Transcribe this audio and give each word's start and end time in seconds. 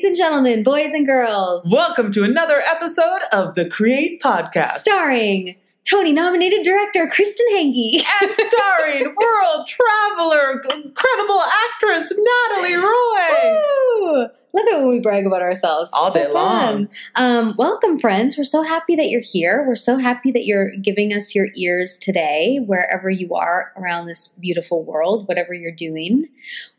Ladies 0.00 0.08
and 0.08 0.16
gentlemen, 0.16 0.62
boys 0.62 0.94
and 0.94 1.06
girls, 1.06 1.70
Welcome 1.70 2.10
to 2.12 2.22
another 2.24 2.62
episode 2.66 3.20
of 3.34 3.54
the 3.54 3.68
Create 3.68 4.22
Podcast. 4.22 4.70
starring 4.70 5.56
Tony 5.84 6.10
nominated 6.10 6.64
director 6.64 7.06
Kristin 7.06 7.52
Hanggi. 7.52 8.02
and 8.22 8.34
starring 8.34 9.04
world 9.14 9.68
traveler, 9.68 10.62
incredible 10.74 11.42
actress 11.42 12.14
Natalie 12.16 12.76
Roy. 12.76 13.60
Woo! 14.00 14.26
Love 14.52 14.64
it 14.66 14.78
when 14.78 14.88
we 14.88 14.98
brag 14.98 15.26
about 15.26 15.42
ourselves. 15.42 15.92
All 15.94 16.10
So 16.10 16.24
day 16.24 16.32
long. 16.32 16.88
Um, 17.14 17.54
welcome, 17.56 18.00
friends. 18.00 18.36
We're 18.36 18.42
so 18.42 18.62
happy 18.62 18.96
that 18.96 19.08
you're 19.08 19.20
here. 19.20 19.64
We're 19.66 19.76
so 19.76 19.96
happy 19.96 20.32
that 20.32 20.44
you're 20.44 20.74
giving 20.76 21.12
us 21.12 21.36
your 21.36 21.48
ears 21.54 21.96
today, 21.98 22.58
wherever 22.66 23.08
you 23.08 23.32
are 23.36 23.72
around 23.76 24.06
this 24.06 24.36
beautiful 24.40 24.82
world, 24.82 25.28
whatever 25.28 25.54
you're 25.54 25.70
doing. 25.70 26.26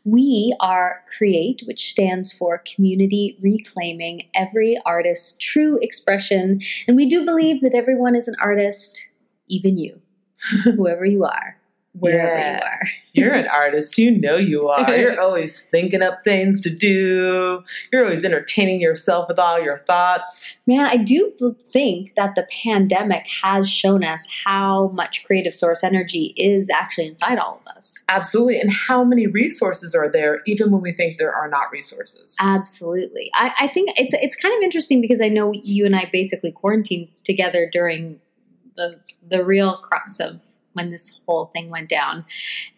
We 0.04 0.54
are 0.60 1.02
CREATE, 1.16 1.62
which 1.66 1.90
stands 1.90 2.30
for 2.30 2.62
Community 2.74 3.38
Reclaiming 3.40 4.28
Every 4.34 4.78
Artist's 4.84 5.38
True 5.38 5.78
Expression. 5.80 6.60
And 6.86 6.94
we 6.94 7.08
do 7.08 7.24
believe 7.24 7.62
that 7.62 7.74
everyone 7.74 8.14
is 8.14 8.28
an 8.28 8.34
artist, 8.38 9.08
even 9.48 9.78
you, 9.78 9.98
whoever 10.64 11.06
you 11.06 11.24
are, 11.24 11.56
wherever 11.98 12.36
Yeah. 12.36 12.56
you 12.58 12.62
are. 12.64 12.80
You're 13.14 13.34
an 13.34 13.46
artist, 13.48 13.98
you 13.98 14.10
know 14.10 14.36
you 14.36 14.68
are. 14.70 14.96
You're 14.96 15.20
always 15.20 15.60
thinking 15.60 16.02
up 16.02 16.24
things 16.24 16.60
to 16.62 16.70
do. 16.70 17.62
You're 17.92 18.04
always 18.04 18.24
entertaining 18.24 18.80
yourself 18.80 19.28
with 19.28 19.38
all 19.38 19.60
your 19.60 19.76
thoughts. 19.76 20.60
Man, 20.66 20.86
I 20.86 20.96
do 20.96 21.56
think 21.70 22.14
that 22.14 22.34
the 22.34 22.46
pandemic 22.62 23.26
has 23.42 23.68
shown 23.70 24.04
us 24.04 24.26
how 24.44 24.88
much 24.88 25.24
creative 25.24 25.54
source 25.54 25.84
energy 25.84 26.34
is 26.36 26.70
actually 26.70 27.06
inside 27.06 27.38
all 27.38 27.60
of 27.60 27.76
us. 27.76 28.04
Absolutely. 28.08 28.60
And 28.60 28.70
how 28.70 29.04
many 29.04 29.26
resources 29.26 29.94
are 29.94 30.08
there, 30.08 30.40
even 30.46 30.70
when 30.70 30.80
we 30.80 30.92
think 30.92 31.18
there 31.18 31.34
are 31.34 31.48
not 31.48 31.70
resources? 31.72 32.36
Absolutely. 32.40 33.30
I, 33.34 33.52
I 33.60 33.68
think 33.68 33.90
it's 33.96 34.14
it's 34.14 34.36
kind 34.36 34.54
of 34.56 34.62
interesting 34.62 35.00
because 35.00 35.20
I 35.20 35.28
know 35.28 35.52
you 35.52 35.84
and 35.84 35.94
I 35.94 36.08
basically 36.12 36.52
quarantined 36.52 37.08
together 37.24 37.68
during 37.70 38.20
the 38.76 39.00
the 39.22 39.44
real 39.44 39.78
crux 39.78 40.20
of 40.20 40.40
when 40.72 40.90
this 40.90 41.20
whole 41.26 41.46
thing 41.46 41.70
went 41.70 41.88
down. 41.88 42.24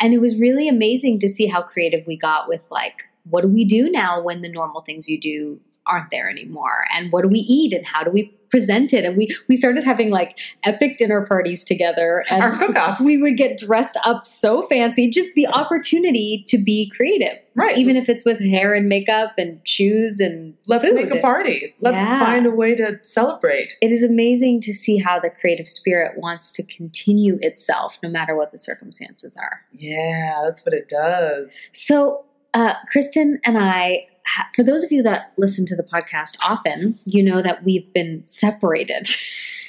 And 0.00 0.12
it 0.12 0.18
was 0.18 0.38
really 0.38 0.68
amazing 0.68 1.20
to 1.20 1.28
see 1.28 1.46
how 1.46 1.62
creative 1.62 2.06
we 2.06 2.16
got 2.16 2.48
with 2.48 2.66
like, 2.70 3.04
what 3.24 3.42
do 3.42 3.48
we 3.48 3.64
do 3.64 3.90
now 3.90 4.22
when 4.22 4.42
the 4.42 4.48
normal 4.48 4.82
things 4.82 5.08
you 5.08 5.20
do 5.20 5.60
aren't 5.86 6.10
there 6.10 6.28
anymore? 6.28 6.84
And 6.94 7.12
what 7.12 7.22
do 7.22 7.28
we 7.28 7.40
eat 7.40 7.72
and 7.72 7.86
how 7.86 8.02
do 8.04 8.10
we 8.10 8.34
present 8.54 8.92
it? 8.92 9.04
And 9.04 9.16
we 9.16 9.26
we 9.48 9.56
started 9.56 9.82
having 9.84 10.10
like 10.10 10.38
epic 10.64 10.98
dinner 10.98 11.26
parties 11.26 11.64
together 11.64 12.24
and 12.30 12.42
Our 12.42 12.56
cook-offs. 12.56 13.00
we 13.00 13.20
would 13.20 13.36
get 13.36 13.58
dressed 13.58 13.98
up 14.04 14.26
so 14.26 14.62
fancy, 14.62 15.10
just 15.10 15.34
the 15.34 15.46
opportunity 15.48 16.44
to 16.48 16.58
be 16.58 16.90
creative. 16.96 17.38
right. 17.56 17.76
Even 17.78 17.96
if 17.96 18.08
it's 18.08 18.24
with 18.24 18.40
hair 18.40 18.74
and 18.74 18.88
makeup 18.88 19.32
and 19.38 19.60
shoes 19.64 20.18
and 20.20 20.54
Let's 20.66 20.88
food. 20.88 20.94
make 20.96 21.10
a 21.14 21.20
party. 21.20 21.74
Let's 21.80 22.02
Yeah. 22.02 22.18
find 22.24 22.46
a 22.46 22.50
way 22.50 22.74
to 22.76 22.98
celebrate. 23.02 23.74
It 23.80 23.90
is 23.92 24.02
amazing 24.02 24.60
to 24.62 24.72
see 24.74 24.98
how 24.98 25.18
the 25.20 25.30
creative 25.30 25.68
spirit 25.68 26.18
wants 26.18 26.50
to 26.52 26.62
continue 26.64 27.38
itself 27.40 27.98
no 28.02 28.08
matter 28.08 28.34
what 28.36 28.50
the 28.52 28.58
circumstances 28.58 29.36
are. 29.40 29.60
Yeah, 29.72 30.42
that's 30.44 30.64
what 30.66 30.74
it 30.74 30.88
does. 30.88 31.70
So, 31.72 32.24
uh, 32.54 32.74
Kristen 32.90 33.40
and 33.44 33.56
I, 33.58 34.06
for 34.54 34.62
those 34.62 34.84
of 34.84 34.92
you 34.92 35.02
that 35.02 35.32
listen 35.36 35.66
to 35.66 35.76
the 35.76 35.82
podcast 35.82 36.36
often, 36.44 36.98
you 37.04 37.22
know 37.22 37.42
that 37.42 37.64
we've 37.64 37.92
been 37.92 38.22
separated. 38.26 39.08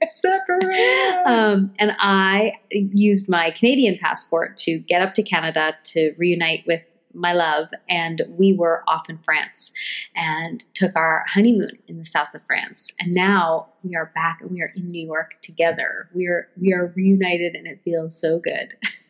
Separate. 0.06 1.22
um, 1.26 1.72
and 1.78 1.94
I 1.98 2.52
used 2.70 3.28
my 3.28 3.50
Canadian 3.50 3.98
passport 3.98 4.56
to 4.58 4.78
get 4.78 5.02
up 5.02 5.14
to 5.14 5.22
Canada 5.22 5.74
to 5.84 6.14
reunite 6.16 6.64
with 6.66 6.82
my 7.12 7.32
love, 7.32 7.68
and 7.88 8.22
we 8.28 8.52
were 8.52 8.82
off 8.86 9.08
in 9.08 9.18
France 9.18 9.72
and 10.14 10.62
took 10.74 10.94
our 10.96 11.24
honeymoon 11.28 11.78
in 11.88 11.98
the 11.98 12.04
south 12.04 12.34
of 12.34 12.42
France. 12.44 12.92
And 13.00 13.12
now 13.12 13.68
we 13.82 13.96
are 13.96 14.12
back 14.14 14.38
and 14.40 14.50
we 14.50 14.62
are 14.62 14.72
in 14.76 14.88
New 14.88 15.04
York 15.04 15.34
together. 15.42 16.08
We 16.14 16.26
are 16.26 16.48
we 16.60 16.72
are 16.72 16.92
reunited, 16.94 17.56
and 17.56 17.66
it 17.66 17.80
feels 17.84 18.18
so 18.18 18.38
good. 18.38 18.74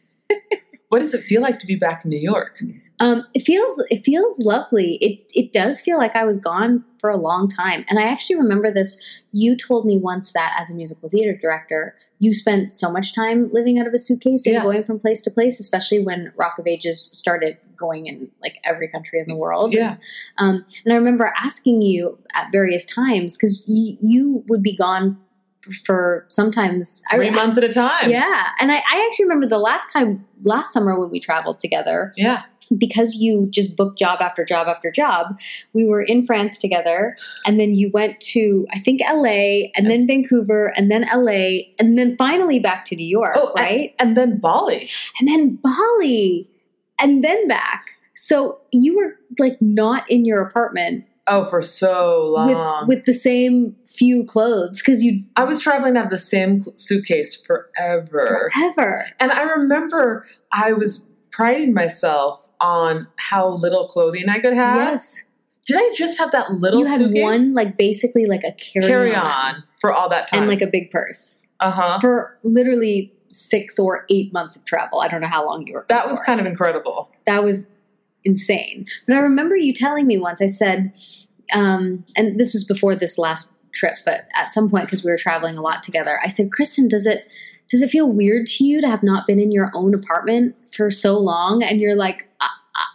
what 0.91 0.99
does 0.99 1.15
it 1.15 1.25
feel 1.25 1.41
like 1.41 1.59
to 1.61 1.67
be 1.67 1.77
back 1.77 2.05
in 2.05 2.11
New 2.11 2.19
York? 2.21 2.61
Um, 3.01 3.25
it 3.33 3.41
feels 3.41 3.83
it 3.91 4.05
feels 4.05 4.39
lovely. 4.39 4.99
It 5.01 5.21
it 5.33 5.53
does 5.55 5.81
feel 5.81 5.97
like 5.97 6.15
I 6.15 6.25
was 6.25 6.37
gone 6.37 6.85
for 7.01 7.09
a 7.09 7.17
long 7.17 7.49
time. 7.49 7.85
And 7.89 7.99
I 7.99 8.03
actually 8.03 8.37
remember 8.37 8.71
this. 8.71 9.03
You 9.33 9.57
told 9.57 9.87
me 9.87 9.97
once 9.99 10.33
that 10.33 10.55
as 10.61 10.71
a 10.71 10.75
musical 10.75 11.09
theater 11.09 11.39
director, 11.41 11.95
you 12.19 12.35
spent 12.35 12.75
so 12.75 12.91
much 12.91 13.15
time 13.15 13.49
living 13.53 13.79
out 13.79 13.87
of 13.87 13.95
a 13.95 13.99
suitcase 13.99 14.45
and 14.45 14.55
Yeah. 14.57 14.63
going 14.65 14.85
from 14.85 14.99
place 14.99 15.23
to 15.23 15.31
place, 15.31 15.59
especially 15.61 16.01
when 16.01 16.33
Rock 16.37 16.59
of 16.59 16.67
Ages 16.67 17.01
started 17.01 17.57
going 17.77 18.05
in 18.07 18.29
like 18.43 18.57
every 18.65 18.89
country 18.89 19.19
in 19.21 19.27
the 19.29 19.37
world. 19.37 19.73
Yeah. 19.73 19.97
Um, 20.37 20.67
and 20.85 20.93
I 20.93 20.97
remember 20.97 21.33
asking 21.43 21.81
you 21.81 22.19
at 22.35 22.53
various 22.53 22.85
times 22.85 23.39
because 23.39 23.65
y- 23.67 23.97
you 24.03 24.45
would 24.49 24.63
be 24.63 24.77
gone 24.77 25.17
for 25.85 26.27
sometimes 26.31 27.03
I- 27.11 27.17
Three 27.17 27.31
months 27.31 27.59
at 27.59 27.65
a 27.65 27.73
time. 27.73 28.11
Yeah, 28.11 28.49
and 28.61 28.73
I, 28.73 28.77
I 28.77 29.07
actually 29.09 29.27
remember 29.27 29.47
the 29.47 29.59
last 29.59 29.93
time 29.93 30.25
last 30.43 30.73
summer 30.73 30.99
when 30.99 31.11
we 31.11 31.21
traveled 31.21 31.59
together 31.61 32.13
Yeah. 32.17 32.43
because 32.77 33.17
you 33.17 33.47
just 33.51 33.77
booked 33.77 33.99
job 33.99 34.21
after 34.23 34.45
job 34.45 34.69
after 34.69 34.91
job, 34.91 35.39
we 35.75 35.87
were 35.87 36.03
in 36.03 36.25
France 36.27 36.59
together, 36.59 37.17
and 37.45 37.61
then 37.61 37.75
you 37.75 37.91
went 37.93 38.21
to 38.33 38.67
I 38.73 38.79
think 38.79 39.01
LA, 39.03 39.71
and 39.77 39.91
then 39.91 40.07
Vancouver, 40.07 40.73
and 40.77 40.91
then 40.91 41.05
LA, 41.13 41.73
and 41.79 41.99
then 41.99 42.17
finally 42.17 42.59
back 42.59 42.87
to 42.87 42.97
New 42.97 43.07
York, 43.07 43.35
Oh, 43.37 43.53
and- 43.57 43.65
right? 43.65 43.95
And 43.99 44.17
then 44.17 44.39
Bali. 44.39 44.89
And 45.19 45.29
then 45.29 45.57
Bali, 45.63 46.49
and 46.99 47.23
then 47.25 47.49
back. 47.49 47.87
So 48.17 48.59
you 48.73 48.97
were 48.97 49.17
like 49.39 49.61
not 49.61 50.11
in 50.11 50.25
your 50.25 50.43
apartment 50.43 51.05
Oh, 51.29 51.45
for 51.45 51.61
so 51.63 52.33
long. 52.35 52.87
with 52.89 52.97
with 52.97 53.07
the 53.07 53.15
same 53.15 53.77
few 53.93 54.25
clothes 54.25 54.81
because 54.83 55.03
you 55.03 55.25
I 55.37 55.45
was 55.45 55.61
traveling 55.61 55.95
to 55.95 56.01
have 56.01 56.11
the 56.11 56.19
same 56.19 56.61
suitcase 56.75 57.35
forever. 57.35 58.51
forever. 58.55 59.07
And 59.19 59.33
I 59.33 59.43
remember 59.43 60.27
I 60.53 60.73
was 60.73 61.09
priding 61.31 61.75
myself 61.75 62.47
on 62.61 63.09
how 63.17 63.49
little 63.49 63.87
clothing 63.89 64.29
I 64.29 64.39
could 64.39 64.53
have. 64.55 64.77
Yes, 64.93 65.23
Did 65.67 65.77
I 65.79 65.93
just 65.97 66.19
have 66.19 66.31
that 66.33 66.53
little 66.55 66.81
you 66.81 66.87
had 66.87 67.01
suitcase? 67.01 67.23
one 67.23 67.55
like 67.55 67.77
basically 67.77 68.27
like 68.27 68.45
a 68.45 68.53
carry, 68.53 68.87
carry 68.87 69.15
on 69.15 69.63
for 69.81 69.93
all 69.93 70.09
that 70.11 70.29
time. 70.29 70.41
and 70.43 70.49
like 70.51 70.61
a 70.61 70.67
big 70.67 70.91
purse. 70.91 71.39
uh 71.61 71.71
huh. 71.71 71.99
for 72.01 72.39
literally 72.43 73.13
six 73.33 73.79
or 73.79 74.05
eight 74.11 74.33
months 74.33 74.57
of 74.57 74.65
travel. 74.65 75.01
I 75.01 75.09
don't 75.09 75.21
know 75.21 75.29
how 75.29 75.47
long 75.47 75.67
you 75.67 75.73
were. 75.75 75.87
That 75.89 76.09
was 76.09 76.21
kind 76.21 76.41
of 76.41 76.47
incredible. 76.47 77.11
that 77.27 77.43
was 77.45 77.67
insane. 78.25 78.87
But 79.07 79.17
I 79.17 79.19
remember 79.21 79.57
you 79.57 79.73
telling 79.73 80.07
me 80.07 80.19
once. 80.19 80.43
I 80.43 80.47
said, 80.49 80.93
um, 81.55 82.05
and 82.17 82.39
this 82.39 82.53
was 82.53 82.65
before 82.65 82.95
this 82.97 83.17
last 83.19 83.55
trip, 83.73 83.97
but 84.05 84.27
at 84.35 84.53
some 84.53 84.69
point 84.71 84.87
because 84.87 85.05
we 85.05 85.11
were 85.11 85.19
traveling 85.19 85.57
a 85.57 85.63
lot 85.63 85.83
together, 85.83 86.21
I 86.25 86.29
said, 86.29 86.51
Kristin, 86.51 86.89
does 86.89 87.07
it 87.07 87.27
does 87.69 87.83
it 87.83 87.91
feel 87.91 88.09
weird 88.11 88.49
to 88.49 88.65
you 88.65 88.81
to 88.81 88.89
have 88.89 89.03
not 89.05 89.27
been 89.29 89.39
in 89.39 89.53
your 89.53 89.71
own 89.75 89.95
apartment 89.95 90.57
for 90.73 90.91
so 90.91 91.17
long? 91.19 91.63
And 91.63 91.81
you're 91.81 91.95
like, 91.95 92.29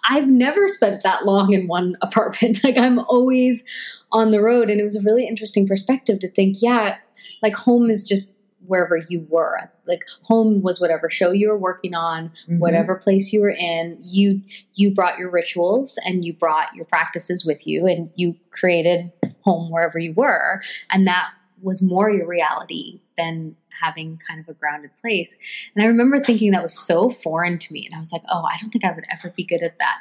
I've 0.10 0.28
never 0.28 0.68
spent 0.68 1.04
that 1.04 1.26
long 1.26 1.54
in 1.54 1.68
one 1.68 1.96
apartment. 2.02 2.64
like 2.64 2.78
I'm 2.78 3.00
always 3.00 3.64
on 4.12 4.32
the 4.32 4.42
road, 4.42 4.70
and 4.70 4.80
it 4.80 4.84
was 4.84 4.96
a 4.96 5.02
really 5.02 5.28
interesting 5.28 5.68
perspective 5.68 6.20
to 6.20 6.30
think, 6.30 6.58
yeah, 6.62 6.98
like 7.42 7.54
home 7.54 7.90
is 7.90 8.04
just 8.04 8.38
wherever 8.68 8.98
you 9.10 9.26
were. 9.30 9.58
Like 9.88 10.02
home 10.24 10.62
was 10.62 10.82
whatever 10.82 11.10
show 11.10 11.32
you 11.32 11.50
were 11.50 11.58
working 11.58 11.94
on, 11.94 12.32
Mhm. 12.50 12.60
whatever 12.60 12.96
place 12.98 13.32
you 13.32 13.42
were 13.42 13.50
in. 13.58 13.98
You 14.02 14.42
you 14.74 14.94
brought 14.94 15.20
your 15.20 15.30
rituals 15.30 16.00
and 16.06 16.26
you 16.26 16.34
brought 16.34 16.74
your 16.76 16.86
practices 16.86 17.46
with 17.46 17.66
you, 17.68 17.86
and 17.88 18.10
you 18.16 18.36
created 18.52 19.12
home 19.46 19.72
wherever 19.72 19.98
you 19.98 20.14
were, 20.14 20.62
and 20.92 21.08
that 21.08 21.30
was 21.62 21.82
more 21.82 22.10
your 22.10 22.28
reality 22.28 23.00
than 23.18 23.56
having 23.82 24.20
kind 24.28 24.40
of 24.40 24.50
a 24.50 24.54
grounded 24.54 24.92
place. 25.02 25.38
And 25.76 25.84
I 25.84 25.88
remember 25.88 26.22
thinking 26.22 26.52
that 26.52 26.64
was 26.64 26.78
so 26.78 27.10
foreign 27.10 27.60
to 27.60 27.74
me, 27.74 27.86
and 27.86 27.96
I 27.96 28.00
was 28.00 28.12
like, 28.12 28.24
oh, 28.30 28.44
I 28.44 28.58
don't 28.60 28.72
think 28.72 28.84
I 28.84 28.92
would 28.92 29.06
ever 29.10 29.34
be 29.36 29.46
good 29.46 29.64
at 29.64 29.78
that. 29.80 30.00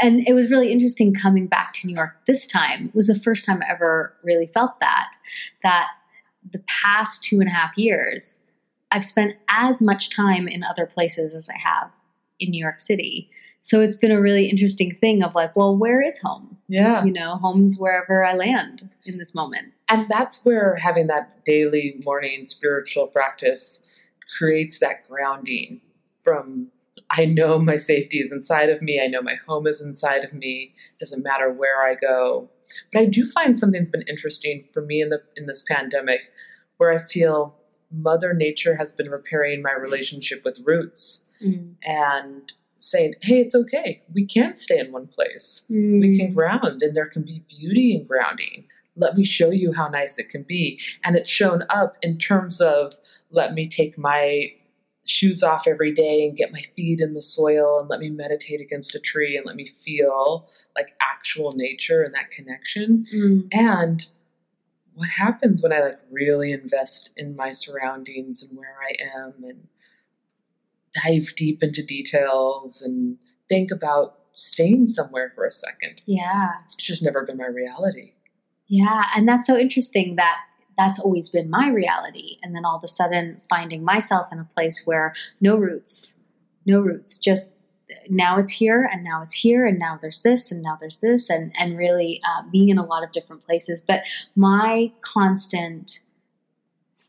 And 0.00 0.26
it 0.26 0.34
was 0.34 0.50
really 0.50 0.72
interesting 0.72 1.14
coming 1.14 1.46
back 1.46 1.72
to 1.74 1.86
New 1.86 1.94
York 1.94 2.16
this 2.26 2.46
time. 2.46 2.86
It 2.86 2.94
was 2.94 3.06
the 3.06 3.18
first 3.18 3.44
time 3.44 3.62
I 3.62 3.70
ever 3.70 4.14
really 4.22 4.46
felt 4.46 4.80
that. 4.80 5.12
That 5.62 5.88
the 6.50 6.62
past 6.66 7.24
two 7.24 7.40
and 7.40 7.48
a 7.48 7.52
half 7.52 7.76
years, 7.76 8.42
I've 8.90 9.04
spent 9.04 9.36
as 9.50 9.80
much 9.80 10.14
time 10.14 10.48
in 10.48 10.64
other 10.64 10.86
places 10.86 11.34
as 11.34 11.48
I 11.48 11.56
have 11.58 11.90
in 12.40 12.50
New 12.50 12.60
York 12.60 12.80
City. 12.80 13.30
So 13.62 13.80
it's 13.80 13.96
been 13.96 14.10
a 14.10 14.20
really 14.20 14.48
interesting 14.48 14.96
thing 15.00 15.22
of 15.22 15.34
like, 15.34 15.54
well, 15.54 15.76
where 15.76 16.00
is 16.00 16.20
home? 16.20 16.56
Yeah. 16.68 17.04
You 17.04 17.12
know, 17.12 17.36
home's 17.36 17.76
wherever 17.78 18.24
I 18.24 18.34
land 18.34 18.90
in 19.04 19.18
this 19.18 19.34
moment. 19.34 19.72
And 19.88 20.08
that's 20.08 20.44
where 20.44 20.76
having 20.76 21.06
that 21.08 21.44
daily 21.44 22.00
morning 22.04 22.46
spiritual 22.46 23.06
practice 23.08 23.82
creates 24.38 24.78
that 24.80 25.06
grounding 25.08 25.80
from 26.18 26.70
I 27.10 27.24
know 27.24 27.58
my 27.58 27.76
safety 27.76 28.18
is 28.18 28.32
inside 28.32 28.68
of 28.68 28.82
me, 28.82 29.00
I 29.02 29.06
know 29.06 29.22
my 29.22 29.36
home 29.46 29.66
is 29.66 29.80
inside 29.80 30.24
of 30.24 30.34
me, 30.34 30.74
doesn't 31.00 31.22
matter 31.22 31.50
where 31.50 31.82
I 31.82 31.94
go. 31.94 32.50
But 32.92 33.00
I 33.00 33.04
do 33.06 33.24
find 33.24 33.58
something's 33.58 33.88
been 33.90 34.02
interesting 34.02 34.64
for 34.64 34.82
me 34.82 35.00
in 35.00 35.08
the 35.08 35.22
in 35.36 35.46
this 35.46 35.64
pandemic 35.66 36.30
where 36.76 36.92
I 36.92 36.98
feel 36.98 37.54
mother 37.90 38.34
nature 38.34 38.76
has 38.76 38.92
been 38.92 39.08
repairing 39.10 39.62
my 39.62 39.72
relationship 39.72 40.42
with 40.44 40.60
roots 40.64 41.24
Mm. 41.42 41.74
and 41.84 42.52
saying, 42.78 43.14
hey, 43.22 43.40
it's 43.40 43.54
okay. 43.54 44.02
We 44.14 44.24
can 44.24 44.54
stay 44.54 44.78
in 44.78 44.92
one 44.92 45.08
place. 45.08 45.66
We 45.68 46.16
can 46.16 46.30
Mm. 46.30 46.34
ground, 46.34 46.82
and 46.82 46.94
there 46.94 47.06
can 47.06 47.22
be 47.22 47.44
beauty 47.48 47.94
in 47.94 48.04
grounding. 48.06 48.64
Let 48.96 49.16
me 49.16 49.24
show 49.24 49.50
you 49.50 49.72
how 49.72 49.88
nice 49.88 50.18
it 50.18 50.28
can 50.28 50.44
be. 50.44 50.80
And 51.04 51.16
it's 51.16 51.28
shown 51.30 51.64
up 51.68 51.96
in 52.02 52.18
terms 52.18 52.60
of 52.60 52.96
let 53.30 53.52
me 53.52 53.68
take 53.68 53.98
my 53.98 54.52
shoes 55.06 55.42
off 55.42 55.66
every 55.66 55.92
day 55.92 56.24
and 56.26 56.36
get 56.36 56.52
my 56.52 56.62
feet 56.76 57.00
in 57.00 57.14
the 57.14 57.22
soil 57.22 57.78
and 57.80 57.88
let 57.88 58.00
me 58.00 58.10
meditate 58.10 58.60
against 58.60 58.94
a 58.94 58.98
tree 59.00 59.36
and 59.36 59.44
let 59.46 59.56
me 59.56 59.66
feel 59.66 60.48
like 60.76 60.94
actual 61.00 61.52
nature 61.52 62.02
and 62.02 62.14
that 62.14 62.30
connection. 62.30 63.06
Mm. 63.14 63.48
And 63.52 64.06
what 64.94 65.08
happens 65.08 65.62
when 65.62 65.72
I 65.72 65.80
like 65.80 66.00
really 66.10 66.52
invest 66.52 67.10
in 67.16 67.36
my 67.36 67.52
surroundings 67.52 68.42
and 68.42 68.58
where 68.58 68.76
I 68.82 69.18
am 69.18 69.34
and 69.44 69.68
dive 71.04 71.34
deep 71.36 71.62
into 71.62 71.82
details 71.82 72.82
and 72.82 73.18
think 73.48 73.70
about 73.70 74.18
staying 74.34 74.86
somewhere 74.86 75.32
for 75.34 75.44
a 75.44 75.52
second. 75.52 76.00
Yeah. 76.06 76.48
It's 76.66 76.76
just 76.76 77.02
never 77.02 77.24
been 77.24 77.36
my 77.36 77.46
reality. 77.46 78.12
Yeah, 78.68 79.04
and 79.16 79.26
that's 79.26 79.46
so 79.46 79.56
interesting 79.56 80.16
that 80.16 80.36
that's 80.76 81.00
always 81.00 81.28
been 81.28 81.50
my 81.50 81.68
reality. 81.70 82.38
And 82.42 82.54
then 82.54 82.64
all 82.64 82.76
of 82.76 82.84
a 82.84 82.88
sudden 82.88 83.40
finding 83.50 83.82
myself 83.82 84.28
in 84.30 84.38
a 84.38 84.44
place 84.44 84.82
where 84.86 85.14
no 85.40 85.56
roots, 85.56 86.18
no 86.66 86.80
roots, 86.80 87.18
just 87.18 87.54
now 88.08 88.38
it's 88.38 88.52
here 88.52 88.88
and 88.90 89.02
now 89.02 89.22
it's 89.22 89.34
here 89.34 89.66
and 89.66 89.78
now 89.78 89.98
there's 90.00 90.22
this 90.22 90.52
and 90.52 90.62
now 90.62 90.76
there's 90.78 91.00
this 91.00 91.30
and, 91.30 91.52
and 91.58 91.76
really 91.76 92.20
uh, 92.24 92.42
being 92.52 92.68
in 92.68 92.78
a 92.78 92.84
lot 92.84 93.02
of 93.02 93.10
different 93.12 93.44
places. 93.44 93.80
But 93.80 94.02
my 94.36 94.92
constant 95.00 96.00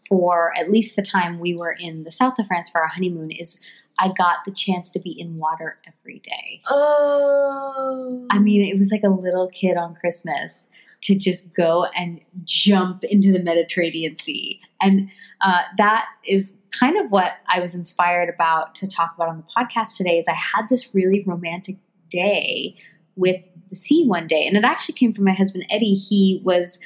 for 0.08 0.52
at 0.58 0.72
least 0.72 0.96
the 0.96 1.04
time 1.04 1.40
we 1.40 1.56
were 1.56 1.76
in 1.80 2.04
the 2.04 2.12
south 2.12 2.40
of 2.40 2.48
France 2.48 2.68
for 2.68 2.82
our 2.82 2.88
honeymoon 2.88 3.30
is 3.30 3.62
I 4.00 4.12
got 4.18 4.38
the 4.46 4.52
chance 4.52 4.90
to 4.92 5.00
be 5.00 5.12
in 5.12 5.38
water 5.38 5.78
every 5.88 6.20
day. 6.20 6.62
Oh. 6.70 8.26
I 8.30 8.40
mean, 8.40 8.62
it 8.62 8.78
was 8.78 8.92
like 8.92 9.04
a 9.04 9.10
little 9.10 9.50
kid 9.50 9.78
on 9.78 9.96
Christmas 9.96 10.70
to 11.02 11.18
just 11.18 11.54
go 11.54 11.86
and 11.96 12.20
jump 12.44 13.04
into 13.04 13.32
the 13.32 13.40
Mediterranean 13.40 14.16
Sea. 14.16 14.60
And 14.82 15.10
uh, 15.42 15.62
that 15.78 16.08
is 16.28 16.58
kind 16.78 16.98
of 16.98 17.10
what 17.12 17.34
I 17.48 17.60
was 17.60 17.74
inspired 17.74 18.30
about 18.30 18.76
to 18.76 18.88
talk 18.88 19.14
about 19.16 19.30
on 19.30 19.38
the 19.38 19.44
podcast 19.56 19.98
today 19.98 20.18
is 20.18 20.28
I 20.28 20.34
had 20.34 20.68
this 20.70 20.94
really 20.94 21.24
romantic 21.26 21.78
day 22.10 22.76
with 23.16 23.38
the 23.70 23.76
sea 23.76 24.06
one 24.06 24.28
day. 24.28 24.46
And 24.46 24.58
it 24.58 24.66
actually 24.66 24.96
came 24.96 25.14
from 25.14 25.26
my 25.26 25.34
husband 25.34 25.66
Eddie. 25.70 25.94
He 25.94 26.42
was 26.44 26.84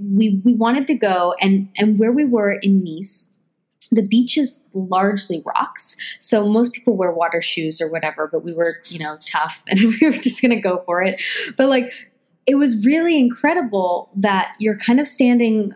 we 0.00 0.40
we 0.44 0.54
wanted 0.54 0.86
to 0.86 0.94
go 0.94 1.34
and 1.40 1.68
and 1.76 1.98
where 1.98 2.12
we 2.12 2.24
were 2.24 2.52
in 2.52 2.84
Nice, 2.84 3.31
the 3.92 4.02
beach 4.02 4.38
is 4.38 4.62
largely 4.72 5.42
rocks. 5.44 5.96
So 6.18 6.48
most 6.48 6.72
people 6.72 6.96
wear 6.96 7.12
water 7.12 7.42
shoes 7.42 7.80
or 7.80 7.90
whatever, 7.90 8.26
but 8.26 8.42
we 8.42 8.54
were, 8.54 8.76
you 8.86 8.98
know, 8.98 9.18
tough 9.20 9.56
and 9.68 9.80
we 9.80 9.98
were 10.02 10.16
just 10.16 10.40
going 10.40 10.50
to 10.50 10.60
go 10.60 10.82
for 10.86 11.02
it. 11.02 11.22
But 11.56 11.68
like, 11.68 11.92
it 12.46 12.56
was 12.56 12.84
really 12.84 13.20
incredible 13.20 14.10
that 14.16 14.48
you're 14.58 14.78
kind 14.78 14.98
of 14.98 15.06
standing 15.06 15.72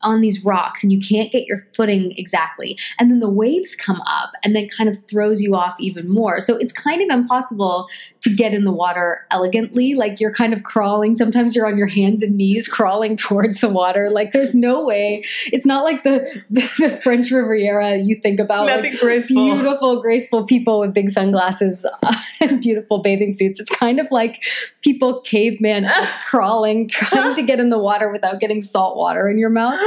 on 0.00 0.20
these 0.20 0.44
rocks 0.44 0.82
and 0.82 0.92
you 0.92 0.98
can't 0.98 1.30
get 1.30 1.46
your 1.46 1.64
footing 1.76 2.12
exactly. 2.16 2.76
And 2.98 3.08
then 3.08 3.20
the 3.20 3.30
waves 3.30 3.76
come 3.76 4.00
up 4.06 4.32
and 4.42 4.56
then 4.56 4.68
kind 4.68 4.90
of 4.90 5.04
throws 5.06 5.40
you 5.40 5.54
off 5.54 5.76
even 5.78 6.12
more. 6.12 6.40
So 6.40 6.56
it's 6.56 6.72
kind 6.72 7.00
of 7.00 7.16
impossible 7.16 7.86
to 8.22 8.34
get 8.34 8.54
in 8.54 8.64
the 8.64 8.72
water 8.72 9.26
elegantly. 9.32 9.94
Like 9.94 10.20
you're 10.20 10.32
kind 10.32 10.52
of 10.52 10.62
crawling. 10.62 11.16
Sometimes 11.16 11.56
you're 11.56 11.66
on 11.66 11.76
your 11.76 11.88
hands 11.88 12.22
and 12.22 12.36
knees 12.36 12.68
crawling 12.68 13.16
towards 13.26 13.60
the 13.60 13.68
water. 13.68 14.08
Like 14.10 14.32
there's 14.32 14.54
no 14.54 14.84
way. 14.84 15.24
It's 15.46 15.66
not 15.66 15.82
like 15.82 16.04
the, 16.04 16.42
the, 16.50 16.60
the 16.78 16.90
French 17.02 17.30
Riviera 17.30 17.96
you 17.98 18.20
think 18.22 18.38
about. 18.38 18.66
like, 18.66 18.98
graceful. 19.00 19.34
beautiful, 19.44 20.00
graceful 20.00 20.44
people 20.46 20.78
with 20.80 20.94
big 20.94 21.10
sunglasses 21.10 21.84
and 22.40 22.62
beautiful 22.62 23.02
bathing 23.02 23.32
suits. 23.32 23.58
It's 23.58 23.70
kind 23.70 23.98
of 23.98 24.06
like 24.10 24.42
people 24.82 25.20
caveman 25.22 25.84
us 25.84 26.16
crawling, 26.28 26.88
trying 26.88 27.34
to 27.34 27.42
get 27.42 27.58
in 27.58 27.70
the 27.70 27.78
water 27.78 28.10
without 28.12 28.38
getting 28.40 28.62
salt 28.62 28.96
water 28.96 29.28
in 29.28 29.38
your 29.38 29.50
mouth. 29.50 29.80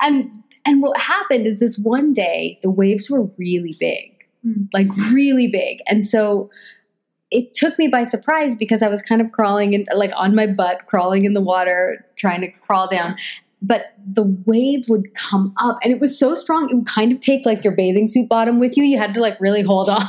And 0.00 0.30
and 0.66 0.80
what 0.80 0.96
happened 0.96 1.46
is 1.46 1.58
this 1.60 1.78
one 1.78 2.14
day 2.14 2.58
the 2.62 2.70
waves 2.70 3.10
were 3.10 3.24
really 3.36 3.76
big, 3.78 4.12
Hmm. 4.42 4.64
like 4.72 4.86
really 5.10 5.48
big, 5.48 5.78
and 5.88 6.04
so 6.04 6.50
it 7.34 7.52
took 7.52 7.76
me 7.80 7.88
by 7.88 8.04
surprise 8.04 8.54
because 8.54 8.80
I 8.80 8.88
was 8.88 9.02
kind 9.02 9.20
of 9.20 9.32
crawling 9.32 9.74
and 9.74 9.88
like 9.92 10.12
on 10.14 10.36
my 10.36 10.46
butt, 10.46 10.86
crawling 10.86 11.24
in 11.24 11.34
the 11.34 11.40
water, 11.40 12.06
trying 12.14 12.40
to 12.42 12.50
crawl 12.64 12.88
down. 12.88 13.16
But 13.66 13.94
the 14.06 14.24
wave 14.44 14.88
would 14.90 15.14
come 15.14 15.54
up 15.58 15.78
and 15.82 15.90
it 15.92 15.98
was 16.00 16.18
so 16.18 16.34
strong, 16.34 16.68
it 16.70 16.74
would 16.74 16.86
kind 16.86 17.12
of 17.12 17.20
take 17.20 17.46
like 17.46 17.64
your 17.64 17.74
bathing 17.74 18.08
suit 18.08 18.28
bottom 18.28 18.60
with 18.60 18.76
you. 18.76 18.84
You 18.84 18.98
had 18.98 19.14
to 19.14 19.20
like 19.20 19.40
really 19.40 19.62
hold 19.62 19.88
on. 19.96 20.02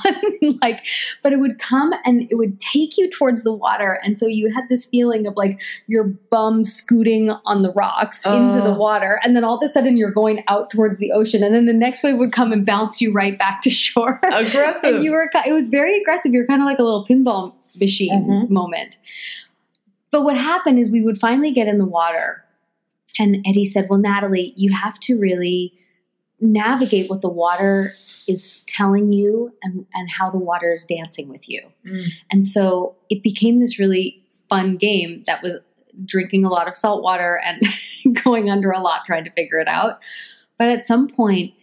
like, 0.62 0.86
but 1.24 1.32
it 1.32 1.38
would 1.40 1.58
come 1.60 1.94
and 2.04 2.28
it 2.30 2.36
would 2.36 2.60
take 2.60 2.98
you 2.98 3.10
towards 3.10 3.44
the 3.44 3.54
water. 3.54 4.00
And 4.04 4.18
so 4.18 4.28
you 4.28 4.52
had 4.54 4.66
this 4.70 4.86
feeling 4.86 5.26
of 5.26 5.36
like 5.38 5.62
your 5.88 6.04
bum 6.04 6.66
scooting 6.66 7.30
on 7.46 7.62
the 7.62 7.72
rocks 7.74 8.26
into 8.26 8.60
the 8.62 8.74
water. 8.74 9.20
And 9.24 9.36
then 9.36 9.44
all 9.46 9.58
of 9.58 9.64
a 9.64 9.70
sudden 9.70 9.96
you're 9.96 10.12
going 10.12 10.44
out 10.50 10.70
towards 10.70 10.98
the 10.98 11.12
ocean. 11.14 11.42
And 11.44 11.56
then 11.56 11.66
the 11.66 11.74
next 11.74 12.04
wave 12.04 12.18
would 12.18 12.34
come 12.34 12.52
and 12.52 12.66
bounce 12.66 13.00
you 13.00 13.14
right 13.14 13.38
back 13.38 13.62
to 13.62 13.70
shore. 13.70 14.20
Aggressive. 14.24 14.84
and 14.96 15.04
you 15.04 15.12
were 15.12 15.30
it 15.46 15.54
was 15.54 15.70
very 15.70 16.00
aggressive 16.00 16.32
you're 16.34 16.48
kind 16.48 16.62
of 16.62 16.66
like 16.66 16.80
a 16.80 16.84
little 16.84 17.06
pinball 17.06 17.54
machine 17.80 18.24
Mhm. 18.26 18.50
moment 18.50 18.98
but 20.12 20.24
what 20.24 20.38
happened 20.38 20.80
is 20.80 20.90
we 20.90 21.02
would 21.02 21.18
finally 21.20 21.52
get 21.52 21.68
in 21.68 21.78
the 21.78 21.86
water 21.86 22.45
and 23.20 23.46
eddie 23.48 23.66
said 23.66 23.88
well 23.90 24.00
natalie 24.00 24.54
you 24.56 24.72
have 24.74 25.00
to 25.00 25.20
really 25.20 25.74
navigate 26.40 27.10
what 27.10 27.22
the 27.22 27.30
water 27.30 27.92
is 28.28 28.62
telling 28.68 29.14
you 29.14 29.54
and, 29.64 29.86
and 29.94 30.10
how 30.10 30.30
the 30.30 30.38
water 30.38 30.74
is 30.74 30.86
dancing 30.86 31.30
with 31.30 31.48
you 31.50 31.62
Mm. 31.86 32.08
and 32.32 32.46
so 32.46 32.96
it 33.10 33.22
became 33.24 33.60
this 33.60 33.80
really 33.80 34.22
fun 34.50 34.76
game 34.78 35.24
that 35.28 35.42
was 35.42 35.58
drinking 36.04 36.44
a 36.46 36.50
lot 36.50 36.68
of 36.68 36.76
salt 36.76 37.02
water 37.04 37.40
and 37.46 37.62
going 38.24 38.50
under 38.50 38.70
a 38.72 38.80
lot 38.80 39.06
trying 39.06 39.24
to 39.24 39.32
figure 39.32 39.60
it 39.60 39.68
out. 39.68 40.00
But 40.58 40.68
at 40.68 40.86
some 40.86 41.08
point, 41.08 41.54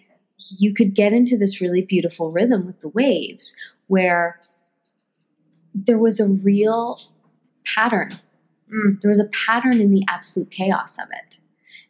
you 0.59 0.75
could 0.75 0.94
get 0.94 1.12
into 1.12 1.37
this 1.37 1.61
really 1.61 1.83
beautiful 1.83 2.31
rhythm 2.31 2.67
with 2.67 2.81
the 2.81 2.89
waves 2.89 3.55
where 3.89 4.41
there 5.75 5.99
was 5.99 6.19
a 6.19 6.29
real 6.29 6.99
pattern. 7.67 8.19
Mm. 8.72 9.00
There 9.00 9.10
was 9.10 9.20
a 9.20 9.29
pattern 9.46 9.81
in 9.81 9.91
the 9.91 10.05
absolute 10.08 10.50
chaos 10.50 10.98
of 10.98 11.08
it. 11.10 11.38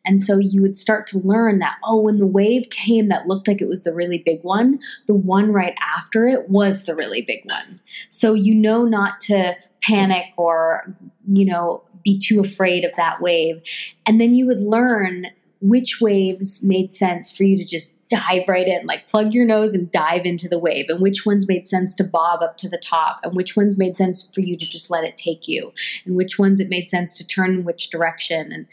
And 0.04 0.20
so 0.20 0.38
you 0.38 0.62
would 0.62 0.76
start 0.76 1.06
to 1.08 1.18
learn 1.18 1.60
that, 1.60 1.76
oh, 1.84 2.00
when 2.00 2.18
the 2.18 2.26
wave 2.26 2.70
came 2.70 3.08
that 3.08 3.28
looked 3.28 3.46
like 3.46 3.62
it 3.62 3.68
was 3.68 3.84
the 3.84 3.94
really 3.94 4.18
big 4.18 4.42
one, 4.42 4.80
the 5.06 5.14
one 5.14 5.52
right 5.52 5.76
after 5.80 6.26
it 6.26 6.48
was 6.48 6.84
the 6.84 6.94
really 6.94 7.22
big 7.22 7.42
one. 7.44 7.80
So 8.08 8.34
you 8.34 8.54
know 8.54 8.84
not 8.84 9.20
to 9.22 9.54
panic 9.80 10.32
or, 10.36 10.92
you 11.28 11.44
know, 11.44 11.84
be 12.04 12.18
too 12.18 12.40
afraid 12.40 12.84
of 12.84 12.94
that 12.96 13.20
wave. 13.20 13.62
And 14.06 14.20
then 14.20 14.34
you 14.34 14.46
would 14.46 14.60
learn 14.60 15.26
which 15.62 16.00
waves 16.00 16.62
made 16.64 16.90
sense 16.92 17.34
for 17.34 17.44
you 17.44 17.56
to 17.56 17.64
just 17.64 17.96
dive 18.08 18.42
right 18.48 18.66
in, 18.66 18.84
like 18.84 19.08
plug 19.08 19.32
your 19.32 19.46
nose 19.46 19.74
and 19.74 19.90
dive 19.92 20.26
into 20.26 20.48
the 20.48 20.58
wave, 20.58 20.86
and 20.88 21.00
which 21.00 21.24
ones 21.24 21.48
made 21.48 21.66
sense 21.68 21.94
to 21.94 22.04
bob 22.04 22.42
up 22.42 22.58
to 22.58 22.68
the 22.68 22.76
top, 22.78 23.20
and 23.22 23.34
which 23.36 23.56
ones 23.56 23.78
made 23.78 23.96
sense 23.96 24.28
for 24.34 24.40
you 24.40 24.56
to 24.58 24.68
just 24.68 24.90
let 24.90 25.04
it 25.04 25.16
take 25.16 25.46
you, 25.48 25.72
and 26.04 26.16
which 26.16 26.38
ones 26.38 26.60
it 26.60 26.68
made 26.68 26.90
sense 26.90 27.16
to 27.16 27.26
turn 27.26 27.50
in 27.52 27.64
which 27.64 27.90
direction. 27.90 28.52
And 28.52 28.66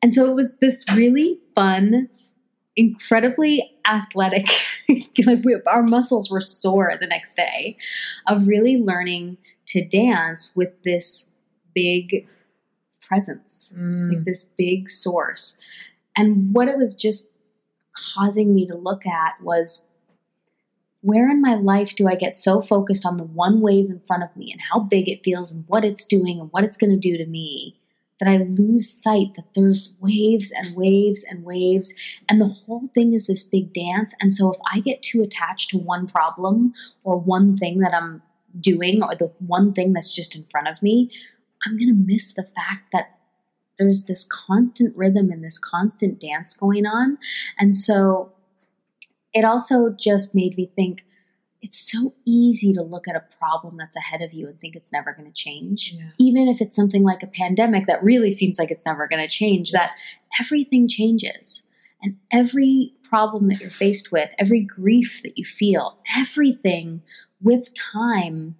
and 0.00 0.14
so 0.14 0.30
it 0.30 0.34
was 0.34 0.58
this 0.58 0.84
really 0.94 1.40
fun, 1.56 2.08
incredibly 2.76 3.72
athletic, 3.88 4.46
like 5.26 5.44
we, 5.44 5.60
our 5.66 5.82
muscles 5.82 6.30
were 6.30 6.40
sore 6.40 6.92
the 7.00 7.06
next 7.06 7.34
day 7.36 7.76
of 8.28 8.46
really 8.46 8.76
learning 8.76 9.38
to 9.66 9.84
dance 9.84 10.54
with 10.54 10.70
this 10.84 11.32
big 11.74 12.28
presence, 13.02 13.74
Mm. 13.76 14.14
like 14.14 14.24
this 14.24 14.52
big 14.56 14.88
source. 14.88 15.58
And 16.18 16.52
what 16.52 16.66
it 16.66 16.76
was 16.76 16.94
just 16.96 17.32
causing 18.14 18.54
me 18.54 18.66
to 18.66 18.74
look 18.76 19.06
at 19.06 19.40
was 19.40 19.88
where 21.00 21.30
in 21.30 21.40
my 21.40 21.54
life 21.54 21.94
do 21.94 22.08
I 22.08 22.16
get 22.16 22.34
so 22.34 22.60
focused 22.60 23.06
on 23.06 23.16
the 23.16 23.24
one 23.24 23.60
wave 23.60 23.88
in 23.88 24.00
front 24.00 24.24
of 24.24 24.36
me 24.36 24.50
and 24.50 24.60
how 24.60 24.80
big 24.80 25.08
it 25.08 25.22
feels 25.24 25.52
and 25.52 25.64
what 25.68 25.84
it's 25.84 26.04
doing 26.04 26.40
and 26.40 26.50
what 26.50 26.64
it's 26.64 26.76
going 26.76 26.90
to 26.90 26.98
do 26.98 27.16
to 27.16 27.24
me 27.24 27.78
that 28.18 28.28
I 28.28 28.38
lose 28.38 28.90
sight 28.90 29.28
that 29.36 29.54
there's 29.54 29.96
waves 30.00 30.50
and 30.50 30.74
waves 30.74 31.24
and 31.30 31.44
waves 31.44 31.94
and 32.28 32.40
the 32.40 32.48
whole 32.48 32.90
thing 32.94 33.14
is 33.14 33.28
this 33.28 33.44
big 33.44 33.72
dance. 33.72 34.12
And 34.20 34.34
so 34.34 34.52
if 34.52 34.58
I 34.74 34.80
get 34.80 35.04
too 35.04 35.22
attached 35.22 35.70
to 35.70 35.78
one 35.78 36.08
problem 36.08 36.74
or 37.04 37.16
one 37.16 37.56
thing 37.56 37.78
that 37.78 37.94
I'm 37.94 38.22
doing 38.60 39.04
or 39.04 39.14
the 39.14 39.30
one 39.38 39.72
thing 39.72 39.92
that's 39.92 40.12
just 40.12 40.34
in 40.34 40.44
front 40.46 40.66
of 40.66 40.82
me, 40.82 41.12
I'm 41.64 41.78
going 41.78 41.94
to 41.94 42.12
miss 42.12 42.34
the 42.34 42.42
fact 42.42 42.90
that 42.92 43.17
there's 43.78 44.06
this 44.06 44.28
constant 44.30 44.96
rhythm 44.96 45.30
and 45.30 45.44
this 45.44 45.58
constant 45.58 46.20
dance 46.20 46.56
going 46.56 46.86
on. 46.86 47.18
And 47.58 47.76
so 47.76 48.32
it 49.32 49.44
also 49.44 49.94
just 49.98 50.34
made 50.34 50.56
me 50.56 50.70
think 50.74 51.04
it's 51.60 51.90
so 51.90 52.14
easy 52.24 52.72
to 52.72 52.82
look 52.82 53.08
at 53.08 53.16
a 53.16 53.24
problem 53.38 53.76
that's 53.76 53.96
ahead 53.96 54.22
of 54.22 54.32
you 54.32 54.46
and 54.46 54.60
think 54.60 54.76
it's 54.76 54.92
never 54.92 55.12
going 55.12 55.30
to 55.30 55.34
change. 55.34 55.92
Yeah. 55.94 56.10
Even 56.18 56.48
if 56.48 56.60
it's 56.60 56.74
something 56.74 57.02
like 57.02 57.22
a 57.22 57.26
pandemic 57.26 57.86
that 57.86 58.02
really 58.02 58.30
seems 58.30 58.58
like 58.58 58.70
it's 58.70 58.86
never 58.86 59.08
going 59.08 59.22
to 59.22 59.28
change, 59.28 59.72
that 59.72 59.92
everything 60.40 60.88
changes. 60.88 61.62
And 62.00 62.16
every 62.32 62.94
problem 63.08 63.48
that 63.48 63.60
you're 63.60 63.70
faced 63.70 64.12
with, 64.12 64.30
every 64.38 64.60
grief 64.60 65.20
that 65.24 65.36
you 65.36 65.44
feel, 65.44 65.98
everything 66.16 67.02
with 67.42 67.74
time 67.74 68.54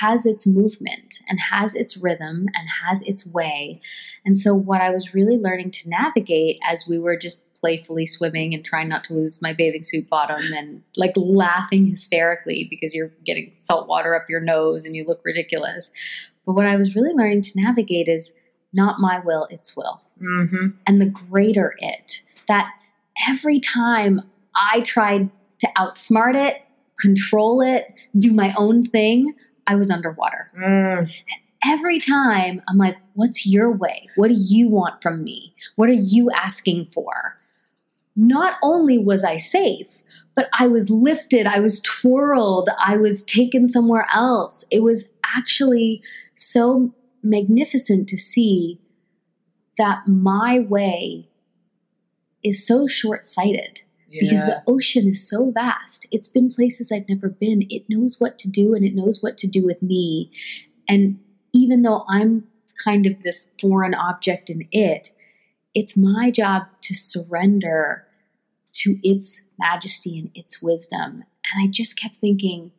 has 0.00 0.26
its 0.26 0.46
movement 0.46 1.20
and 1.28 1.38
has 1.40 1.74
its 1.74 1.96
rhythm 1.96 2.46
and 2.54 2.68
has 2.84 3.02
its 3.02 3.26
way. 3.26 3.80
And 4.24 4.36
so, 4.36 4.54
what 4.54 4.80
I 4.80 4.90
was 4.90 5.14
really 5.14 5.36
learning 5.36 5.70
to 5.72 5.88
navigate 5.88 6.58
as 6.68 6.86
we 6.86 6.98
were 6.98 7.16
just 7.16 7.44
playfully 7.54 8.06
swimming 8.06 8.54
and 8.54 8.64
trying 8.64 8.88
not 8.88 9.04
to 9.04 9.14
lose 9.14 9.42
my 9.42 9.52
bathing 9.52 9.82
suit 9.82 10.08
bottom 10.08 10.52
and 10.52 10.82
like 10.96 11.12
laughing 11.16 11.86
hysterically 11.86 12.68
because 12.70 12.94
you're 12.94 13.10
getting 13.26 13.50
salt 13.54 13.88
water 13.88 14.14
up 14.14 14.28
your 14.28 14.40
nose 14.40 14.84
and 14.84 14.94
you 14.94 15.04
look 15.04 15.20
ridiculous. 15.24 15.92
But 16.46 16.52
what 16.52 16.66
I 16.66 16.76
was 16.76 16.94
really 16.94 17.12
learning 17.12 17.42
to 17.42 17.60
navigate 17.60 18.08
is 18.08 18.34
not 18.72 19.00
my 19.00 19.18
will, 19.18 19.46
its 19.50 19.76
will. 19.76 20.00
Mm-hmm. 20.22 20.68
And 20.86 21.00
the 21.00 21.06
greater 21.06 21.74
it, 21.78 22.22
that 22.46 22.70
every 23.28 23.60
time 23.60 24.22
I 24.54 24.82
tried 24.82 25.30
to 25.60 25.68
outsmart 25.76 26.34
it, 26.34 26.62
control 27.00 27.60
it, 27.60 27.92
do 28.18 28.32
my 28.32 28.52
own 28.56 28.84
thing, 28.84 29.34
I 29.68 29.76
was 29.76 29.90
underwater. 29.90 30.50
Mm. 30.58 31.10
Every 31.64 32.00
time 32.00 32.62
I'm 32.68 32.78
like, 32.78 32.96
what's 33.14 33.46
your 33.46 33.70
way? 33.70 34.08
What 34.16 34.28
do 34.28 34.34
you 34.36 34.68
want 34.68 35.02
from 35.02 35.22
me? 35.22 35.54
What 35.76 35.88
are 35.88 35.92
you 35.92 36.30
asking 36.30 36.86
for? 36.86 37.38
Not 38.16 38.56
only 38.62 38.98
was 38.98 39.22
I 39.22 39.36
safe, 39.36 40.02
but 40.34 40.48
I 40.58 40.68
was 40.68 40.88
lifted, 40.88 41.46
I 41.46 41.60
was 41.60 41.80
twirled, 41.82 42.70
I 42.80 42.96
was 42.96 43.24
taken 43.24 43.68
somewhere 43.68 44.06
else. 44.12 44.64
It 44.70 44.82
was 44.82 45.14
actually 45.36 46.02
so 46.36 46.94
magnificent 47.22 48.08
to 48.08 48.16
see 48.16 48.80
that 49.76 50.06
my 50.06 50.60
way 50.60 51.28
is 52.42 52.64
so 52.64 52.86
short 52.86 53.26
sighted 53.26 53.82
because 54.10 54.46
the 54.46 54.62
ocean 54.66 55.08
is 55.08 55.28
so 55.28 55.50
vast. 55.50 56.06
It's 56.10 56.28
been 56.28 56.50
places 56.50 56.90
I've 56.90 57.08
never 57.08 57.28
been. 57.28 57.66
It 57.68 57.84
knows 57.88 58.16
what 58.18 58.38
to 58.40 58.48
do 58.48 58.74
and 58.74 58.84
it 58.84 58.94
knows 58.94 59.22
what 59.22 59.36
to 59.38 59.46
do 59.46 59.64
with 59.64 59.82
me. 59.82 60.30
And 60.88 61.20
even 61.52 61.82
though 61.82 62.04
I'm 62.08 62.46
kind 62.82 63.06
of 63.06 63.22
this 63.22 63.54
foreign 63.60 63.94
object 63.94 64.48
in 64.48 64.66
it, 64.72 65.10
it's 65.74 65.96
my 65.96 66.30
job 66.30 66.62
to 66.82 66.94
surrender 66.94 68.06
to 68.74 68.98
its 69.02 69.48
majesty 69.58 70.18
and 70.18 70.30
its 70.34 70.62
wisdom. 70.62 71.24
And 71.52 71.62
I 71.62 71.66
just 71.66 72.00
kept 72.00 72.16
thinking 72.20 72.72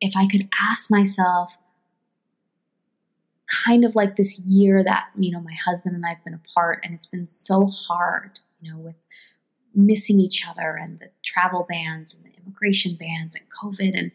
if 0.00 0.16
I 0.16 0.26
could 0.26 0.48
ask 0.70 0.90
myself, 0.90 1.54
kind 3.66 3.84
of 3.84 3.94
like 3.94 4.16
this 4.16 4.38
year 4.40 4.82
that, 4.82 5.06
you 5.16 5.30
know, 5.30 5.40
my 5.40 5.54
husband 5.64 5.94
and 5.94 6.04
I've 6.04 6.22
been 6.24 6.34
apart, 6.34 6.80
and 6.82 6.94
it's 6.94 7.06
been 7.06 7.26
so 7.26 7.66
hard, 7.66 8.38
you 8.60 8.72
know, 8.72 8.78
with 8.78 8.96
missing 9.74 10.20
each 10.20 10.46
other 10.48 10.76
and 10.80 10.98
the 11.00 11.10
travel 11.24 11.66
bans 11.68 12.14
and 12.14 12.24
the 12.32 12.36
immigration 12.40 12.94
bans 12.94 13.34
and 13.34 13.44
COVID. 13.50 13.96
And 13.98 14.10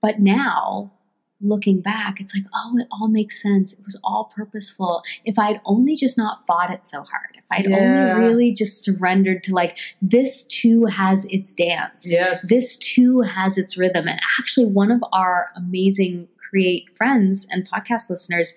but 0.00 0.20
now 0.20 0.92
looking 1.40 1.80
back, 1.80 2.20
it's 2.20 2.34
like, 2.34 2.44
oh, 2.54 2.78
it 2.78 2.86
all 2.92 3.08
makes 3.08 3.42
sense. 3.42 3.72
It 3.72 3.84
was 3.84 3.98
all 4.04 4.30
purposeful. 4.34 5.02
If 5.24 5.38
I'd 5.38 5.60
only 5.64 5.96
just 5.96 6.16
not 6.16 6.46
fought 6.46 6.70
it 6.72 6.86
so 6.86 7.02
hard, 7.02 7.30
if 7.36 7.44
I'd 7.50 7.64
Yeah. 7.68 7.78
only 8.14 8.24
really 8.26 8.52
just 8.52 8.84
surrendered 8.84 9.42
to 9.44 9.54
like, 9.54 9.76
this 10.00 10.46
too 10.46 10.86
has 10.86 11.24
its 11.26 11.52
dance. 11.52 12.10
Yes. 12.10 12.48
This 12.48 12.78
too 12.78 13.22
has 13.22 13.58
its 13.58 13.76
rhythm. 13.76 14.06
And 14.06 14.20
actually, 14.38 14.66
one 14.66 14.92
of 14.92 15.02
our 15.12 15.50
amazing 15.56 16.28
create 16.48 16.94
friends 16.94 17.46
and 17.50 17.68
podcast 17.68 18.10
listeners 18.10 18.54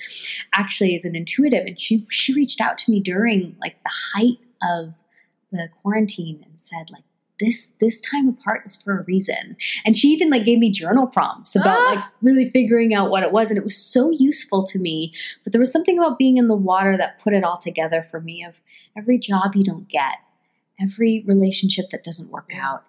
actually 0.54 0.94
is 0.96 1.06
an 1.06 1.16
intuitive 1.16 1.66
and 1.66 1.80
she 1.80 2.06
she 2.10 2.34
reached 2.34 2.60
out 2.60 2.78
to 2.78 2.92
me 2.92 3.00
during 3.00 3.56
like 3.62 3.78
the 3.84 3.92
height 4.14 4.38
of 4.62 4.94
the 5.52 5.70
quarantine 5.82 6.44
and 6.46 6.60
said 6.60 6.90
like 6.92 7.04
this 7.40 7.74
this 7.82 8.00
time 8.02 8.30
apart 8.30 8.62
is 8.66 8.82
for 8.82 9.00
a 9.00 9.04
reason. 9.04 9.58
And 9.86 9.98
she 9.98 10.08
even 10.10 10.30
like 10.30 10.46
gave 10.46 10.60
me 10.60 10.72
journal 10.72 11.08
prompts 11.08 11.56
about 11.56 11.78
Ah. 11.80 11.94
like 11.96 12.04
really 12.22 12.50
figuring 12.52 12.94
out 12.94 13.10
what 13.10 13.24
it 13.24 13.32
was 13.32 13.50
and 13.50 13.58
it 13.58 13.64
was 13.64 13.76
so 13.78 14.10
useful 14.12 14.64
to 14.64 14.80
me. 14.80 15.14
But 15.44 15.52
there 15.52 15.60
was 15.60 15.72
something 15.72 15.98
about 15.98 16.18
being 16.18 16.38
in 16.38 16.48
the 16.48 16.56
water 16.56 16.96
that 16.98 17.20
put 17.20 17.34
it 17.34 17.44
all 17.44 17.58
together 17.58 18.08
for 18.10 18.22
me 18.22 18.44
of 18.44 18.56
every 18.98 19.18
job 19.18 19.56
you 19.56 19.64
don't 19.64 19.90
get 19.90 20.16
every 20.82 21.24
relationship 21.26 21.90
that 21.92 22.04
doesn't 22.04 22.32
work 22.32 22.52
out 22.56 22.84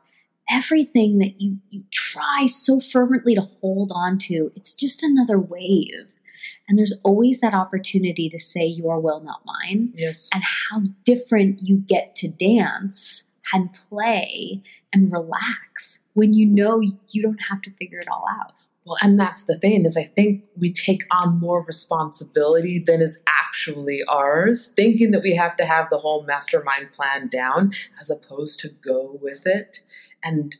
everything 0.50 1.18
that 1.18 1.40
you 1.40 1.58
you 1.70 1.82
try 1.90 2.46
so 2.46 2.80
fervently 2.80 3.34
to 3.34 3.48
hold 3.60 3.90
on 3.94 4.18
to 4.18 4.52
it's 4.54 4.74
just 4.74 5.02
another 5.02 5.38
wave 5.38 6.06
and 6.68 6.78
there's 6.78 6.94
always 7.02 7.40
that 7.40 7.54
opportunity 7.54 8.28
to 8.28 8.38
say 8.38 8.64
your 8.64 8.98
will 9.00 9.20
not 9.20 9.40
mine 9.44 9.92
Yes. 9.96 10.30
and 10.34 10.42
how 10.42 10.82
different 11.04 11.60
you 11.62 11.76
get 11.78 12.16
to 12.16 12.28
dance 12.28 13.30
and 13.52 13.70
play 13.88 14.62
and 14.92 15.12
relax 15.12 16.06
when 16.14 16.32
you 16.34 16.46
know 16.46 16.80
you 16.80 17.22
don't 17.22 17.38
have 17.50 17.62
to 17.62 17.70
figure 17.72 18.00
it 18.00 18.08
all 18.08 18.24
out. 18.28 18.52
Well, 18.84 18.96
and 19.02 19.18
that's 19.18 19.44
the 19.46 19.58
thing 19.58 19.84
is 19.84 19.96
I 19.96 20.04
think 20.04 20.44
we 20.56 20.72
take 20.72 21.02
on 21.10 21.40
more 21.40 21.60
responsibility 21.62 22.78
than 22.78 23.02
is 23.02 23.18
actually 23.26 24.02
ours, 24.04 24.68
thinking 24.76 25.10
that 25.10 25.22
we 25.22 25.34
have 25.34 25.56
to 25.56 25.66
have 25.66 25.90
the 25.90 25.98
whole 25.98 26.22
mastermind 26.24 26.92
plan 26.92 27.28
down 27.28 27.72
as 28.00 28.10
opposed 28.10 28.60
to 28.60 28.68
go 28.68 29.18
with 29.20 29.44
it 29.44 29.80
and 30.22 30.56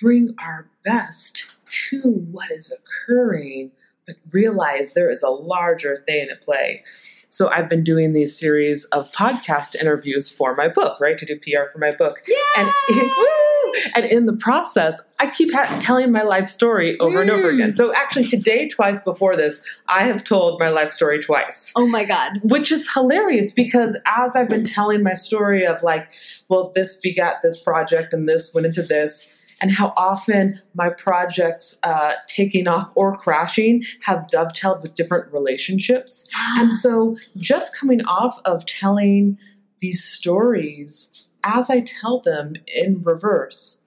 bring 0.00 0.34
our 0.40 0.68
best 0.84 1.50
to 1.70 2.02
what 2.30 2.50
is 2.50 2.76
occurring, 2.76 3.70
but 4.08 4.16
realize 4.32 4.94
there 4.94 5.10
is 5.10 5.22
a 5.22 5.28
larger 5.30 6.02
thing 6.06 6.28
at 6.32 6.42
play. 6.42 6.82
So 7.30 7.48
I've 7.50 7.68
been 7.68 7.84
doing 7.84 8.14
these 8.14 8.36
series 8.40 8.86
of 8.86 9.12
podcast 9.12 9.76
interviews 9.76 10.30
for 10.30 10.54
my 10.56 10.66
book, 10.66 10.98
right? 10.98 11.18
To 11.18 11.26
do 11.26 11.36
PR 11.38 11.70
for 11.70 11.78
my 11.78 11.92
book. 11.92 12.22
And 12.56 12.72
woo! 12.88 13.72
and 13.94 14.06
in 14.06 14.24
the 14.24 14.32
process, 14.32 14.98
I 15.20 15.26
keep 15.28 15.52
ha- 15.52 15.78
telling 15.82 16.10
my 16.10 16.22
life 16.22 16.48
story 16.48 16.98
over 17.00 17.20
and 17.20 17.30
over 17.30 17.50
Mm. 17.52 17.54
again. 17.54 17.74
So 17.74 17.94
actually, 17.94 18.28
today, 18.28 18.66
twice 18.70 19.04
before 19.04 19.36
this, 19.36 19.62
I 19.88 20.04
have 20.04 20.24
told 20.24 20.58
my 20.58 20.70
life 20.70 20.90
story 20.90 21.22
twice, 21.22 21.74
Oh 21.76 21.86
my 21.86 22.06
God. 22.06 22.40
which 22.44 22.72
is 22.72 22.90
hilarious 22.90 23.52
because 23.52 24.00
as 24.06 24.34
I've 24.34 24.48
been 24.48 24.64
telling 24.64 25.02
my 25.02 25.12
story 25.12 25.66
of 25.66 25.82
like, 25.82 26.08
well, 26.48 26.72
this 26.74 26.98
begat 26.98 27.42
this 27.42 27.62
project 27.62 28.14
and 28.14 28.26
this 28.26 28.54
went 28.54 28.66
into 28.66 28.82
this. 28.82 29.34
And 29.60 29.72
how 29.72 29.92
often 29.96 30.60
my 30.74 30.88
projects 30.90 31.80
uh, 31.82 32.12
taking 32.28 32.68
off 32.68 32.92
or 32.94 33.16
crashing 33.16 33.82
have 34.02 34.28
dovetailed 34.30 34.82
with 34.82 34.94
different 34.94 35.32
relationships. 35.32 36.28
And 36.56 36.74
so, 36.74 37.16
just 37.36 37.76
coming 37.76 38.04
off 38.04 38.40
of 38.44 38.66
telling 38.66 39.36
these 39.80 40.04
stories, 40.04 41.26
as 41.42 41.70
I 41.70 41.80
tell 41.80 42.20
them 42.20 42.54
in 42.66 43.02
reverse, 43.02 43.82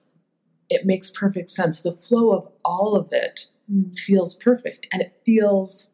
it 0.68 0.84
makes 0.84 1.10
perfect 1.10 1.48
sense. 1.50 1.82
The 1.82 1.92
flow 1.92 2.32
of 2.32 2.48
all 2.64 2.94
of 2.94 3.08
it 3.12 3.46
Mm. 3.70 3.96
feels 3.98 4.34
perfect, 4.34 4.88
and 4.92 5.00
it 5.00 5.20
feels 5.24 5.92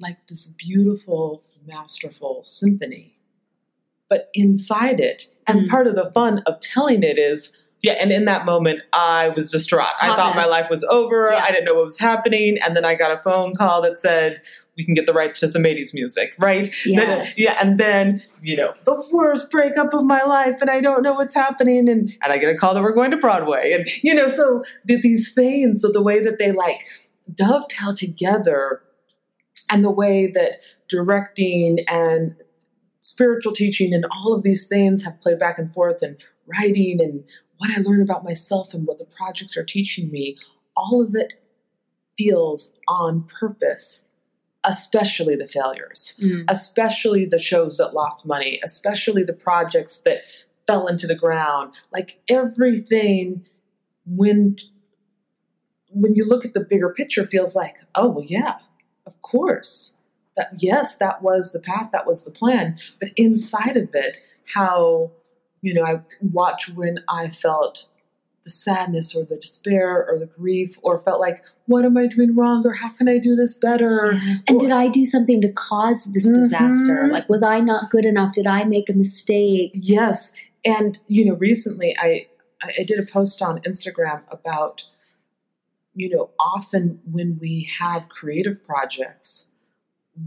like 0.00 0.26
this 0.28 0.52
beautiful, 0.58 1.44
masterful 1.64 2.42
symphony. 2.44 3.17
But 4.08 4.30
inside 4.34 5.00
it, 5.00 5.26
and 5.46 5.62
Mm. 5.62 5.68
part 5.68 5.86
of 5.86 5.96
the 5.96 6.10
fun 6.12 6.38
of 6.46 6.60
telling 6.60 7.02
it 7.02 7.18
is, 7.18 7.56
yeah, 7.82 7.92
and 8.00 8.10
in 8.10 8.24
that 8.24 8.44
moment, 8.44 8.80
I 8.92 9.28
was 9.28 9.50
distraught. 9.50 9.94
I 10.00 10.08
thought 10.16 10.34
my 10.34 10.46
life 10.46 10.68
was 10.70 10.82
over. 10.84 11.30
Yeah. 11.32 11.44
I 11.44 11.50
didn't 11.50 11.64
know 11.66 11.74
what 11.74 11.84
was 11.84 11.98
happening. 11.98 12.58
And 12.64 12.74
then 12.76 12.84
I 12.84 12.94
got 12.96 13.12
a 13.12 13.22
phone 13.22 13.54
call 13.54 13.82
that 13.82 14.00
said, 14.00 14.40
we 14.76 14.84
can 14.84 14.94
get 14.94 15.06
the 15.06 15.12
rights 15.12 15.40
to 15.40 15.48
some 15.48 15.64
80s 15.64 15.92
music, 15.92 16.34
right? 16.38 16.70
Then- 16.84 16.94
Yes. 16.96 17.34
yeah, 17.38 17.56
and 17.60 17.78
then, 17.78 18.22
you 18.42 18.56
know, 18.56 18.74
the 18.84 19.00
worst 19.12 19.50
breakup 19.50 19.92
of 19.92 20.04
my 20.04 20.22
life, 20.22 20.60
and 20.60 20.70
I 20.70 20.80
don't 20.80 21.02
know 21.02 21.14
what's 21.14 21.34
happening, 21.34 21.88
and, 21.88 22.12
and 22.22 22.32
I 22.32 22.38
get 22.38 22.48
a 22.52 22.56
call 22.56 22.74
that 22.74 22.82
we're 22.82 22.94
going 22.94 23.10
to 23.10 23.16
Broadway. 23.16 23.72
And, 23.72 23.86
you 24.04 24.14
know, 24.14 24.28
so 24.28 24.62
th- 24.86 25.02
these 25.02 25.34
things, 25.34 25.82
so 25.82 25.90
the 25.92 26.02
way 26.02 26.20
that 26.20 26.38
they 26.38 26.52
like 26.52 26.86
dovetail 27.34 27.94
together, 27.94 28.82
and 29.70 29.84
the 29.84 29.90
way 29.90 30.26
that 30.28 30.56
directing 30.88 31.80
and 31.88 32.40
spiritual 33.08 33.52
teaching 33.52 33.94
and 33.94 34.04
all 34.10 34.34
of 34.34 34.42
these 34.42 34.68
things 34.68 35.04
have 35.04 35.20
played 35.20 35.38
back 35.38 35.58
and 35.58 35.72
forth, 35.72 36.02
and 36.02 36.16
writing 36.46 37.00
and 37.00 37.24
what 37.58 37.70
I 37.76 37.80
learn 37.80 38.02
about 38.02 38.24
myself 38.24 38.72
and 38.74 38.86
what 38.86 38.98
the 38.98 39.06
projects 39.06 39.56
are 39.56 39.64
teaching 39.64 40.10
me, 40.10 40.36
all 40.76 41.02
of 41.02 41.14
it 41.14 41.32
feels 42.16 42.78
on 42.86 43.24
purpose, 43.40 44.10
especially 44.64 45.36
the 45.36 45.48
failures 45.48 46.20
Mm. 46.22 46.44
especially 46.48 47.24
the 47.24 47.38
shows 47.38 47.76
that 47.78 47.94
lost 47.94 48.26
money, 48.26 48.60
especially 48.64 49.24
the 49.24 49.32
projects 49.32 50.00
that 50.02 50.24
fell 50.66 50.86
into 50.86 51.06
the 51.06 51.14
ground. 51.14 51.72
Like 51.92 52.20
everything 52.28 53.46
when 54.06 54.56
when 55.90 56.14
you 56.14 56.24
look 56.26 56.44
at 56.44 56.54
the 56.54 56.60
bigger 56.60 56.92
picture 56.92 57.24
feels 57.24 57.56
like, 57.56 57.76
oh 57.94 58.10
well 58.10 58.24
yeah, 58.24 58.58
of 59.06 59.20
course. 59.22 59.97
That 60.38 60.54
yes, 60.58 60.96
that 60.96 61.22
was 61.22 61.52
the 61.52 61.60
path, 61.60 61.90
that 61.92 62.06
was 62.06 62.24
the 62.24 62.30
plan. 62.30 62.78
But 62.98 63.10
inside 63.16 63.76
of 63.76 63.90
it, 63.92 64.20
how 64.54 65.10
you 65.60 65.74
know, 65.74 65.82
I 65.82 66.00
watch 66.20 66.70
when 66.70 67.00
I 67.08 67.28
felt 67.28 67.88
the 68.44 68.50
sadness 68.50 69.14
or 69.16 69.24
the 69.24 69.36
despair 69.36 70.06
or 70.08 70.18
the 70.18 70.26
grief 70.26 70.78
or 70.82 70.98
felt 70.98 71.20
like, 71.20 71.42
what 71.66 71.84
am 71.84 71.96
I 71.96 72.06
doing 72.06 72.36
wrong 72.36 72.64
or 72.64 72.72
how 72.72 72.90
can 72.90 73.08
I 73.08 73.18
do 73.18 73.34
this 73.34 73.54
better? 73.54 74.12
Yes. 74.14 74.42
And 74.46 74.60
did 74.60 74.70
I 74.70 74.88
do 74.88 75.04
something 75.04 75.40
to 75.40 75.52
cause 75.52 76.12
this 76.12 76.28
disaster? 76.28 77.04
Mhm. 77.04 77.10
Like, 77.10 77.28
was 77.28 77.42
I 77.42 77.60
not 77.60 77.90
good 77.90 78.04
enough? 78.04 78.32
Did 78.32 78.46
I 78.46 78.64
make 78.64 78.88
a 78.88 78.92
mistake? 78.92 79.72
Yes. 79.74 80.36
And, 80.64 80.98
you 81.08 81.24
know, 81.24 81.34
recently 81.34 81.96
I 81.98 82.28
I, 82.62 82.72
I 82.80 82.84
did 82.84 82.98
a 82.98 83.04
post 83.04 83.40
on 83.40 83.60
Instagram 83.62 84.22
about, 84.32 84.82
you 85.94 86.08
know, 86.08 86.30
often 86.40 87.00
when 87.04 87.38
we 87.40 87.68
have 87.78 88.08
creative 88.08 88.64
projects, 88.64 89.54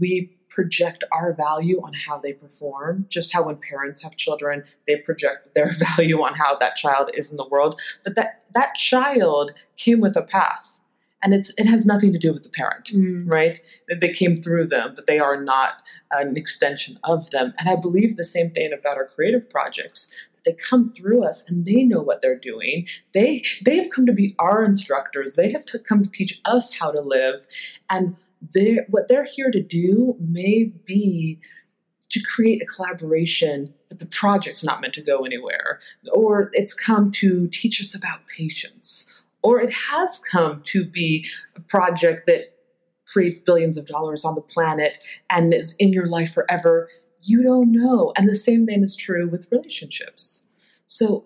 we 0.00 0.36
project 0.48 1.02
our 1.12 1.34
value 1.34 1.80
on 1.82 1.94
how 1.94 2.18
they 2.18 2.32
perform, 2.32 3.06
just 3.08 3.32
how 3.32 3.44
when 3.44 3.56
parents 3.56 4.02
have 4.02 4.16
children, 4.16 4.62
they 4.86 4.96
project 4.96 5.54
their 5.54 5.72
value 5.96 6.20
on 6.22 6.34
how 6.34 6.54
that 6.56 6.76
child 6.76 7.10
is 7.14 7.30
in 7.30 7.36
the 7.38 7.48
world. 7.48 7.80
But 8.04 8.14
that 8.16 8.44
that 8.54 8.74
child 8.74 9.52
came 9.76 10.00
with 10.00 10.16
a 10.16 10.22
path. 10.22 10.78
And 11.24 11.32
it's 11.32 11.54
it 11.56 11.66
has 11.66 11.86
nothing 11.86 12.12
to 12.12 12.18
do 12.18 12.32
with 12.32 12.42
the 12.42 12.48
parent, 12.50 12.86
Mm. 12.92 13.30
right? 13.30 13.58
They 13.88 14.12
came 14.12 14.42
through 14.42 14.66
them, 14.66 14.92
but 14.96 15.06
they 15.06 15.20
are 15.20 15.40
not 15.40 15.74
an 16.10 16.36
extension 16.36 16.98
of 17.04 17.30
them. 17.30 17.54
And 17.58 17.68
I 17.68 17.76
believe 17.76 18.16
the 18.16 18.24
same 18.24 18.50
thing 18.50 18.72
about 18.72 18.96
our 18.96 19.06
creative 19.06 19.48
projects. 19.48 20.12
They 20.44 20.54
come 20.54 20.92
through 20.92 21.22
us 21.24 21.48
and 21.48 21.64
they 21.64 21.84
know 21.84 22.02
what 22.02 22.20
they're 22.20 22.38
doing. 22.38 22.88
They 23.14 23.44
they 23.64 23.76
have 23.76 23.90
come 23.90 24.04
to 24.06 24.12
be 24.12 24.34
our 24.40 24.64
instructors. 24.64 25.36
They 25.36 25.52
have 25.52 25.64
to 25.66 25.78
come 25.78 26.02
to 26.02 26.10
teach 26.10 26.40
us 26.44 26.74
how 26.74 26.90
to 26.90 27.00
live. 27.00 27.42
And 27.88 28.16
they're, 28.52 28.86
what 28.88 29.08
they're 29.08 29.24
here 29.24 29.50
to 29.50 29.62
do 29.62 30.16
may 30.18 30.64
be 30.64 31.38
to 32.10 32.22
create 32.22 32.62
a 32.62 32.66
collaboration, 32.66 33.72
but 33.88 33.98
the 33.98 34.06
project's 34.06 34.62
not 34.62 34.80
meant 34.80 34.94
to 34.94 35.02
go 35.02 35.24
anywhere. 35.24 35.80
Or 36.12 36.50
it's 36.52 36.74
come 36.74 37.10
to 37.12 37.48
teach 37.48 37.80
us 37.80 37.94
about 37.94 38.26
patience. 38.26 39.14
Or 39.42 39.60
it 39.60 39.70
has 39.90 40.18
come 40.18 40.62
to 40.64 40.84
be 40.84 41.26
a 41.56 41.60
project 41.60 42.26
that 42.26 42.54
creates 43.06 43.40
billions 43.40 43.78
of 43.78 43.86
dollars 43.86 44.24
on 44.24 44.34
the 44.34 44.40
planet 44.40 44.98
and 45.30 45.52
is 45.52 45.74
in 45.78 45.92
your 45.92 46.06
life 46.06 46.32
forever. 46.32 46.88
You 47.22 47.42
don't 47.42 47.72
know. 47.72 48.12
And 48.16 48.28
the 48.28 48.36
same 48.36 48.66
thing 48.66 48.82
is 48.82 48.96
true 48.96 49.28
with 49.28 49.48
relationships. 49.50 50.44
So 50.86 51.24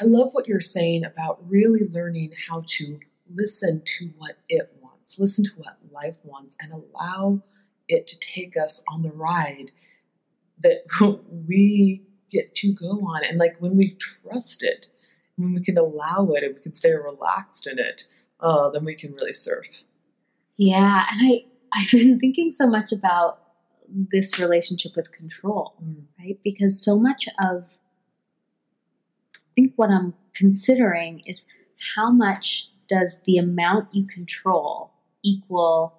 I 0.00 0.04
love 0.04 0.32
what 0.32 0.48
you're 0.48 0.60
saying 0.60 1.04
about 1.04 1.38
really 1.48 1.88
learning 1.88 2.32
how 2.48 2.64
to 2.66 2.98
listen 3.32 3.82
to 3.84 4.10
what 4.18 4.38
it 4.48 4.74
wants, 5.18 5.38
listen 5.38 5.44
to 5.44 5.50
what 5.56 5.76
life 5.92 6.18
wants, 6.24 6.56
and 6.60 6.72
allow 6.72 7.42
it 7.88 8.06
to 8.06 8.18
take 8.18 8.56
us 8.56 8.84
on 8.92 9.02
the 9.02 9.12
ride 9.12 9.70
that 10.60 10.84
we 11.48 12.02
get 12.30 12.54
to 12.56 12.72
go 12.72 12.90
on. 13.00 13.24
And 13.24 13.38
like 13.38 13.56
when 13.58 13.76
we 13.76 13.96
trust 13.96 14.62
it, 14.62 14.86
when 15.36 15.54
we 15.54 15.62
can 15.62 15.78
allow 15.78 16.30
it 16.34 16.44
and 16.44 16.54
we 16.54 16.60
can 16.60 16.74
stay 16.74 16.92
relaxed 16.92 17.66
in 17.66 17.78
it, 17.78 18.04
uh, 18.40 18.70
then 18.70 18.84
we 18.84 18.94
can 18.94 19.12
really 19.12 19.32
surf. 19.32 19.82
Yeah, 20.56 21.04
and 21.10 21.20
I 21.32 21.44
I've 21.74 21.90
been 21.90 22.18
thinking 22.20 22.52
so 22.52 22.66
much 22.66 22.92
about 22.92 23.38
this 23.88 24.38
relationship 24.38 24.92
with 24.96 25.10
control, 25.12 25.74
Mm. 25.82 26.04
right? 26.18 26.38
Because 26.44 26.82
so 26.82 26.98
much 26.98 27.28
of 27.38 27.64
I 29.34 29.54
think 29.54 29.74
what 29.76 29.90
I'm 29.90 30.14
considering 30.34 31.20
is 31.26 31.46
how 31.94 32.10
much 32.10 32.70
does 32.88 33.22
the 33.26 33.36
amount 33.38 33.88
you 33.92 34.06
control 34.06 34.91
equal 35.22 35.94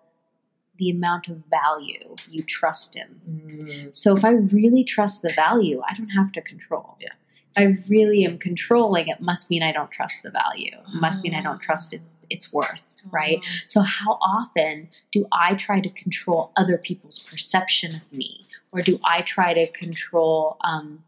the 0.77 0.89
amount 0.89 1.27
of 1.27 1.43
value 1.49 2.15
you 2.29 2.43
trust 2.43 2.97
in? 2.97 3.21
Mm. 3.29 3.95
So 3.95 4.15
if 4.15 4.25
I 4.25 4.31
really 4.31 4.83
trust 4.83 5.21
the 5.21 5.31
value, 5.35 5.81
I 5.87 5.95
don't 5.95 6.09
have 6.09 6.31
to 6.33 6.41
control. 6.41 6.97
Yeah. 6.99 7.09
If 7.55 7.61
I 7.61 7.83
really 7.87 8.25
am 8.25 8.39
controlling, 8.39 9.07
it 9.07 9.21
must 9.21 9.51
mean 9.51 9.61
I 9.61 9.71
don't 9.71 9.91
trust 9.91 10.23
the 10.23 10.31
value. 10.31 10.71
It 10.71 11.01
must 11.01 11.23
mean 11.23 11.35
I 11.35 11.41
don't 11.41 11.61
trust 11.61 11.93
it, 11.93 12.01
its 12.29 12.51
worth. 12.51 12.81
Right. 13.11 13.39
So, 13.65 13.81
how 13.81 14.17
often 14.21 14.89
do 15.11 15.27
I 15.31 15.55
try 15.55 15.81
to 15.81 15.89
control 15.89 16.51
other 16.55 16.77
people's 16.77 17.19
perception 17.19 17.95
of 17.95 18.13
me? 18.13 18.47
Or 18.71 18.81
do 18.81 18.99
I 19.03 19.21
try 19.21 19.53
to 19.53 19.67
control 19.67 20.57
um, 20.61 21.03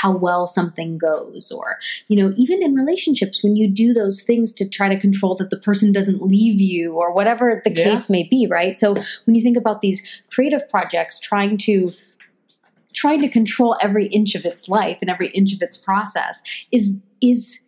how 0.00 0.16
well 0.16 0.46
something 0.46 0.98
goes? 0.98 1.50
Or, 1.50 1.78
you 2.08 2.16
know, 2.16 2.32
even 2.36 2.62
in 2.62 2.74
relationships, 2.74 3.42
when 3.42 3.56
you 3.56 3.68
do 3.68 3.92
those 3.92 4.22
things 4.22 4.52
to 4.54 4.68
try 4.68 4.88
to 4.88 4.98
control 5.00 5.34
that 5.36 5.50
the 5.50 5.58
person 5.58 5.92
doesn't 5.92 6.22
leave 6.22 6.60
you 6.60 6.92
or 6.94 7.12
whatever 7.12 7.60
the 7.64 7.72
Yeah. 7.72 7.84
case 7.90 8.08
may 8.08 8.24
be, 8.24 8.46
right? 8.46 8.74
So, 8.76 8.94
when 9.24 9.34
you 9.36 9.42
think 9.42 9.56
about 9.56 9.80
these 9.80 10.06
creative 10.30 10.68
projects, 10.70 11.18
trying 11.20 11.58
to 11.68 11.92
trying 12.94 13.20
to 13.20 13.28
control 13.28 13.76
every 13.80 14.06
inch 14.06 14.34
of 14.34 14.44
its 14.44 14.68
life 14.68 14.98
and 15.00 15.10
every 15.10 15.28
inch 15.28 15.52
of 15.52 15.62
its 15.62 15.76
process 15.76 16.42
is 16.72 16.98
is 17.20 17.62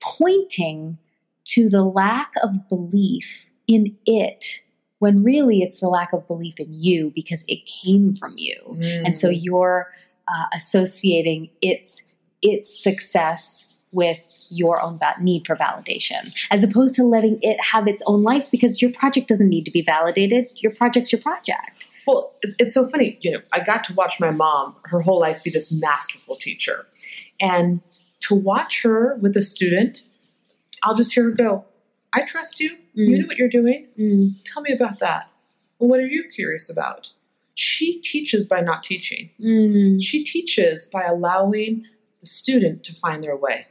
pointing 0.00 0.98
to 1.44 1.68
the 1.68 1.82
lack 1.84 2.32
of 2.42 2.68
belief 2.68 3.46
in 3.66 3.96
it 4.06 4.60
when 4.98 5.22
really 5.22 5.62
it's 5.62 5.80
the 5.80 5.88
lack 5.88 6.12
of 6.12 6.26
belief 6.26 6.58
in 6.58 6.72
you 6.72 7.12
because 7.14 7.44
it 7.48 7.60
came 7.66 8.14
from 8.16 8.34
you 8.36 8.56
Mm. 8.72 9.02
and 9.06 9.16
so 9.16 9.28
you're 9.28 9.86
uh, 10.28 10.44
associating 10.54 11.50
its 11.62 12.02
its 12.42 12.82
success 12.82 13.68
with 13.92 14.44
your 14.50 14.80
own 14.82 14.98
va- 14.98 15.14
need 15.20 15.46
for 15.46 15.54
validation 15.56 16.34
as 16.50 16.62
opposed 16.64 16.94
to 16.96 17.04
letting 17.04 17.38
it 17.42 17.58
have 17.60 17.86
its 17.86 18.02
own 18.06 18.22
life 18.22 18.50
because 18.50 18.82
your 18.82 18.90
project 18.92 19.28
doesn't 19.28 19.48
need 19.48 19.64
to 19.64 19.70
be 19.70 19.82
validated 19.82 20.46
your 20.56 20.72
project's 20.72 21.12
your 21.12 21.20
project 21.22 21.70
Well, 22.06 22.34
it's 22.58 22.74
so 22.74 22.86
funny. 22.88 23.16
You 23.22 23.30
know, 23.32 23.40
I 23.52 23.64
got 23.64 23.82
to 23.84 23.94
watch 23.94 24.20
my 24.20 24.30
mom 24.30 24.76
her 24.84 25.00
whole 25.00 25.20
life 25.20 25.42
be 25.42 25.50
this 25.50 25.72
masterful 25.72 26.36
teacher. 26.36 26.86
And 27.40 27.80
to 28.26 28.34
watch 28.34 28.82
her 28.82 29.16
with 29.22 29.34
a 29.38 29.42
student, 29.42 30.02
I'll 30.82 30.94
just 30.94 31.14
hear 31.14 31.24
her 31.24 31.30
go, 31.30 31.64
I 32.12 32.20
trust 32.32 32.60
you. 32.60 32.76
You 32.92 33.06
Mm. 33.08 33.20
know 33.20 33.26
what 33.26 33.38
you're 33.38 33.48
doing. 33.48 33.86
Mm. 33.98 34.32
Tell 34.44 34.62
me 34.62 34.72
about 34.72 34.98
that. 35.00 35.30
Well, 35.78 35.88
what 35.88 35.98
are 36.00 36.06
you 36.06 36.24
curious 36.38 36.68
about? 36.70 37.08
She 37.54 38.00
teaches 38.00 38.44
by 38.44 38.60
not 38.60 38.82
teaching. 38.82 39.30
Mm. 39.40 40.02
She 40.02 40.24
teaches 40.24 40.86
by 40.86 41.02
allowing 41.04 41.84
the 42.20 42.26
student 42.26 42.84
to 42.84 42.94
find 42.94 43.22
their 43.22 43.36
way. 43.36 43.66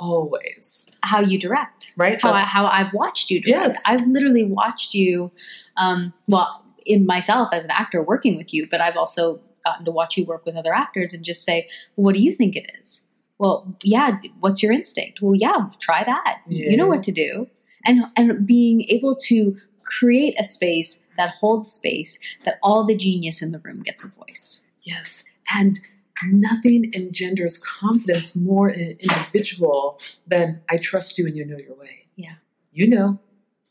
Always. 0.00 0.94
how 1.02 1.20
you 1.20 1.40
direct 1.40 1.92
Right? 1.96 2.20
how, 2.22 2.32
I, 2.32 2.42
how 2.42 2.66
I've 2.66 2.92
watched 2.92 3.30
you 3.30 3.40
direct. 3.40 3.64
Yes. 3.64 3.82
I've 3.84 4.06
literally 4.06 4.44
watched 4.44 4.94
you, 4.94 5.32
um, 5.76 6.12
well, 6.28 6.64
in 6.86 7.04
myself 7.04 7.48
as 7.52 7.64
an 7.64 7.72
actor 7.72 8.00
working 8.02 8.36
with 8.36 8.54
you, 8.54 8.68
but 8.70 8.80
I've 8.80 8.96
also 8.96 9.40
gotten 9.64 9.84
to 9.84 9.90
watch 9.90 10.16
you 10.16 10.24
work 10.24 10.46
with 10.46 10.54
other 10.54 10.72
actors 10.72 11.12
and 11.12 11.24
just 11.24 11.44
say, 11.44 11.68
well, 11.96 12.04
what 12.04 12.14
do 12.14 12.22
you 12.22 12.32
think 12.32 12.54
it 12.54 12.70
is? 12.80 13.02
Well, 13.38 13.76
yeah, 13.82 14.18
what's 14.40 14.62
your 14.62 14.72
instinct? 14.72 15.20
Well, 15.20 15.34
yeah, 15.34 15.66
try 15.80 16.04
that. 16.04 16.42
You 16.46 16.76
know 16.76 16.86
what 16.86 17.02
to 17.04 17.12
do. 17.12 17.48
And, 17.84 18.04
and 18.16 18.46
being 18.46 18.82
able 18.88 19.16
to 19.26 19.56
create 19.88 20.34
a 20.38 20.44
space 20.44 21.06
that 21.16 21.34
holds 21.40 21.72
space 21.72 22.20
that 22.44 22.58
all 22.62 22.84
the 22.84 22.94
genius 22.94 23.42
in 23.42 23.52
the 23.52 23.58
room 23.58 23.82
gets 23.82 24.04
a 24.04 24.08
voice. 24.08 24.66
Yes. 24.82 25.24
And 25.56 25.80
nothing 26.24 26.92
engenders 26.94 27.58
confidence 27.58 28.36
more 28.36 28.68
in 28.68 28.80
an 28.80 28.98
individual 29.00 29.98
than 30.26 30.60
I 30.68 30.76
trust 30.76 31.18
you 31.18 31.26
and 31.26 31.36
you 31.36 31.44
know 31.44 31.56
your 31.56 31.76
way. 31.76 32.06
Yeah. 32.16 32.34
You 32.72 32.86
know. 32.88 33.18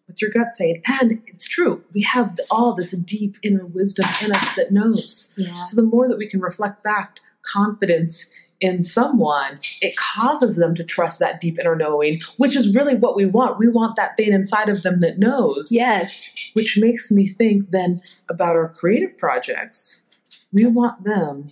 What's 0.08 0.22
your 0.22 0.32
gut 0.32 0.54
saying? 0.54 0.82
And 1.02 1.22
it's 1.26 1.48
true. 1.48 1.84
We 1.94 2.02
have 2.04 2.40
all 2.50 2.74
this 2.74 2.92
deep 2.92 3.36
inner 3.44 3.66
wisdom 3.66 4.08
in 4.24 4.32
us 4.32 4.56
that 4.56 4.72
knows. 4.72 5.34
Yeah. 5.38 5.62
So 5.62 5.76
the 5.76 5.88
more 5.88 6.08
that 6.08 6.18
we 6.18 6.28
can 6.28 6.40
reflect 6.40 6.82
back 6.82 7.20
confidence 7.42 8.32
in 8.60 8.82
someone, 8.82 9.60
it 9.82 9.96
causes 9.98 10.56
them 10.56 10.74
to 10.76 10.84
trust 10.84 11.20
that 11.20 11.40
deep 11.40 11.60
inner 11.60 11.76
knowing, 11.76 12.22
which 12.38 12.56
is 12.56 12.74
really 12.74 12.96
what 12.96 13.16
we 13.16 13.26
want. 13.26 13.60
We 13.60 13.68
want 13.68 13.96
that 13.98 14.18
thing 14.18 14.34
inside 14.34 14.70
of 14.70 14.82
them 14.84 15.00
that 15.02 15.20
knows 15.20 15.70
Yes. 15.72 16.52
which 16.56 16.78
makes 16.78 17.12
me 17.12 17.28
think 17.28 17.70
then 17.72 18.02
about 18.30 18.56
our 18.56 18.68
creative 18.70 19.18
projects. 19.18 20.04
We 20.52 20.66
want 20.66 21.04
them 21.04 21.48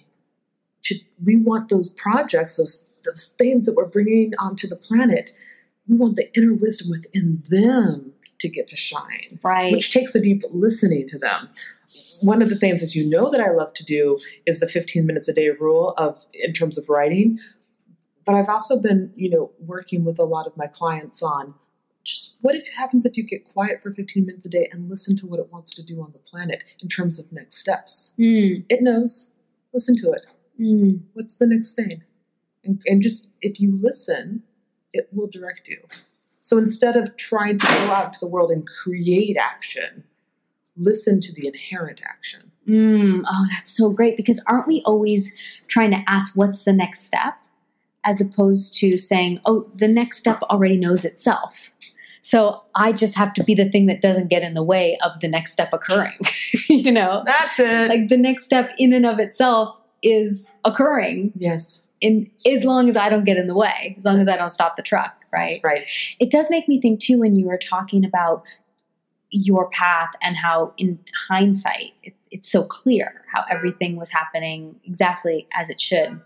to, 0.83 0.95
we 1.23 1.37
want 1.37 1.69
those 1.69 1.89
projects, 1.89 2.57
those, 2.57 2.91
those 3.03 3.35
things 3.37 3.65
that 3.67 3.75
we're 3.75 3.85
bringing 3.85 4.33
onto 4.39 4.67
the 4.67 4.75
planet, 4.75 5.31
we 5.87 5.97
want 5.97 6.15
the 6.15 6.35
inner 6.35 6.53
wisdom 6.53 6.89
within 6.89 7.43
them 7.49 8.13
to 8.39 8.49
get 8.49 8.67
to 8.69 8.75
shine, 8.75 9.39
Right. 9.43 9.71
which 9.71 9.91
takes 9.93 10.15
a 10.15 10.21
deep 10.21 10.43
listening 10.51 11.07
to 11.09 11.17
them. 11.19 11.49
One 12.21 12.41
of 12.41 12.49
the 12.49 12.55
things, 12.55 12.81
as 12.81 12.95
you 12.95 13.07
know, 13.09 13.29
that 13.29 13.41
I 13.41 13.51
love 13.51 13.73
to 13.75 13.83
do 13.83 14.19
is 14.45 14.59
the 14.59 14.67
15 14.67 15.05
minutes 15.05 15.27
a 15.27 15.33
day 15.33 15.49
rule 15.49 15.93
of 15.97 16.25
in 16.33 16.53
terms 16.53 16.77
of 16.77 16.89
writing. 16.89 17.39
But 18.25 18.35
I've 18.35 18.49
also 18.49 18.79
been, 18.79 19.13
you 19.15 19.29
know, 19.29 19.51
working 19.59 20.03
with 20.03 20.19
a 20.19 20.23
lot 20.23 20.47
of 20.47 20.57
my 20.57 20.67
clients 20.67 21.21
on 21.21 21.53
just 22.03 22.37
what 22.41 22.55
if 22.55 22.67
happens 22.75 23.05
if 23.05 23.17
you 23.17 23.23
get 23.23 23.51
quiet 23.51 23.81
for 23.81 23.91
15 23.91 24.25
minutes 24.25 24.45
a 24.45 24.49
day 24.49 24.67
and 24.71 24.89
listen 24.89 25.15
to 25.17 25.25
what 25.25 25.39
it 25.39 25.51
wants 25.51 25.73
to 25.73 25.83
do 25.83 26.01
on 26.01 26.11
the 26.11 26.19
planet 26.19 26.75
in 26.81 26.87
terms 26.87 27.19
of 27.19 27.31
next 27.31 27.57
steps. 27.57 28.15
Mm, 28.19 28.63
it 28.69 28.81
knows. 28.81 29.33
Listen 29.73 29.95
to 29.97 30.11
it. 30.11 30.25
Mm. 30.59 31.01
what's 31.13 31.37
the 31.37 31.47
next 31.47 31.73
thing? 31.73 32.03
And, 32.63 32.81
and 32.85 33.01
just 33.01 33.29
if 33.41 33.59
you 33.59 33.77
listen 33.77 34.43
it 34.95 35.09
will 35.11 35.27
direct 35.27 35.67
you. 35.67 35.79
So 36.41 36.57
instead 36.57 36.95
of 36.95 37.17
trying 37.17 37.59
to 37.59 37.67
go 37.67 37.91
out 37.91 38.07
into 38.07 38.19
the 38.19 38.27
world 38.27 38.51
and 38.51 38.65
create 38.65 39.35
action 39.37 40.05
listen 40.77 41.21
to 41.21 41.33
the 41.33 41.47
inherent 41.47 42.01
action 42.03 42.51
Mm, 42.67 43.21
oh, 43.31 43.45
that's 43.51 43.69
so 43.69 43.91
great 43.91 44.17
because 44.17 44.43
aren't 44.47 44.65
we 44.67 44.81
always 44.85 45.37
trying 45.67 45.91
to 45.91 46.01
ask 46.07 46.35
what's 46.35 46.63
the 46.63 46.73
next 46.73 47.01
step 47.01 47.35
as 48.03 48.19
opposed 48.21 48.75
to 48.77 48.97
saying, 48.97 49.39
oh, 49.45 49.69
the 49.75 49.87
next 49.87 50.17
step 50.17 50.41
already 50.43 50.75
knows 50.75 51.05
itself. 51.05 51.71
So 52.21 52.63
I 52.73 52.91
just 52.91 53.15
have 53.17 53.35
to 53.35 53.43
be 53.43 53.53
the 53.53 53.69
thing 53.69 53.85
that 53.85 54.01
doesn't 54.01 54.29
get 54.29 54.41
in 54.41 54.55
the 54.55 54.63
way 54.63 54.97
of 55.03 55.19
the 55.21 55.27
next 55.27 55.51
step 55.51 55.73
occurring. 55.73 56.17
you 56.67 56.91
know, 56.91 57.21
that's 57.23 57.59
it 57.59 57.87
like 57.89 58.09
the 58.09 58.17
next 58.17 58.45
step 58.45 58.71
in 58.79 58.93
and 58.93 59.05
of 59.05 59.19
itself 59.19 59.75
is 60.01 60.51
occurring 60.65 61.33
Yes. 61.35 61.87
in 62.01 62.31
as 62.47 62.63
long 62.63 62.89
as 62.89 62.97
I 62.97 63.09
don't 63.09 63.25
get 63.25 63.37
in 63.37 63.45
the 63.45 63.55
way, 63.55 63.93
as 63.99 64.05
long 64.05 64.19
as 64.19 64.27
I 64.27 64.37
don't 64.37 64.49
stop 64.49 64.75
the 64.75 64.81
truck, 64.83 65.23
right? 65.31 65.53
That's 65.53 65.63
right. 65.63 65.85
It 66.19 66.31
does 66.31 66.49
make 66.49 66.67
me 66.67 66.81
think 66.81 66.99
too 66.99 67.19
when 67.19 67.35
you 67.35 67.45
were 67.45 67.59
talking 67.59 68.03
about 68.03 68.41
your 69.31 69.69
path 69.69 70.09
and 70.21 70.37
how, 70.37 70.73
in 70.77 70.99
hindsight, 71.27 71.93
it, 72.03 72.13
it's 72.31 72.51
so 72.51 72.63
clear 72.63 73.21
how 73.33 73.43
everything 73.49 73.95
was 73.95 74.11
happening 74.11 74.75
exactly 74.83 75.47
as 75.53 75.69
it 75.69 75.81
should, 75.81 76.19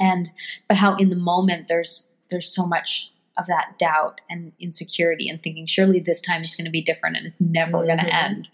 and 0.00 0.30
but 0.68 0.76
how 0.76 0.96
in 0.96 1.10
the 1.10 1.16
moment 1.16 1.68
there's 1.68 2.10
there's 2.30 2.52
so 2.52 2.66
much 2.66 3.12
of 3.38 3.46
that 3.46 3.78
doubt 3.78 4.20
and 4.30 4.52
insecurity 4.58 5.28
and 5.28 5.42
thinking 5.42 5.66
surely 5.66 6.00
this 6.00 6.22
time 6.22 6.40
it's 6.40 6.56
going 6.56 6.64
to 6.64 6.70
be 6.70 6.82
different 6.82 7.16
and 7.16 7.26
it's 7.26 7.40
never 7.40 7.84
going 7.84 7.98
Mhm. 7.98 8.04
to 8.06 8.14
end. 8.14 8.48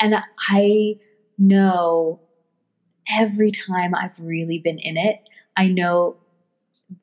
And 0.00 0.16
I 0.50 0.98
know 1.38 2.20
every 3.10 3.52
time 3.52 3.94
I've 3.94 4.18
really 4.18 4.58
been 4.58 4.78
in 4.78 4.96
it, 4.96 5.28
I 5.56 5.68
know 5.68 6.16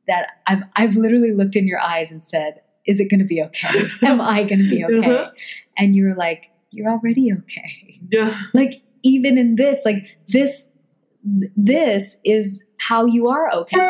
that 0.08 0.34
I've 0.48 0.64
I've 0.76 0.96
literally 0.96 1.32
looked 1.34 1.56
in 1.56 1.68
your 1.68 1.80
eyes 1.80 2.12
and 2.12 2.24
said, 2.24 2.62
"Is 2.86 3.00
it 3.00 3.10
going 3.10 3.20
to 3.20 3.26
be 3.26 3.42
okay? 3.42 3.88
Am 4.04 4.22
I 4.22 4.44
going 4.44 4.60
to 4.60 4.70
be 4.70 4.84
okay?" 4.86 5.16
Uh-huh. 5.16 5.32
And 5.78 5.96
you 5.96 6.06
were 6.06 6.16
like, 6.16 6.52
"You're 6.72 6.90
already 6.90 7.32
okay." 7.34 8.00
Yeah. 8.10 8.38
Like 8.54 8.82
even 9.04 9.38
in 9.38 9.56
this, 9.56 9.84
like 9.86 10.18
this, 10.28 10.74
this 11.24 12.20
is 12.24 12.66
how 12.78 13.06
you 13.06 13.28
are 13.30 13.52
okay. 13.54 13.88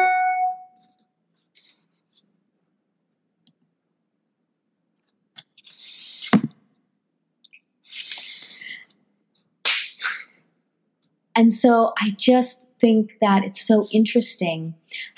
And 11.36 11.51
so 11.51 11.93
I 11.97 12.13
just 12.17 12.69
think 12.80 13.13
that 13.21 13.43
it's 13.43 13.65
so 13.65 13.88
interesting 13.91 14.75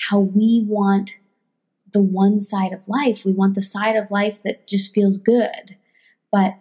how 0.10 0.20
we 0.20 0.64
want 0.68 1.18
the 1.94 2.02
one 2.02 2.40
side 2.40 2.74
of 2.74 2.88
life. 2.88 3.24
We 3.26 3.34
want 3.34 3.56
the 3.56 3.62
side 3.62 3.96
of 3.96 4.12
life 4.12 4.42
that 4.44 4.68
just 4.68 4.94
feels 4.94 5.18
good. 5.18 5.78
But 6.32 6.56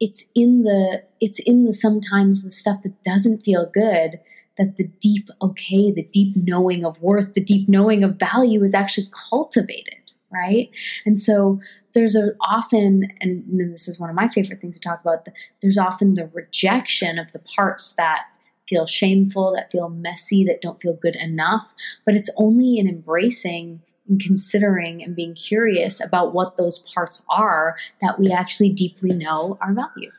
it's 0.00 0.30
in 0.34 0.62
the 0.62 1.02
it's 1.20 1.40
in 1.40 1.64
the 1.64 1.74
sometimes 1.74 2.44
the 2.44 2.52
stuff 2.52 2.82
that 2.84 3.02
doesn't 3.02 3.44
feel 3.44 3.68
good 3.72 4.20
that 4.58 4.76
the 4.76 4.84
deep 5.00 5.28
okay, 5.40 5.90
the 5.90 6.02
deep 6.12 6.34
knowing 6.36 6.84
of 6.84 7.00
worth, 7.00 7.32
the 7.32 7.40
deep 7.40 7.68
knowing 7.68 8.04
of 8.04 8.16
value 8.16 8.62
is 8.62 8.74
actually 8.74 9.08
cultivated, 9.30 10.12
right? 10.32 10.68
And 11.06 11.16
so 11.16 11.60
there's 11.94 12.16
a 12.16 12.32
often, 12.40 13.08
and 13.20 13.44
this 13.72 13.88
is 13.88 13.98
one 13.98 14.10
of 14.10 14.16
my 14.16 14.28
favorite 14.28 14.60
things 14.60 14.78
to 14.78 14.88
talk 14.88 15.00
about. 15.00 15.26
There's 15.62 15.78
often 15.78 16.14
the 16.14 16.26
rejection 16.34 17.18
of 17.18 17.32
the 17.32 17.38
parts 17.38 17.94
that 17.94 18.26
feel 18.68 18.86
shameful, 18.86 19.54
that 19.54 19.72
feel 19.72 19.88
messy, 19.88 20.44
that 20.44 20.60
don't 20.60 20.80
feel 20.82 20.92
good 20.94 21.16
enough. 21.16 21.66
But 22.04 22.16
it's 22.16 22.30
only 22.36 22.78
in 22.78 22.88
embracing 22.88 23.80
and 24.08 24.20
considering 24.20 25.02
and 25.02 25.14
being 25.14 25.34
curious 25.34 26.04
about 26.04 26.32
what 26.32 26.56
those 26.56 26.78
parts 26.94 27.24
are 27.28 27.76
that 28.00 28.18
we 28.18 28.32
actually 28.32 28.70
deeply 28.70 29.10
know 29.10 29.58
our 29.60 29.72
value. 29.72 30.10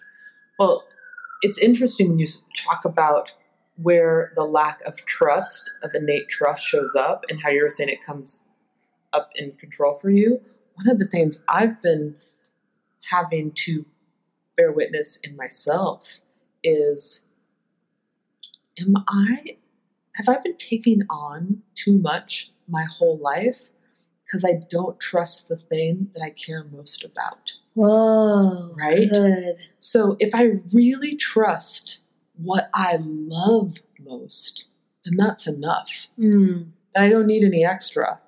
Well, 0.57 0.83
it's 1.41 1.57
interesting 1.57 2.09
when 2.09 2.19
you 2.19 2.27
talk 2.55 2.85
about 2.85 3.33
where 3.81 4.33
the 4.35 4.43
lack 4.43 4.81
of 4.85 4.97
trust, 5.05 5.71
of 5.83 5.91
innate 5.93 6.27
trust, 6.27 6.65
shows 6.65 6.95
up 6.95 7.23
and 7.29 7.41
how 7.41 7.49
you 7.49 7.63
were 7.63 7.69
saying 7.69 7.89
it 7.89 8.03
comes 8.03 8.47
up 9.13 9.29
in 9.35 9.53
control 9.53 9.95
for 9.95 10.09
you. 10.09 10.41
One 10.75 10.89
of 10.89 10.99
the 10.99 11.07
things 11.07 11.45
I've 11.47 11.81
been 11.81 12.15
having 13.11 13.51
to 13.51 13.85
bear 14.57 14.71
witness 14.71 15.19
in 15.21 15.35
myself 15.37 16.19
is 16.63 17.29
am 18.79 18.95
I, 19.07 19.57
have 20.15 20.27
I 20.27 20.41
been 20.41 20.57
taking 20.57 21.03
on 21.09 21.63
too 21.75 21.97
much 21.97 22.51
my 22.67 22.83
whole 22.83 23.17
life 23.17 23.69
because 24.29 24.45
I 24.45 24.61
don't 24.69 24.99
trust 24.99 25.49
the 25.49 25.57
thing 25.57 26.09
that 26.13 26.21
I 26.23 26.29
care 26.29 26.63
most 26.71 27.03
about? 27.03 27.53
Whoa. 27.73 28.75
Right? 28.77 29.09
Good. 29.09 29.57
So 29.79 30.17
if 30.19 30.35
I 30.35 30.59
really 30.71 31.15
trust 31.15 32.01
what 32.35 32.69
I 32.75 32.99
love 33.01 33.77
most, 33.99 34.65
then 35.03 35.15
that's 35.17 35.47
enough. 35.47 36.09
Mm. 36.19 36.67
And 36.93 37.05
I 37.05 37.09
don't 37.09 37.25
need 37.25 37.43
any 37.43 37.65
extra. 37.65 38.19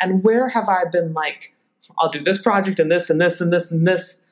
And 0.00 0.22
where 0.22 0.48
have 0.50 0.68
I 0.68 0.84
been 0.90 1.12
like, 1.12 1.54
I'll 1.98 2.10
do 2.10 2.22
this 2.22 2.40
project 2.40 2.78
and 2.78 2.90
this 2.90 3.10
and 3.10 3.20
this 3.20 3.40
and 3.40 3.52
this 3.52 3.72
and 3.72 3.86
this. 3.86 4.24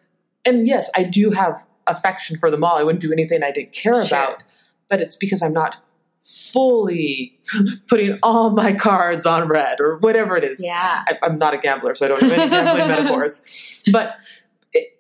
And 0.45 0.67
yes, 0.67 0.91
I 0.97 1.03
do 1.03 1.33
have 1.33 1.65
affection 1.89 2.39
for 2.39 2.51
them 2.51 2.63
all. 2.63 2.77
I 2.77 2.85
wouldn't 2.85 3.03
do 3.03 3.13
anything 3.13 3.43
I 3.43 3.51
didn't 3.51 3.73
care 3.73 3.95
Sure. 3.95 4.03
about. 4.05 4.43
But 4.89 5.01
it's 5.01 5.17
because 5.17 5.43
I'm 5.43 5.53
not 5.53 5.79
fully 6.27 7.39
putting 7.89 8.19
all 8.23 8.51
my 8.51 8.73
cards 8.73 9.25
on 9.27 9.49
red 9.49 9.81
or 9.81 9.99
whatever 9.99 10.37
it 10.37 10.43
is. 10.43 10.63
Yeah. 10.63 11.05
I, 11.07 11.19
I'm 11.23 11.39
not 11.39 11.55
a 11.55 11.59
gambler, 11.59 11.95
so 11.95 12.07
I 12.07 12.09
don't 12.09 12.21
have 12.23 12.33
any 12.33 12.51
gambling 12.51 12.89
metaphors. 12.89 13.85
But 13.93 14.17
it, 14.73 14.99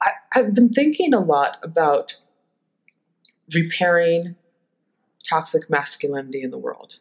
I, 0.00 0.10
I've 0.34 0.54
been 0.54 0.70
thinking 0.70 1.12
a 1.12 1.20
lot 1.20 1.58
about 1.62 2.16
repairing 3.54 4.34
toxic 5.28 5.68
masculinity 5.68 6.42
in 6.42 6.50
the 6.50 6.58
world. 6.58 6.98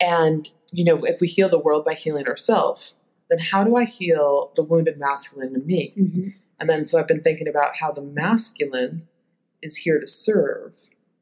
And, 0.00 0.50
you 0.72 0.84
know, 0.84 1.04
if 1.04 1.20
we 1.20 1.28
heal 1.28 1.48
the 1.48 1.58
world 1.58 1.84
by 1.84 1.94
healing 1.94 2.26
ourselves, 2.26 2.96
then 3.30 3.38
how 3.38 3.62
do 3.62 3.76
I 3.76 3.84
heal 3.84 4.52
the 4.56 4.64
wounded 4.64 4.98
masculine 4.98 5.54
in 5.54 5.64
me? 5.64 5.92
Mhm. 5.96 6.26
And 6.58 6.68
then 6.68 6.84
so 6.84 6.98
I've 6.98 7.06
been 7.06 7.20
thinking 7.20 7.46
about 7.46 7.76
how 7.76 7.92
the 7.92 8.02
masculine 8.02 9.06
is 9.62 9.76
here 9.76 10.00
to 10.00 10.08
serve 10.08 10.74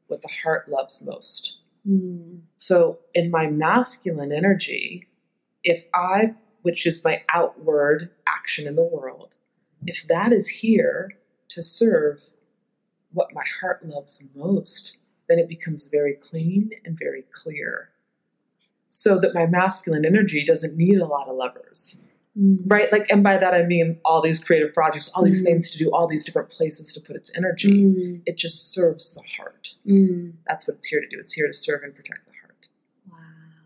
what 0.07 0.21
the 0.21 0.33
heart 0.43 0.67
loves 0.67 1.05
most. 1.05 1.57
Mm. 1.87 2.41
So, 2.55 2.99
in 3.13 3.31
my 3.31 3.47
masculine 3.47 4.31
energy, 4.31 5.07
if 5.63 5.83
I, 5.93 6.35
which 6.61 6.85
is 6.85 7.03
my 7.03 7.21
outward 7.33 8.09
action 8.27 8.67
in 8.67 8.75
the 8.75 8.83
world, 8.83 9.35
if 9.85 10.07
that 10.07 10.33
is 10.33 10.47
here 10.47 11.11
to 11.49 11.61
serve 11.61 12.27
what 13.11 13.33
my 13.33 13.43
heart 13.61 13.83
loves 13.85 14.27
most, 14.35 14.97
then 15.27 15.39
it 15.39 15.49
becomes 15.49 15.87
very 15.87 16.13
clean 16.13 16.71
and 16.85 16.97
very 16.97 17.23
clear. 17.31 17.89
So 18.89 19.19
that 19.19 19.35
my 19.35 19.45
masculine 19.45 20.05
energy 20.05 20.43
doesn't 20.43 20.77
need 20.77 20.99
a 20.99 21.05
lot 21.05 21.27
of 21.27 21.35
levers. 21.35 22.01
Right? 22.67 22.91
Like, 22.91 23.09
and 23.09 23.23
by 23.23 23.37
that 23.37 23.53
I 23.53 23.63
mean 23.63 23.99
all 24.05 24.21
these 24.21 24.39
creative 24.43 24.73
projects, 24.73 25.09
all 25.15 25.23
these 25.23 25.41
Mm. 25.41 25.45
things 25.45 25.69
to 25.71 25.77
do, 25.77 25.89
all 25.91 26.07
these 26.07 26.23
different 26.23 26.49
places 26.49 26.93
to 26.93 27.01
put 27.01 27.15
its 27.15 27.31
energy. 27.35 27.71
Mm. 27.71 28.21
It 28.25 28.37
just 28.37 28.71
serves 28.73 29.15
the 29.15 29.21
heart. 29.37 29.73
Mm. 29.85 30.33
That's 30.47 30.67
what 30.67 30.77
it's 30.77 30.87
here 30.87 31.01
to 31.01 31.07
do. 31.07 31.17
It's 31.19 31.33
here 31.33 31.47
to 31.47 31.53
serve 31.53 31.81
and 31.83 31.95
protect 31.95 32.25
the 32.27 32.33
heart. 32.41 32.67
Wow. 33.09 33.17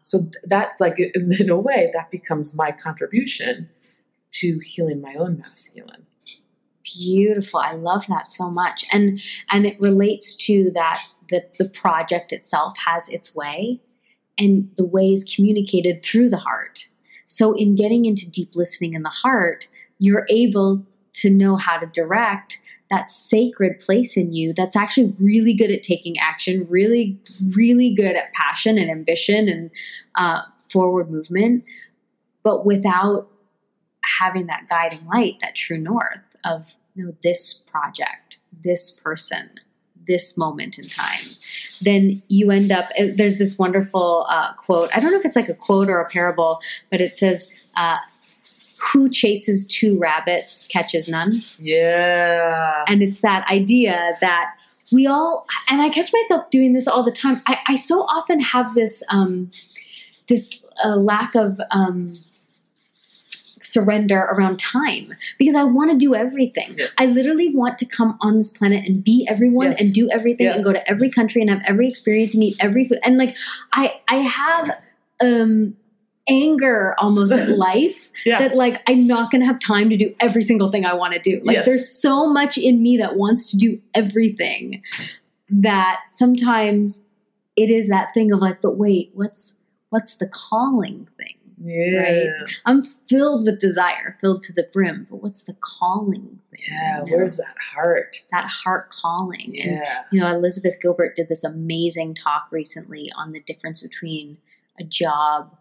So 0.02 0.20
th- 0.20 0.36
that, 0.46 0.74
like, 0.80 1.00
in, 1.00 1.32
in 1.40 1.50
a 1.50 1.60
way, 1.60 1.90
that 1.94 2.12
becomes 2.12 2.56
my 2.56 2.72
contribution 2.72 3.70
to 4.34 4.60
healing 4.64 5.02
my 5.02 5.16
own 5.16 5.40
masculine. 5.40 6.06
beautiful 6.84 7.60
i 7.60 7.74
love 7.74 8.06
that 8.08 8.30
so 8.30 8.50
much 8.50 8.86
and 8.92 9.20
and 9.52 9.66
it 9.66 9.80
relates 9.80 10.36
to 10.36 10.72
that 10.74 11.02
the 11.30 11.44
the 11.60 11.70
project 11.70 12.32
itself 12.34 12.74
has 12.86 13.08
its 13.10 13.36
way 13.36 13.80
and 14.38 14.70
the 14.78 14.86
way 14.86 15.08
is 15.12 15.24
communicated 15.36 16.04
through 16.04 16.30
the 16.30 16.38
heart 16.38 16.88
so 17.32 17.54
in 17.54 17.76
getting 17.76 18.06
into 18.06 18.30
deep 18.30 18.56
listening 18.56 18.94
in 18.94 19.04
the 19.04 19.10
heart 19.10 19.68
you're 20.00 20.26
able 20.30 20.86
to 21.14 21.30
know 21.30 21.56
how 21.56 21.78
to 21.78 21.88
direct 21.88 22.60
that 22.90 23.08
sacred 23.08 23.80
place 23.80 24.18
in 24.18 24.34
you 24.34 24.54
that's 24.54 24.76
actually 24.76 25.16
really 25.20 25.54
good 25.54 25.72
at 25.72 25.82
taking 25.82 26.18
action 26.20 26.68
really 26.70 27.18
really 27.56 27.94
good 27.94 28.16
at 28.16 28.34
passion 28.34 28.78
and 28.78 28.92
ambition 28.92 29.48
and 29.48 29.72
uh, 30.16 30.42
forward 30.70 31.10
movement 31.10 31.64
but 32.44 32.66
without 32.66 33.30
having 34.20 34.48
that 34.48 34.68
guiding 34.70 35.06
light 35.08 35.38
that 35.42 35.56
true 35.56 35.78
north 35.78 36.20
of 36.44 36.66
you 36.96 37.06
know 37.06 37.16
this 37.24 37.64
project 37.72 38.38
this 38.64 39.00
person 39.00 39.50
this 40.08 40.38
moment 40.38 40.78
in 40.78 40.88
time 40.88 41.20
then 41.82 42.22
you 42.28 42.52
end 42.52 42.72
up 42.72 42.86
uh, 43.00 43.06
there's 43.16 43.38
this 43.40 43.58
wonderful 43.58 44.26
uh, 44.30 44.54
quote. 44.54 44.90
I 44.96 45.00
don't 45.00 45.12
know 45.12 45.20
if 45.20 45.26
it's 45.26 45.36
like 45.36 45.50
a 45.50 45.54
quote 45.54 45.90
or 45.90 46.00
a 46.00 46.10
parable 46.10 46.60
but 46.90 47.02
it 47.02 47.16
says 47.16 47.52
uh, 47.76 47.98
who 48.78 49.10
chases 49.10 49.68
two 49.68 49.98
rabbits 49.98 50.68
catches 50.68 51.08
none. 51.08 51.34
Yeah. 51.60 52.84
and 52.88 53.02
it's 53.02 53.22
that 53.22 53.48
idea 53.50 54.12
that 54.22 54.56
we 54.92 55.08
all 55.08 55.46
and 55.70 55.82
i 55.82 55.90
catch 55.90 56.12
myself 56.12 56.50
doing 56.50 56.74
this 56.74 56.88
all 56.88 57.04
the 57.04 57.12
time. 57.12 57.42
I, 57.48 57.58
I 57.68 57.76
so 57.76 58.02
often 58.02 58.40
have 58.42 58.76
this 58.76 59.04
um, 59.10 59.50
this 60.28 60.60
uh, 60.84 60.96
lack 60.96 61.36
of 61.36 61.60
um, 61.72 62.12
surrender 63.72 64.20
around 64.34 64.60
time 64.60 65.14
because 65.38 65.56
i 65.56 65.64
want 65.64 65.92
to 65.92 65.98
do 65.98 66.14
everything 66.16 66.74
Yes. 66.78 66.96
i 67.00 67.06
literally 67.06 67.50
want 67.56 67.80
to 67.80 67.86
come 67.86 68.18
on 68.22 68.38
this 68.38 68.56
planet 68.58 68.86
and 68.88 69.04
be 69.04 69.26
everyone 69.30 69.68
Yes. 69.72 69.80
and 69.82 69.94
do 69.94 70.10
everything 70.12 70.46
Yes. 70.48 70.58
and 70.58 70.66
go 70.66 70.74
to 70.74 70.90
every 70.90 71.10
country 71.10 71.42
and 71.42 71.50
have 71.50 71.62
every 71.66 71.88
experience 71.88 72.34
and 72.36 72.44
eat 72.44 72.58
every 72.60 72.88
food 72.88 73.00
and 73.04 73.18
like 73.18 73.36
i 73.74 73.94
i 74.08 74.18
have 74.18 74.78
um 75.22 75.76
anger 76.30 76.96
almost 77.00 77.34
at 77.34 77.50
life 77.68 78.12
yeah. 78.26 78.38
that 78.40 78.56
like 78.56 78.82
I'm 78.88 79.08
not 79.08 79.32
going 79.32 79.42
to 79.42 79.46
have 79.48 79.60
time 79.60 79.90
to 79.90 79.98
do 79.98 80.14
every 80.20 80.44
single 80.44 80.72
thing 80.72 80.86
I 80.86 80.94
want 80.94 81.14
to 81.16 81.20
do. 81.20 81.42
Like 81.44 81.56
Yes. 81.56 81.66
there's 81.66 81.90
so 81.90 82.28
much 82.28 82.60
in 82.60 82.82
me 82.84 82.96
that 82.98 83.16
wants 83.18 83.50
to 83.52 83.58
do 83.58 83.82
everything 83.96 84.84
that 85.50 86.02
sometimes 86.10 87.08
it 87.56 87.70
is 87.72 87.90
that 87.90 88.14
thing 88.14 88.32
of 88.32 88.40
like, 88.40 88.62
but 88.62 88.78
wait, 88.78 89.12
what's 89.14 89.56
what's 89.90 90.18
the 90.18 90.28
calling 90.28 91.08
thing? 91.18 91.36
Yeah. 91.64 92.02
Right. 92.02 92.28
I'm 92.66 92.84
filled 92.84 93.46
with 93.46 93.60
desire, 93.60 94.18
filled 94.20 94.44
to 94.44 94.54
the 94.54 94.68
brim, 94.74 95.08
but 95.10 95.22
what's 95.22 95.44
the 95.44 95.56
calling? 95.62 96.40
Yeah. 96.68 97.00
you 97.00 97.12
know? 97.12 97.18
Where's 97.18 97.38
that 97.38 97.56
heart? 97.74 98.18
that 98.32 98.46
heart 98.48 98.90
calling? 98.90 99.48
And 99.62 99.72
Yeah. 99.72 100.02
you 100.12 100.20
know, 100.20 100.28
Elizabeth 100.36 100.76
Gilbert 100.82 101.16
did 101.16 101.30
this 101.30 101.44
amazing 101.44 102.16
talk 102.16 102.48
recently 102.52 103.12
on 103.16 103.32
the 103.32 103.42
difference 103.42 103.82
between 103.82 104.38
a 104.80 104.84
job 104.84 105.56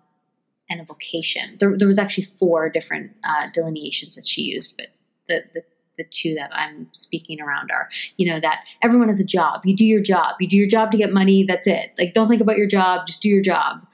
and 0.71 0.81
a 0.81 0.85
vocation. 0.85 1.57
There, 1.59 1.77
there 1.77 1.89
was 1.89 1.99
actually 1.99 2.25
four 2.25 2.71
different 2.71 3.13
uh, 3.25 3.49
delineations 3.53 4.17
that 4.17 4.27
she 4.27 4.43
used, 4.43 4.77
but 4.77 4.87
the, 5.29 5.45
the 5.55 5.63
the 5.99 6.05
two 6.11 6.35
that 6.35 6.51
I'm 6.55 6.89
speaking 6.93 7.43
around 7.43 7.71
are, 7.71 7.91
you 8.17 8.27
know, 8.33 8.41
that 8.41 8.65
everyone 8.81 9.09
has 9.09 9.21
a 9.21 9.25
job. 9.25 9.61
You 9.67 9.77
do 9.77 9.85
your 9.85 10.01
job. 10.01 10.37
You 10.41 10.49
do 10.49 10.57
your 10.57 10.69
job 10.69 10.91
to 10.93 10.97
get 10.97 11.13
money. 11.13 11.45
That's 11.47 11.67
it. 11.67 11.93
Like, 11.99 12.15
don't 12.15 12.27
think 12.27 12.41
about 12.41 12.57
your 12.57 12.69
job. 12.69 13.07
Just 13.07 13.21
do 13.21 13.29
your 13.29 13.43
job. 13.43 13.87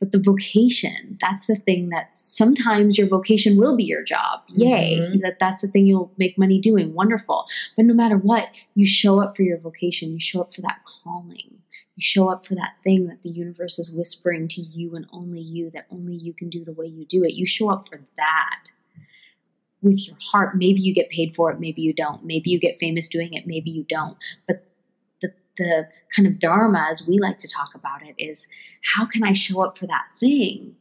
But 0.00 0.12
the 0.12 0.18
vocation, 0.18 1.16
that's 1.20 1.46
the 1.46 1.56
thing 1.56 1.88
that 1.90 2.10
sometimes 2.18 2.98
your 2.98 3.06
vocation 3.06 3.56
will 3.56 3.76
be 3.76 3.84
your 3.84 4.02
job. 4.02 4.40
Yay. 4.48 4.98
Mhm. 5.00 5.20
That 5.22 5.38
that's 5.38 5.62
the 5.62 5.68
thing 5.68 5.86
you'll 5.86 6.12
make 6.18 6.36
money 6.36 6.60
doing. 6.60 6.92
Wonderful. 6.94 7.46
But 7.76 7.86
no 7.86 7.94
matter 7.94 8.18
what, 8.18 8.50
you 8.74 8.86
show 8.86 9.20
up 9.20 9.36
for 9.36 9.42
your 9.42 9.58
vocation. 9.58 10.12
You 10.12 10.20
show 10.20 10.40
up 10.40 10.54
for 10.54 10.62
that 10.62 10.80
calling. 10.84 11.62
You 11.96 12.00
show 12.00 12.28
up 12.28 12.44
for 12.44 12.54
that 12.56 12.74
thing 12.82 13.06
that 13.06 13.22
the 13.22 13.30
universe 13.30 13.78
is 13.78 13.90
whispering 13.90 14.48
to 14.48 14.60
you 14.60 14.96
and 14.96 15.06
only 15.12 15.40
you, 15.40 15.70
that 15.70 15.86
only 15.90 16.16
you 16.16 16.32
can 16.32 16.50
do 16.50 16.64
the 16.64 16.72
way 16.72 16.86
you 16.86 17.04
do 17.06 17.22
it. 17.22 17.34
You 17.34 17.46
show 17.46 17.70
up 17.70 17.88
for 17.88 18.00
that 18.16 18.70
with 19.80 20.06
your 20.08 20.16
heart. 20.20 20.56
Maybe 20.56 20.80
you 20.80 20.92
get 20.92 21.08
paid 21.10 21.34
for 21.36 21.52
it, 21.52 21.60
maybe 21.60 21.82
you 21.82 21.92
don't. 21.92 22.24
Maybe 22.24 22.50
you 22.50 22.58
get 22.58 22.80
famous 22.80 23.08
doing 23.08 23.32
it, 23.34 23.46
maybe 23.46 23.70
you 23.70 23.84
don't. 23.88 24.16
But 24.48 24.66
the, 25.56 25.88
kind 26.14 26.28
of 26.28 26.38
dharma, 26.38 26.86
as 26.90 27.06
we 27.08 27.18
like 27.18 27.38
to 27.40 27.48
talk 27.48 27.74
about 27.74 28.02
it, 28.02 28.14
is 28.18 28.48
how 28.94 29.06
can 29.06 29.24
I 29.24 29.32
show 29.32 29.62
up 29.62 29.78
for 29.78 29.86
that 29.86 30.04
thing? 30.20 30.74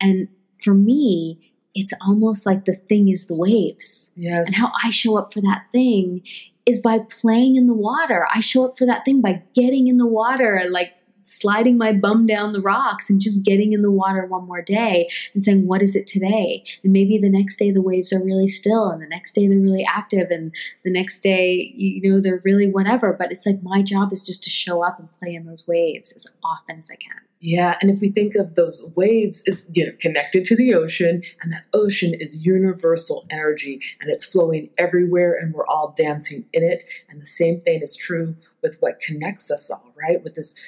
And 0.00 0.28
for 0.62 0.74
me, 0.74 1.52
it's 1.74 1.92
almost 2.06 2.46
like 2.46 2.64
the 2.64 2.76
thing 2.88 3.08
is 3.08 3.26
the 3.26 3.34
waves. 3.34 4.12
Yes. 4.16 4.48
And 4.48 4.56
how 4.56 4.72
I 4.84 4.90
show 4.90 5.16
up 5.16 5.32
for 5.32 5.40
that 5.40 5.64
thing 5.72 6.22
is 6.66 6.80
by 6.80 6.98
playing 6.98 7.56
in 7.56 7.66
the 7.66 7.74
water. 7.74 8.26
I 8.34 8.40
show 8.40 8.64
up 8.64 8.78
for 8.78 8.86
that 8.86 9.04
thing 9.04 9.20
by 9.20 9.42
getting 9.54 9.88
in 9.88 9.98
the 9.98 10.06
water, 10.06 10.62
like 10.68 10.92
sliding 11.28 11.76
my 11.76 11.92
bum 11.92 12.26
down 12.26 12.52
the 12.52 12.60
rocks 12.60 13.10
and 13.10 13.20
just 13.20 13.44
getting 13.44 13.72
in 13.72 13.82
the 13.82 13.90
water 13.90 14.26
one 14.26 14.46
more 14.46 14.62
day 14.62 15.08
and 15.34 15.44
saying, 15.44 15.66
What 15.66 15.82
is 15.82 15.94
it 15.94 16.06
today? 16.06 16.64
And 16.82 16.92
maybe 16.92 17.18
the 17.18 17.30
next 17.30 17.58
day 17.58 17.70
the 17.70 17.82
waves 17.82 18.12
are 18.12 18.22
really 18.22 18.48
still, 18.48 18.90
and 18.90 19.02
the 19.02 19.06
next 19.06 19.34
day 19.34 19.46
they're 19.46 19.58
really 19.58 19.86
active, 19.88 20.30
and 20.30 20.52
the 20.84 20.92
next 20.92 21.20
day, 21.20 21.72
you 21.76 22.10
know, 22.10 22.20
they're 22.20 22.42
really 22.44 22.68
whatever. 22.68 23.12
But 23.12 23.32
it's 23.32 23.46
like 23.46 23.62
my 23.62 23.82
job 23.82 24.12
is 24.12 24.26
just 24.26 24.42
to 24.44 24.50
show 24.50 24.82
up 24.82 24.98
and 24.98 25.08
play 25.10 25.34
in 25.34 25.46
those 25.46 25.66
waves 25.68 26.12
as 26.12 26.26
often 26.42 26.78
as 26.78 26.90
I 26.90 26.96
can. 26.96 27.20
Yeah, 27.40 27.76
and 27.80 27.90
if 27.90 28.00
we 28.00 28.10
think 28.10 28.34
of 28.34 28.56
those 28.56 28.90
waves 28.96 29.44
as 29.46 29.70
you 29.72 29.86
know 29.86 29.92
connected 30.00 30.44
to 30.46 30.56
the 30.56 30.74
ocean, 30.74 31.22
and 31.40 31.52
that 31.52 31.66
ocean 31.72 32.14
is 32.14 32.44
universal 32.44 33.26
energy, 33.30 33.80
and 34.00 34.10
it's 34.10 34.24
flowing 34.24 34.70
everywhere, 34.76 35.36
and 35.38 35.54
we're 35.54 35.66
all 35.68 35.94
dancing 35.96 36.46
in 36.52 36.64
it. 36.64 36.84
And 37.08 37.20
the 37.20 37.26
same 37.26 37.60
thing 37.60 37.80
is 37.82 37.94
true 37.94 38.34
with 38.62 38.78
what 38.80 39.00
connects 39.00 39.50
us 39.52 39.70
all, 39.70 39.94
right? 40.00 40.22
With 40.24 40.34
this 40.34 40.60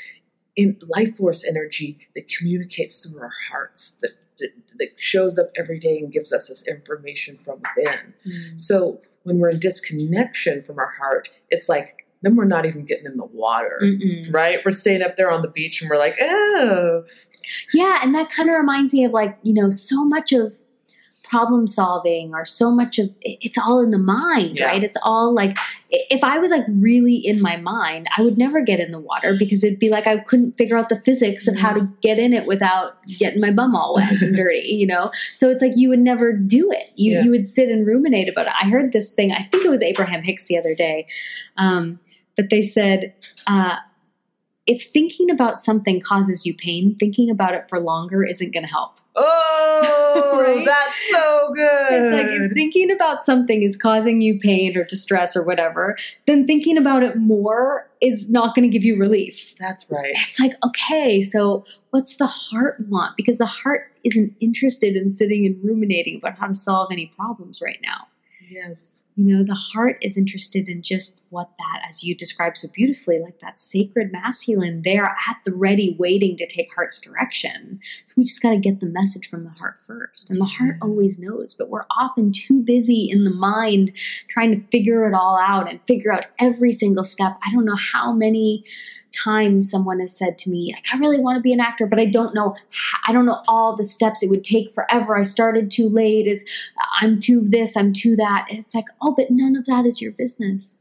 in 0.61 0.79
life 0.95 1.17
force 1.17 1.43
energy 1.47 1.99
that 2.15 2.29
communicates 2.29 3.05
through 3.05 3.19
our 3.19 3.31
hearts, 3.51 3.99
that, 4.03 4.11
that 4.39 4.51
that 4.79 4.99
shows 4.99 5.39
up 5.39 5.49
every 5.57 5.79
day 5.79 5.99
and 5.99 6.13
gives 6.13 6.33
us 6.33 6.49
this 6.49 6.67
information 6.69 7.37
from 7.37 7.61
within. 7.77 8.15
Mm. 8.27 8.61
So 8.61 9.01
when 9.23 9.39
we're 9.39 9.51
in 9.51 9.61
disconnection 9.61 10.61
from 10.61 10.79
our 10.79 10.91
heart, 10.99 11.29
it's 11.51 11.69
like 11.69 12.07
then 12.23 12.37
we're 12.37 12.45
not 12.45 12.67
even 12.67 12.85
getting 12.85 13.07
in 13.07 13.17
the 13.17 13.25
water. 13.25 13.81
Mm-mm. 13.83 14.33
Right? 14.33 14.59
We're 14.63 14.73
staying 14.73 15.01
up 15.01 15.17
there 15.17 15.31
on 15.31 15.41
the 15.41 15.51
beach 15.51 15.81
and 15.81 15.89
we're 15.89 15.99
like, 15.99 16.17
oh, 16.21 17.05
Yeah, 17.73 18.01
and 18.03 18.15
that 18.15 18.31
kind 18.31 18.51
of 18.51 18.57
reminds 18.57 18.93
me 18.93 19.05
of 19.05 19.13
like, 19.13 19.39
you 19.43 19.55
know, 19.55 19.71
so 19.71 20.05
much 20.05 20.33
of 20.33 20.55
problem 21.31 21.69
solving 21.69 22.35
or 22.35 22.45
so 22.45 22.73
much 22.73 22.99
of 22.99 23.09
it's 23.23 23.57
all 23.57 23.79
in 23.81 23.91
the 23.93 23.99
mind, 23.99 24.57
Yeah. 24.57 24.67
right? 24.67 24.83
It's 24.83 24.97
all 25.03 25.33
like 25.33 25.57
if 25.91 26.25
I 26.25 26.39
was 26.39 26.51
like 26.51 26.65
really 26.69 27.15
in 27.15 27.41
my 27.41 27.57
mind, 27.57 28.09
I 28.19 28.23
would 28.23 28.37
never 28.37 28.61
get 28.63 28.81
in 28.81 28.91
the 28.91 28.99
water 28.99 29.37
because 29.39 29.63
it'd 29.63 29.79
be 29.79 29.91
like 29.91 30.09
I 30.09 30.19
couldn't 30.19 30.59
figure 30.59 30.77
out 30.77 30.89
the 30.89 31.01
physics 31.01 31.47
of 31.47 31.57
how 31.57 31.73
to 31.73 31.89
get 32.03 32.19
in 32.19 32.33
it 32.35 32.47
without 32.47 32.97
getting 33.07 33.41
my 33.41 33.53
bum 33.53 33.77
all 33.77 33.95
wet 33.95 34.21
and 34.21 34.35
dirty, 34.35 34.69
you 34.69 34.87
know? 34.89 35.11
So 35.29 35.51
it's 35.51 35.63
like 35.63 35.73
you 35.77 35.89
would 35.91 36.01
never 36.01 36.37
do 36.37 36.71
it. 36.73 36.89
You 36.97 37.13
Yeah. 37.13 37.23
you 37.23 37.31
would 37.31 37.47
sit 37.47 37.69
and 37.69 37.87
ruminate 37.87 38.29
about 38.29 38.47
it. 38.49 38.53
I 38.61 38.69
heard 38.69 38.93
this 38.93 39.15
thing, 39.15 39.31
I 39.33 39.49
think 39.53 39.65
it 39.65 39.71
was 39.71 39.83
Abraham 39.83 40.23
Hicks 40.23 40.49
the 40.49 40.59
other 40.59 40.75
day. 40.75 41.07
Um, 41.57 42.01
but 42.37 42.51
they 42.51 42.63
said 42.63 43.15
uh, 43.47 43.77
if 44.67 44.91
thinking 44.91 45.31
about 45.31 45.61
something 45.63 46.01
causes 46.01 46.45
you 46.45 46.55
pain, 46.57 46.97
thinking 46.99 47.31
about 47.31 47.55
it 47.55 47.69
for 47.69 47.79
longer 47.79 48.25
isn't 48.25 48.53
going 48.53 48.65
to 48.65 48.69
help. 48.69 48.97
oh, 49.17 50.00
Oh, 50.17 50.41
right? 50.41 50.65
that's 50.65 51.11
so 51.11 51.53
good. 51.55 51.89
It's 51.91 52.17
like 52.17 52.41
if 52.41 52.53
thinking 52.53 52.91
about 52.91 53.25
something 53.25 53.63
is 53.63 53.77
causing 53.77 54.21
you 54.21 54.39
pain 54.39 54.77
or 54.77 54.85
distress 54.85 55.37
or 55.37 55.45
whatever, 55.45 55.97
then 56.27 56.47
thinking 56.47 56.77
about 56.77 57.03
it 57.03 57.17
more 57.17 57.89
is 58.01 58.31
not 58.31 58.55
going 58.55 58.69
to 58.69 58.73
give 58.73 58.85
you 58.85 58.99
relief. 58.99 59.55
that's 59.59 59.91
right. 59.91 60.15
It's 60.29 60.41
like, 60.41 60.55
okay, 60.65 61.21
so 61.21 61.65
what's 61.91 62.17
the 62.17 62.27
heart 62.27 62.77
want? 62.89 63.17
Because 63.17 63.39
the 63.39 63.47
heart 63.47 63.93
isn't 64.05 64.35
interested 64.41 64.97
in 64.97 65.11
sitting 65.11 65.47
and 65.47 65.63
ruminating 65.63 66.17
about 66.17 66.39
how 66.39 66.47
to 66.47 66.55
solve 66.55 66.89
any 66.91 67.13
problems 67.17 67.61
right 67.61 67.79
now. 67.83 68.07
Yes. 68.49 69.05
You 69.21 69.37
know, 69.37 69.45
the 69.45 69.55
heart 69.55 69.99
is 70.01 70.17
interested 70.17 70.67
in 70.67 70.81
just 70.81 71.21
what 71.29 71.51
that, 71.59 71.83
as 71.87 72.03
you 72.03 72.15
described 72.15 72.57
so 72.57 72.69
beautifully, 72.73 73.19
like 73.19 73.39
that 73.41 73.61
sacred 73.61 74.11
masculine 74.13 74.81
there 74.83 75.05
at 75.05 75.37
the 75.45 75.53
ready, 75.53 75.95
waiting 75.99 76.39
to 76.39 76.47
take 76.47 76.73
heart's 76.75 76.99
direction. 76.99 77.81
So 78.07 78.15
we 78.17 78.25
just 78.25 78.41
got 78.41 78.53
to 78.53 78.57
get 78.57 78.81
the 78.81 78.87
message 78.87 79.29
from 79.29 79.45
the 79.45 79.51
heart 79.51 79.77
first. 79.87 80.31
And 80.31 80.41
the 80.41 80.47
heart 80.47 80.77
mm-hmm. 80.77 80.89
always 80.89 81.19
knows, 81.19 81.53
but 81.53 81.69
we're 81.69 81.85
often 82.01 82.33
too 82.33 82.63
busy 82.63 83.11
in 83.11 83.25
the 83.25 83.31
mind 83.31 83.93
trying 84.31 84.59
to 84.59 84.67
figure 84.69 85.07
it 85.07 85.13
all 85.13 85.39
out 85.39 85.69
and 85.69 85.81
figure 85.87 86.15
out 86.15 86.25
every 86.39 86.73
single 86.73 87.05
step. 87.05 87.39
I 87.47 87.53
don't 87.53 87.67
know 87.67 87.77
how 87.77 88.15
many 88.15 88.65
times 89.13 89.71
someone 89.71 90.01
has 90.01 90.17
said 90.17 90.39
to 90.39 90.51
me 90.51 90.73
like 90.75 90.85
i 90.93 90.99
really 90.99 91.19
want 91.19 91.37
to 91.37 91.43
be 91.43 91.53
an 91.53 91.61
actor 91.61 91.87
but 91.87 91.99
i 91.99 92.05
don't 92.05 92.35
know 92.35 92.55
I 93.07 93.13
don't 93.13 93.27
know 93.27 93.43
all 93.49 93.75
the 93.75 93.85
steps 93.85 94.23
it 94.23 94.31
would 94.31 94.45
take 94.45 94.73
forever 94.73 95.17
i 95.17 95.23
started 95.23 95.73
too 95.73 95.89
late 95.89 96.27
is 96.27 96.45
I'm 97.01 97.21
too 97.21 97.41
this, 97.41 97.77
I'm 97.77 97.93
too 97.93 98.17
that. 98.17 98.47
And 98.51 98.59
it's 98.59 98.75
like, 98.75 98.87
oh, 99.01 99.15
but 99.17 99.31
none 99.31 99.57
of 99.57 99.67
that 99.67 99.87
is 99.87 100.01
your 100.01 100.13
business. 100.13 100.81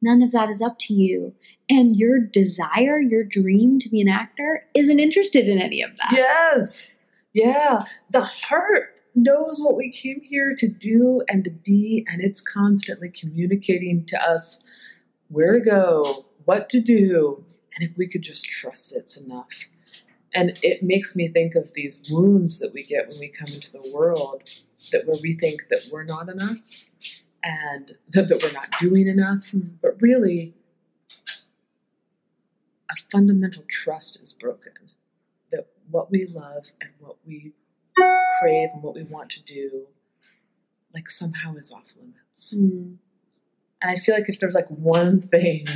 None 0.00 0.22
of 0.22 0.32
that 0.32 0.50
is 0.50 0.62
up 0.62 0.78
to 0.80 0.94
you. 0.94 1.34
And 1.68 1.96
your 1.96 2.18
desire, 2.18 3.00
your 3.00 3.22
dream 3.22 3.78
to 3.80 3.88
be 3.88 4.00
an 4.00 4.08
actor 4.08 4.64
isn't 4.74 4.98
interested 4.98 5.48
in 5.48 5.60
any 5.60 5.82
of 5.82 5.90
that. 5.98 6.12
Yes. 6.12 6.88
Yeah. 7.32 7.84
The 8.10 8.22
heart 8.22 8.96
knows 9.14 9.60
what 9.60 9.76
we 9.76 9.90
came 9.90 10.20
here 10.22 10.56
to 10.56 10.68
do 10.68 11.22
and 11.28 11.44
to 11.44 11.50
be, 11.50 12.06
and 12.10 12.20
it's 12.20 12.40
constantly 12.40 13.10
communicating 13.10 14.04
to 14.06 14.20
us 14.28 14.62
where 15.28 15.52
to 15.52 15.60
go, 15.60 16.26
what 16.44 16.68
to 16.70 16.80
do, 16.80 17.44
and 17.74 17.88
if 17.88 17.96
we 17.96 18.06
could 18.06 18.22
just 18.22 18.44
trust 18.44 18.94
it's 18.96 19.20
enough. 19.20 19.68
And 20.34 20.58
it 20.62 20.82
makes 20.82 21.14
me 21.14 21.28
think 21.28 21.54
of 21.54 21.74
these 21.74 22.08
wounds 22.10 22.58
that 22.60 22.72
we 22.72 22.82
get 22.82 23.08
when 23.08 23.18
we 23.20 23.28
come 23.28 23.52
into 23.52 23.70
the 23.70 23.92
world 23.94 24.48
that 24.90 25.06
where 25.06 25.18
we 25.22 25.34
think 25.34 25.68
that 25.68 25.88
we're 25.92 26.04
not 26.04 26.28
enough 26.28 26.88
and 27.42 27.92
that, 28.10 28.28
that 28.28 28.42
we're 28.42 28.52
not 28.52 28.68
doing 28.78 29.08
enough. 29.08 29.52
Mm. 29.52 29.76
But 29.82 30.00
really, 30.00 30.54
a 32.90 32.94
fundamental 33.10 33.64
trust 33.68 34.22
is 34.22 34.32
broken 34.32 34.72
that 35.50 35.66
what 35.90 36.10
we 36.10 36.26
love 36.26 36.72
and 36.80 36.92
what 36.98 37.16
we 37.26 37.52
crave 38.40 38.70
and 38.72 38.82
what 38.82 38.94
we 38.94 39.04
want 39.04 39.30
to 39.30 39.42
do, 39.42 39.86
like 40.94 41.08
somehow 41.08 41.54
is 41.54 41.72
off 41.72 41.94
limits. 41.98 42.56
Mm. 42.56 42.96
And 43.80 43.90
I 43.90 43.96
feel 43.96 44.14
like 44.14 44.28
if 44.28 44.38
there's 44.38 44.54
like 44.54 44.68
one 44.68 45.22
thing 45.22 45.66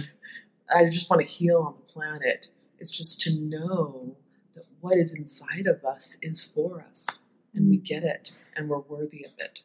I 0.74 0.84
just 0.84 1.10
want 1.10 1.22
to 1.22 1.28
heal 1.28 1.58
on 1.58 1.74
the 1.76 1.92
planet, 1.92 2.48
it's 2.78 2.90
just 2.90 3.20
to 3.22 3.34
know 3.34 4.16
that 4.54 4.64
what 4.80 4.98
is 4.98 5.14
inside 5.14 5.66
of 5.66 5.84
us 5.84 6.18
is 6.22 6.42
for 6.42 6.80
us 6.80 7.22
and 7.54 7.68
we 7.68 7.76
get 7.76 8.02
it 8.02 8.32
and 8.54 8.68
we're 8.68 8.80
worthy 8.80 9.24
of 9.24 9.32
it. 9.38 9.60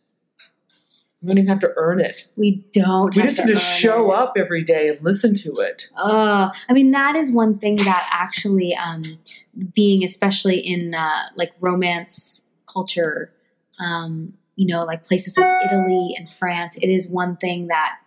We 1.21 1.27
don't 1.27 1.37
even 1.37 1.49
have 1.49 1.59
to 1.59 1.71
earn 1.75 1.99
it. 1.99 2.27
We 2.35 2.65
don't. 2.73 3.15
We 3.15 3.21
just 3.21 3.37
have 3.37 3.45
to 3.45 3.53
earn 3.53 3.59
show 3.59 4.11
it. 4.11 4.15
up 4.15 4.33
every 4.37 4.63
day 4.63 4.89
and 4.89 4.99
listen 5.01 5.35
to 5.35 5.51
it. 5.59 5.87
Uh, 5.95 6.49
I 6.67 6.73
mean, 6.73 6.91
that 6.91 7.15
is 7.15 7.31
one 7.31 7.59
thing 7.59 7.75
that 7.75 8.09
actually, 8.11 8.75
um, 8.75 9.03
being 9.75 10.03
especially 10.03 10.57
in 10.57 10.95
uh, 10.95 11.29
like 11.35 11.51
romance 11.59 12.47
culture, 12.65 13.31
um, 13.79 14.33
you 14.55 14.65
know, 14.65 14.83
like 14.83 15.03
places 15.03 15.37
like 15.37 15.65
Italy 15.65 16.15
and 16.17 16.27
France, 16.27 16.75
it 16.77 16.87
is 16.87 17.07
one 17.07 17.37
thing 17.37 17.67
that 17.67 17.97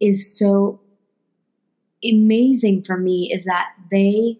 is 0.00 0.36
so 0.36 0.80
amazing 2.12 2.82
for 2.82 2.96
me 2.96 3.30
is 3.32 3.44
that 3.44 3.68
they, 3.90 4.38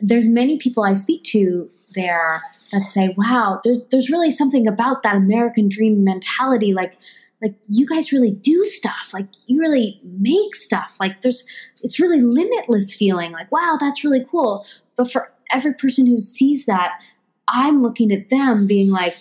there's 0.00 0.26
many 0.26 0.58
people 0.58 0.84
I 0.84 0.94
speak 0.94 1.24
to 1.24 1.70
there 1.94 2.42
that 2.72 2.82
say, 2.82 3.14
wow, 3.16 3.60
there, 3.64 3.76
there's 3.90 4.10
really 4.10 4.30
something 4.30 4.66
about 4.66 5.02
that 5.02 5.16
American 5.16 5.68
dream 5.68 6.04
mentality. 6.04 6.72
Like, 6.72 6.98
like 7.42 7.54
you 7.68 7.86
guys 7.86 8.12
really 8.12 8.32
do 8.32 8.64
stuff. 8.64 9.10
Like 9.12 9.26
you 9.46 9.60
really 9.60 10.00
make 10.02 10.56
stuff. 10.56 10.96
Like 11.00 11.22
there's 11.22 11.46
it's 11.82 12.00
really 12.00 12.20
limitless 12.20 12.94
feeling. 12.94 13.32
Like 13.32 13.50
wow, 13.52 13.78
that's 13.80 14.04
really 14.04 14.26
cool. 14.30 14.66
But 14.96 15.10
for 15.10 15.32
every 15.50 15.74
person 15.74 16.06
who 16.06 16.20
sees 16.20 16.66
that, 16.66 16.98
I'm 17.46 17.82
looking 17.82 18.12
at 18.12 18.30
them 18.30 18.66
being 18.66 18.90
like, 18.90 19.14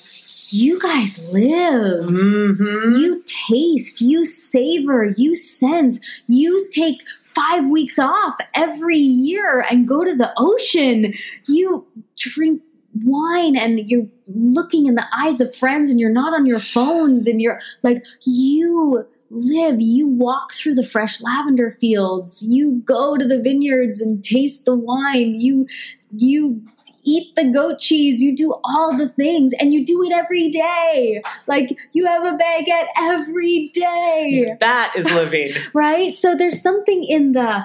you 0.49 0.79
guys 0.79 1.23
live. 1.31 2.05
Mm-hmm. 2.05 2.95
You 2.95 3.23
taste, 3.25 4.01
you 4.01 4.25
savor, 4.25 5.13
you 5.17 5.35
sense, 5.35 5.99
you 6.27 6.67
take 6.71 7.01
five 7.37 7.67
weeks 7.69 7.99
off 7.99 8.35
every 8.53 8.97
year 8.97 9.65
and 9.69 9.87
go 9.87 10.03
to 10.03 10.15
the 10.15 10.33
ocean. 10.37 11.13
You 11.45 11.85
drink 12.17 12.61
wine 13.03 13.55
and 13.55 13.79
you're 13.79 14.07
looking 14.27 14.87
in 14.87 14.95
the 14.95 15.05
eyes 15.15 15.39
of 15.39 15.55
friends 15.55 15.89
and 15.89 15.99
you're 15.99 16.09
not 16.09 16.33
on 16.33 16.45
your 16.45 16.59
phones 16.59 17.27
and 17.27 17.41
you're 17.41 17.59
like, 17.83 18.03
you 18.21 19.05
live, 19.29 19.79
you 19.79 20.07
walk 20.07 20.53
through 20.53 20.75
the 20.75 20.83
fresh 20.85 21.21
lavender 21.21 21.77
fields, 21.79 22.43
you 22.47 22.81
go 22.85 23.17
to 23.17 23.27
the 23.27 23.41
vineyards 23.41 24.01
and 24.01 24.23
taste 24.23 24.65
the 24.65 24.75
wine, 24.75 25.35
you, 25.35 25.67
you 26.11 26.63
eat 27.07 27.33
the 27.35 27.45
goat 27.45 27.79
cheese, 27.79 28.21
you 28.21 28.35
do 28.35 28.53
all 28.65 28.95
the 28.95 29.07
things, 29.09 29.53
and 29.59 29.73
you 29.73 29.85
do 29.85 30.03
it 30.03 30.11
every 30.11 30.51
day. 30.51 31.21
Like 31.47 31.75
you 31.93 32.05
have 32.05 32.23
a 32.23 32.37
baguette 32.37 32.87
every 32.97 33.69
day. 33.73 34.55
That 34.59 34.93
is 34.95 35.05
living. 35.05 35.51
right? 35.73 36.15
So 36.15 36.35
there's 36.35 36.61
something 36.61 37.03
in 37.03 37.31
the 37.31 37.63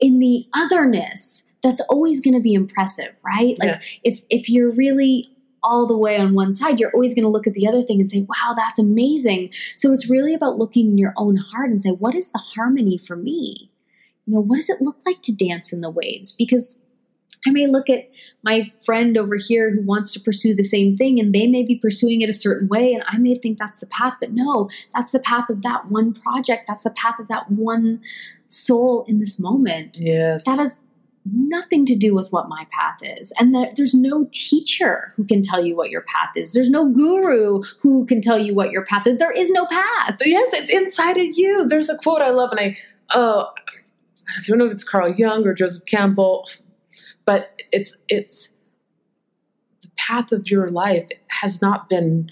in 0.00 0.18
the 0.18 0.46
otherness 0.54 1.52
that's 1.62 1.80
always 1.82 2.20
going 2.20 2.34
to 2.34 2.40
be 2.40 2.54
impressive, 2.54 3.14
right? 3.24 3.56
Like 3.58 3.68
Yeah. 3.68 3.80
if 4.02 4.22
if 4.30 4.48
you're 4.48 4.70
really 4.70 5.30
all 5.62 5.86
the 5.86 5.96
way 5.96 6.18
on 6.18 6.34
one 6.34 6.52
side, 6.52 6.78
you're 6.78 6.92
always 6.92 7.14
going 7.14 7.22
to 7.24 7.30
look 7.30 7.46
at 7.46 7.54
the 7.54 7.66
other 7.66 7.82
thing 7.82 8.00
and 8.00 8.10
say, 8.10 8.26
"Wow, 8.28 8.54
that's 8.56 8.78
amazing." 8.78 9.50
So 9.76 9.92
it's 9.92 10.10
really 10.10 10.34
about 10.34 10.58
looking 10.58 10.88
in 10.88 10.98
your 10.98 11.14
own 11.16 11.36
heart 11.36 11.70
and 11.70 11.82
say, 11.82 11.90
"What 11.90 12.14
is 12.14 12.32
the 12.32 12.38
harmony 12.38 12.98
for 12.98 13.16
me?" 13.16 13.70
You 14.26 14.34
know, 14.34 14.40
what 14.40 14.56
does 14.56 14.68
it 14.70 14.82
look 14.82 14.96
like 15.06 15.22
to 15.22 15.32
dance 15.34 15.72
in 15.72 15.80
the 15.80 15.90
waves? 15.90 16.32
Because 16.32 16.84
I 17.46 17.50
may 17.50 17.66
look 17.66 17.88
at 17.90 18.08
my 18.44 18.70
friend 18.84 19.16
over 19.16 19.36
here 19.36 19.70
who 19.70 19.82
wants 19.82 20.12
to 20.12 20.20
pursue 20.20 20.54
the 20.54 20.62
same 20.62 20.96
thing 20.96 21.18
and 21.18 21.34
they 21.34 21.46
may 21.46 21.64
be 21.64 21.76
pursuing 21.76 22.20
it 22.20 22.28
a 22.28 22.34
certain 22.34 22.68
way 22.68 22.92
and 22.92 23.02
I 23.08 23.18
may 23.18 23.34
think 23.34 23.58
that's 23.58 23.80
the 23.80 23.86
path, 23.86 24.14
but 24.20 24.32
no, 24.32 24.68
that's 24.94 25.12
the 25.12 25.18
path 25.18 25.48
of 25.48 25.62
that 25.62 25.90
one 25.90 26.14
project. 26.14 26.66
That's 26.68 26.84
the 26.84 26.90
path 26.90 27.18
of 27.18 27.28
that 27.28 27.50
one 27.50 28.00
soul 28.48 29.04
in 29.08 29.18
this 29.18 29.40
moment. 29.40 29.96
Yes. 29.98 30.44
That 30.44 30.58
has 30.58 30.82
nothing 31.24 31.86
to 31.86 31.96
do 31.96 32.14
with 32.14 32.30
what 32.32 32.48
my 32.48 32.66
path 32.70 32.98
is. 33.02 33.32
And 33.38 33.54
that 33.54 33.76
there's 33.76 33.94
no 33.94 34.28
teacher 34.30 35.12
who 35.16 35.24
can 35.24 35.42
tell 35.42 35.64
you 35.64 35.74
what 35.74 35.90
your 35.90 36.02
path 36.02 36.30
is. 36.36 36.52
There's 36.52 36.70
no 36.70 36.90
guru 36.90 37.62
who 37.80 38.04
can 38.06 38.20
tell 38.20 38.38
you 38.38 38.54
what 38.54 38.70
your 38.70 38.84
path 38.84 39.06
is. 39.06 39.18
There 39.18 39.32
is 39.32 39.50
no 39.50 39.66
path. 39.66 40.18
yes, 40.24 40.52
it's 40.52 40.70
inside 40.70 41.16
of 41.16 41.26
you. 41.34 41.66
There's 41.66 41.88
a 41.88 41.96
quote 41.96 42.20
I 42.20 42.30
love, 42.30 42.50
and 42.50 42.60
I 42.60 42.76
oh, 43.14 43.48
I 44.28 44.42
don't 44.46 44.58
know 44.58 44.66
if 44.66 44.72
it's 44.72 44.84
Carl 44.84 45.14
Jung 45.14 45.46
or 45.46 45.54
Joseph 45.54 45.86
Campbell, 45.86 46.48
but 47.24 47.62
it's 47.72 47.96
it's 48.08 48.54
the 49.82 49.90
path 49.96 50.32
of 50.32 50.50
your 50.50 50.70
life 50.70 51.08
has 51.30 51.60
not 51.60 51.88
been. 51.88 52.30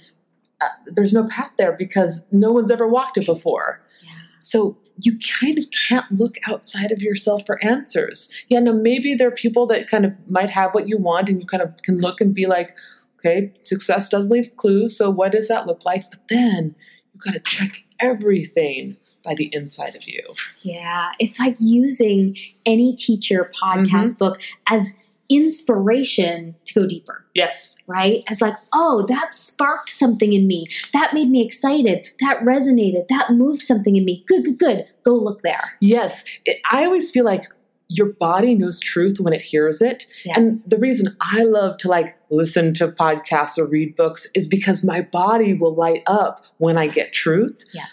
Uh, 0.60 0.66
there's 0.94 1.12
no 1.12 1.26
path 1.26 1.54
there 1.58 1.72
because 1.72 2.26
no 2.30 2.52
one's 2.52 2.70
ever 2.70 2.86
walked 2.86 3.18
it 3.18 3.26
before. 3.26 3.82
Yeah. 4.04 4.12
So 4.40 4.78
you 5.00 5.18
kind 5.40 5.58
of 5.58 5.66
can't 5.88 6.10
look 6.12 6.36
outside 6.46 6.92
of 6.92 7.02
yourself 7.02 7.44
for 7.44 7.62
answers. 7.64 8.30
Yeah, 8.48 8.60
no, 8.60 8.72
maybe 8.72 9.14
there 9.14 9.28
are 9.28 9.32
people 9.32 9.66
that 9.66 9.88
kind 9.88 10.04
of 10.04 10.12
might 10.30 10.50
have 10.50 10.72
what 10.72 10.88
you 10.88 10.98
want, 10.98 11.28
and 11.28 11.40
you 11.40 11.46
kind 11.46 11.62
of 11.62 11.82
can 11.82 11.98
look 11.98 12.20
and 12.20 12.34
be 12.34 12.46
like, 12.46 12.76
okay, 13.18 13.52
success 13.62 14.08
does 14.08 14.30
leave 14.30 14.56
clues. 14.56 14.96
So 14.96 15.10
what 15.10 15.32
does 15.32 15.48
that 15.48 15.66
look 15.66 15.84
like? 15.84 16.08
But 16.10 16.28
then 16.28 16.74
you 17.12 17.20
got 17.20 17.34
to 17.34 17.40
check 17.40 17.84
everything 18.00 18.96
by 19.24 19.34
the 19.34 19.54
inside 19.54 19.94
of 19.94 20.08
you. 20.08 20.22
Yeah, 20.62 21.12
it's 21.18 21.38
like 21.38 21.56
using 21.60 22.36
any 22.66 22.94
teacher 22.96 23.50
podcast 23.60 23.86
mm-hmm. 23.88 24.18
book 24.18 24.40
as 24.68 24.98
inspiration 25.28 26.54
to 26.66 26.74
go 26.74 26.86
deeper, 26.86 27.24
Yes. 27.34 27.76
right? 27.86 28.22
As 28.28 28.40
like, 28.40 28.54
oh, 28.72 29.06
that 29.08 29.32
sparked 29.32 29.90
something 29.90 30.32
in 30.32 30.46
me. 30.46 30.66
That 30.92 31.14
made 31.14 31.30
me 31.30 31.44
excited. 31.44 32.04
That 32.20 32.40
resonated. 32.40 33.08
That 33.08 33.32
moved 33.32 33.62
something 33.62 33.96
in 33.96 34.04
me. 34.04 34.24
Good, 34.26 34.44
good, 34.44 34.58
good. 34.58 34.86
Go 35.04 35.14
look 35.14 35.42
there. 35.42 35.72
Yes. 35.80 36.24
It, 36.44 36.60
I 36.70 36.84
always 36.84 37.10
feel 37.10 37.24
like 37.24 37.44
your 37.94 38.06
body 38.14 38.54
knows 38.54 38.80
truth 38.80 39.20
when 39.20 39.34
it 39.34 39.42
hears 39.42 39.82
it. 39.82 40.06
Yes. 40.24 40.36
And 40.36 40.70
the 40.70 40.78
reason 40.78 41.14
I 41.20 41.42
love 41.44 41.76
to 41.78 41.88
like 41.88 42.16
listen 42.30 42.72
to 42.74 42.88
podcasts 42.88 43.58
or 43.58 43.66
read 43.66 43.96
books 43.96 44.26
is 44.34 44.46
because 44.46 44.82
my 44.82 45.02
body 45.02 45.52
will 45.52 45.74
light 45.74 46.02
up 46.06 46.42
when 46.56 46.78
I 46.78 46.86
get 46.86 47.12
truth. 47.12 47.64
Yeah. 47.74 47.84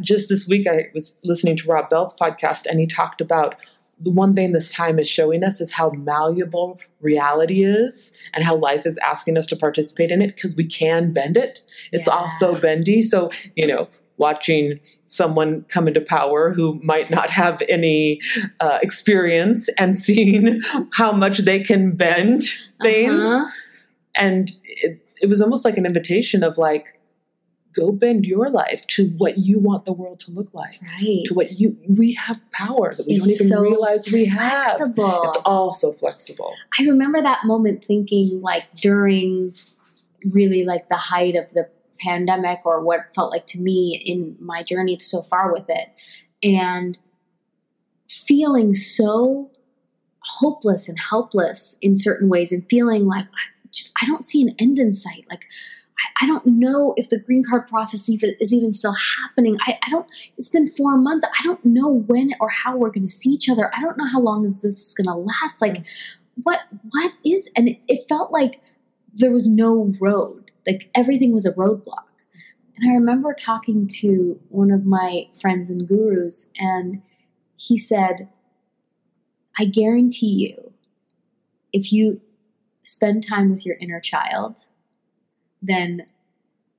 Just 0.00 0.28
this 0.28 0.46
week, 0.46 0.66
I 0.66 0.88
was 0.92 1.18
listening 1.24 1.56
to 1.58 1.68
Rob 1.68 1.88
Bell's 1.88 2.14
podcast, 2.14 2.66
and 2.66 2.78
he 2.78 2.86
talked 2.86 3.20
about 3.22 3.54
the 4.00 4.12
one 4.12 4.34
thing 4.34 4.52
this 4.52 4.70
time 4.70 4.98
is 4.98 5.08
showing 5.08 5.42
us 5.42 5.60
is 5.60 5.72
how 5.72 5.90
malleable 5.90 6.78
reality 7.00 7.64
is 7.64 8.12
and 8.34 8.44
how 8.44 8.54
life 8.54 8.86
is 8.86 8.98
asking 8.98 9.36
us 9.36 9.46
to 9.48 9.56
participate 9.56 10.10
in 10.10 10.20
it 10.22 10.34
because 10.34 10.54
we 10.56 10.64
can 10.64 11.12
bend 11.12 11.36
it. 11.36 11.62
It's 11.90 12.06
Yeah. 12.06 12.14
also 12.14 12.54
bendy. 12.60 13.02
So, 13.02 13.30
you 13.56 13.66
know, 13.66 13.88
watching 14.18 14.80
someone 15.06 15.64
come 15.68 15.88
into 15.88 16.00
power 16.00 16.52
who 16.52 16.80
might 16.82 17.10
not 17.10 17.30
have 17.30 17.62
any 17.68 18.20
uh, 18.60 18.78
experience 18.82 19.68
and 19.78 19.98
seeing 20.06 20.60
how 20.92 21.12
much 21.12 21.38
they 21.38 21.60
can 21.60 21.92
bend 21.92 22.44
things. 22.82 23.24
Uh-huh. 23.24 23.50
and 24.14 24.52
it, 24.64 25.00
it 25.20 25.28
was 25.28 25.40
almost 25.40 25.64
like 25.64 25.76
an 25.76 25.86
invitation 25.86 26.42
of 26.42 26.58
like 26.58 26.98
go 27.78 27.92
bend 27.92 28.26
your 28.26 28.50
life 28.50 28.86
to 28.86 29.08
what 29.18 29.38
you 29.38 29.60
want 29.60 29.84
the 29.84 29.92
world 29.92 30.20
to 30.20 30.30
look 30.30 30.48
like. 30.52 30.80
Right. 30.82 31.24
to 31.26 31.34
what 31.34 31.58
you 31.58 31.76
we 31.88 32.14
have 32.14 32.50
power 32.50 32.94
that 32.94 33.06
we 33.06 33.18
don't 33.18 33.30
even 33.30 33.48
so 33.48 33.62
realize 33.62 34.10
we 34.10 34.24
have. 34.26 34.80
it's 34.80 35.42
all 35.44 35.72
so 35.72 35.92
flexible. 35.92 36.54
I 36.78 36.84
remember 36.84 37.22
that 37.22 37.44
moment 37.44 37.84
thinking 37.84 38.40
like 38.40 38.64
during 38.76 39.54
really 40.32 40.64
like 40.64 40.88
the 40.88 40.96
height 40.96 41.36
of 41.36 41.50
the 41.52 41.68
pandemic 42.00 42.64
or 42.64 42.82
what 42.82 43.14
felt 43.14 43.30
like 43.30 43.46
to 43.48 43.60
me 43.60 44.02
in 44.04 44.36
my 44.40 44.62
journey 44.62 44.98
so 45.00 45.22
far 45.22 45.52
with 45.52 45.66
it. 45.68 45.88
And 46.42 46.98
feeling 48.08 48.74
so 48.74 49.50
hopeless 50.20 50.88
and 50.88 50.98
helpless 50.98 51.78
in 51.82 51.96
certain 51.96 52.28
ways 52.28 52.52
and 52.52 52.68
feeling 52.68 53.06
like 53.06 53.24
I 53.24 53.68
just 53.72 53.92
I 54.00 54.06
don't 54.06 54.24
see 54.24 54.42
an 54.42 54.54
end 54.58 54.78
in 54.78 54.92
sight. 54.92 55.26
Like 55.30 55.44
I, 55.98 56.24
I 56.24 56.26
don't 56.26 56.46
know 56.46 56.94
if 56.96 57.10
the 57.10 57.18
green 57.18 57.42
card 57.48 57.68
process 57.68 58.08
even 58.08 58.34
is 58.40 58.52
even 58.54 58.70
still 58.70 58.94
happening. 59.20 59.56
I, 59.66 59.78
I 59.82 59.90
don't 59.90 60.06
it's 60.36 60.48
been 60.48 60.68
four 60.68 60.96
months. 60.96 61.26
I 61.38 61.42
don't 61.44 61.64
know 61.64 61.88
when 61.88 62.32
or 62.40 62.48
how 62.48 62.76
we're 62.76 62.90
going 62.90 63.08
to 63.08 63.12
see 63.12 63.30
each 63.30 63.48
other. 63.48 63.70
I 63.74 63.80
don't 63.80 63.98
know 63.98 64.08
how 64.10 64.20
long 64.20 64.44
is 64.44 64.62
this 64.62 64.94
going 64.94 65.06
to 65.06 65.14
last. 65.14 65.60
Like 65.60 65.84
what 66.42 66.60
what 66.90 67.12
is 67.24 67.50
and 67.56 67.68
it, 67.68 67.78
it 67.88 68.08
felt 68.08 68.32
like 68.32 68.60
there 69.14 69.32
was 69.32 69.48
no 69.48 69.92
road 70.00 70.47
like 70.66 70.90
everything 70.94 71.32
was 71.32 71.46
a 71.46 71.52
roadblock. 71.52 72.04
And 72.76 72.90
i 72.90 72.94
remember 72.94 73.34
talking 73.34 73.88
to 74.00 74.40
one 74.48 74.70
of 74.70 74.86
my 74.86 75.28
friends 75.40 75.68
and 75.70 75.88
gurus 75.88 76.52
and 76.58 77.02
he 77.56 77.76
said 77.76 78.28
i 79.58 79.64
guarantee 79.64 80.26
you 80.26 80.72
if 81.72 81.92
you 81.92 82.20
spend 82.84 83.26
time 83.26 83.50
with 83.50 83.66
your 83.66 83.76
inner 83.80 84.00
child 84.00 84.56
then 85.60 86.06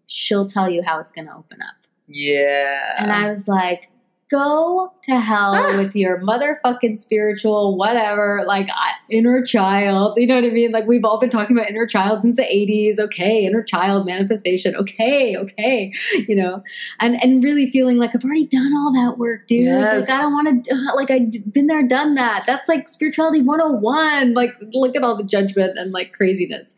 she'll 0.08 0.48
tell 0.48 0.70
you 0.70 0.84
how 0.84 1.00
it's 1.00 1.12
going 1.12 1.28
to 1.28 1.34
open 1.36 1.62
up. 1.62 1.76
Yeah. 2.08 2.96
And 2.98 3.12
I 3.12 3.30
was 3.30 3.48
like, 3.48 3.89
go 4.32 4.92
to 5.04 5.20
hell 5.20 5.56
Ah. 5.56 5.78
with 5.78 5.96
your 5.96 6.20
motherfucking 6.22 7.00
spiritual, 7.00 7.78
whatever, 7.78 8.44
like 8.46 8.68
I, 8.70 8.92
inner 9.10 9.44
child. 9.44 10.13
You 10.18 10.28
know 10.28 10.36
what 10.36 10.44
I 10.44 10.50
mean? 10.50 10.72
Like 10.72 10.86
we've 10.88 11.03
all 11.03 11.20
been 11.20 11.30
talking 11.32 11.58
about 11.58 11.70
inner 11.70 11.88
child 11.88 12.20
since 12.20 12.36
the 12.36 12.43
80s. 12.43 12.99
Okay, 12.99 13.45
inner 13.45 13.64
child 13.64 14.06
manifestation. 14.06 14.76
Okay, 14.76 15.36
okay. 15.36 15.91
You 16.28 16.36
know, 16.36 16.64
and 16.99 17.22
and 17.24 17.43
really 17.43 17.72
feeling 17.72 17.97
like 17.97 18.12
I've 18.16 18.24
already 18.24 18.45
done 18.45 18.74
all 18.76 18.93
that 18.93 19.18
work, 19.18 19.47
dude. 19.47 19.66
Yes. 19.66 20.01
Like 20.08 20.10
I 20.18 20.22
don't 20.22 20.34
want 20.34 20.66
to, 20.66 20.76
like 20.95 21.10
I've 21.12 21.53
been 21.53 21.68
there, 21.68 21.84
done 21.88 22.16
that. 22.16 22.43
That's 22.45 22.70
like 22.70 22.88
spirituality 22.89 23.41
101. 23.41 24.34
Like 24.34 24.51
look 24.74 24.95
at 24.95 25.03
all 25.03 25.18
the 25.18 25.24
judgment 25.24 25.78
and 25.78 25.91
like 25.91 26.14
craziness. 26.14 26.76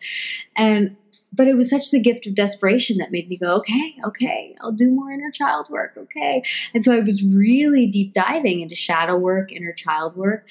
And 0.55 0.95
but 1.33 1.47
it 1.47 1.55
was 1.55 1.69
such 1.69 1.91
the 1.91 1.99
gift 2.01 2.27
of 2.27 2.35
desperation 2.35 2.97
that 2.97 3.11
made 3.11 3.29
me 3.29 3.37
go, 3.37 3.53
okay, 3.55 3.95
okay, 4.05 4.55
I'll 4.61 4.71
do 4.71 4.91
more 4.91 5.11
inner 5.11 5.31
child 5.31 5.67
work, 5.69 5.93
okay. 5.97 6.43
And 6.73 6.83
so 6.83 6.93
I 6.93 6.99
was 6.99 7.23
really 7.23 7.87
deep 7.87 8.13
diving 8.13 8.61
into 8.61 8.75
shadow 8.75 9.17
work, 9.17 9.51
inner 9.51 9.73
child 9.73 10.15
work, 10.17 10.45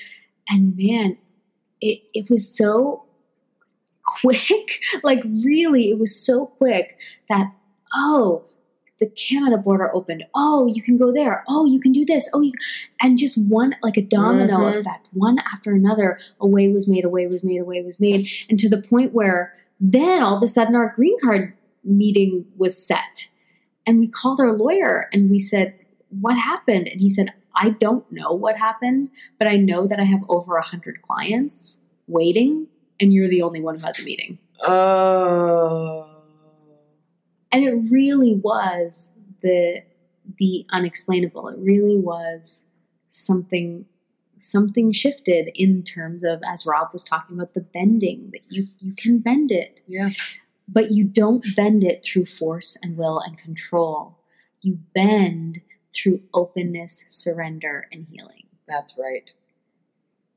and 0.49 0.76
man, 0.76 1.18
it 1.81 2.03
it 2.14 2.31
was 2.31 2.49
so 2.55 3.05
quick, 4.05 4.81
like 5.03 5.22
really, 5.24 5.91
it 5.91 5.99
was 5.99 6.16
so 6.16 6.47
quick 6.47 6.97
that 7.28 7.53
oh, 7.95 8.45
the 9.01 9.07
Canada 9.07 9.57
border 9.57 9.95
opened. 9.95 10.24
Oh, 10.35 10.66
you 10.66 10.83
can 10.83 10.97
go 10.99 11.11
there. 11.12 11.43
Oh, 11.49 11.64
you 11.64 11.81
can 11.81 11.93
do 11.93 12.05
this. 12.05 12.31
Oh, 12.35 12.43
you 12.43 12.53
and 13.01 13.16
just 13.18 13.39
one 13.39 13.74
like 13.83 13.97
a 13.97 14.03
domino 14.03 14.59
Mhm. 14.59 14.81
effect, 14.81 15.07
one 15.12 15.39
after 15.53 15.72
another. 15.72 16.18
A 16.41 16.47
way 16.47 16.68
was 16.68 16.89
made. 16.89 17.05
A 17.05 17.09
way 17.09 17.26
was 17.26 17.43
made. 17.43 17.61
A 17.61 17.64
way 17.64 17.83
was 17.83 17.99
made, 18.01 18.28
and 18.49 18.59
to 18.61 18.68
the 18.68 18.83
point 18.83 19.12
where 19.12 19.55
then 19.81 20.22
all 20.22 20.37
of 20.37 20.43
a 20.43 20.47
sudden 20.47 20.76
our 20.76 20.93
green 20.95 21.16
card 21.20 21.55
meeting 21.83 22.45
was 22.57 22.76
set. 22.87 23.28
and 23.87 23.99
we 23.99 24.07
called 24.07 24.39
our 24.39 24.53
lawyer 24.53 25.09
and 25.12 25.31
we 25.31 25.39
said, 25.39 25.74
What 26.11 26.37
happened? 26.37 26.87
And 26.87 27.01
he 27.01 27.09
said, 27.09 27.33
I 27.55 27.70
don't 27.70 28.11
know 28.12 28.33
what 28.33 28.57
happened, 28.57 29.11
but 29.39 29.49
I 29.49 29.57
know 29.57 29.87
that 29.87 29.99
I 29.99 30.05
have 30.05 30.20
over 30.28 30.57
a 30.57 30.62
hundred 30.62 31.03
clients 31.03 31.81
waiting, 32.07 32.66
and 33.01 33.12
you're 33.12 33.28
the 33.28 33.43
only 33.43 33.61
one 33.61 33.78
who 33.78 33.87
has 33.87 33.99
a 33.99 34.05
meeting. 34.05 34.39
Oh. 34.62 36.22
And 37.51 37.64
it 37.64 37.72
really 37.91 38.35
was 38.37 39.12
the 39.43 39.83
the 40.39 40.64
unexplainable. 40.70 41.49
It 41.49 41.59
really 41.59 41.97
was 41.97 42.66
something 43.09 43.87
something 44.43 44.93
shifted 44.93 45.51
in 45.55 45.82
terms 45.82 46.24
of 46.24 46.41
as 46.47 46.66
Rob 46.66 46.88
was 46.93 47.05
talking 47.05 47.36
about 47.36 47.55
the 47.55 47.61
bending 47.61 48.30
that 48.32 48.41
you 48.49 48.68
you 48.78 48.95
can 48.95 49.18
bend 49.18 49.51
it 49.53 49.80
Yeah. 49.86 50.11
but 50.68 50.91
you 50.91 51.05
don't 51.05 51.45
bend 51.57 51.82
it 51.84 52.05
through 52.05 52.26
force 52.26 52.76
and 52.82 52.97
will 52.97 53.18
and 53.20 53.36
control. 53.38 54.18
You 54.62 54.78
bend 54.95 55.61
through 55.95 56.20
openness, 56.34 57.05
surrender, 57.09 57.88
and 57.93 58.07
healing. 58.11 58.45
That's 58.68 58.97
right. 58.99 59.30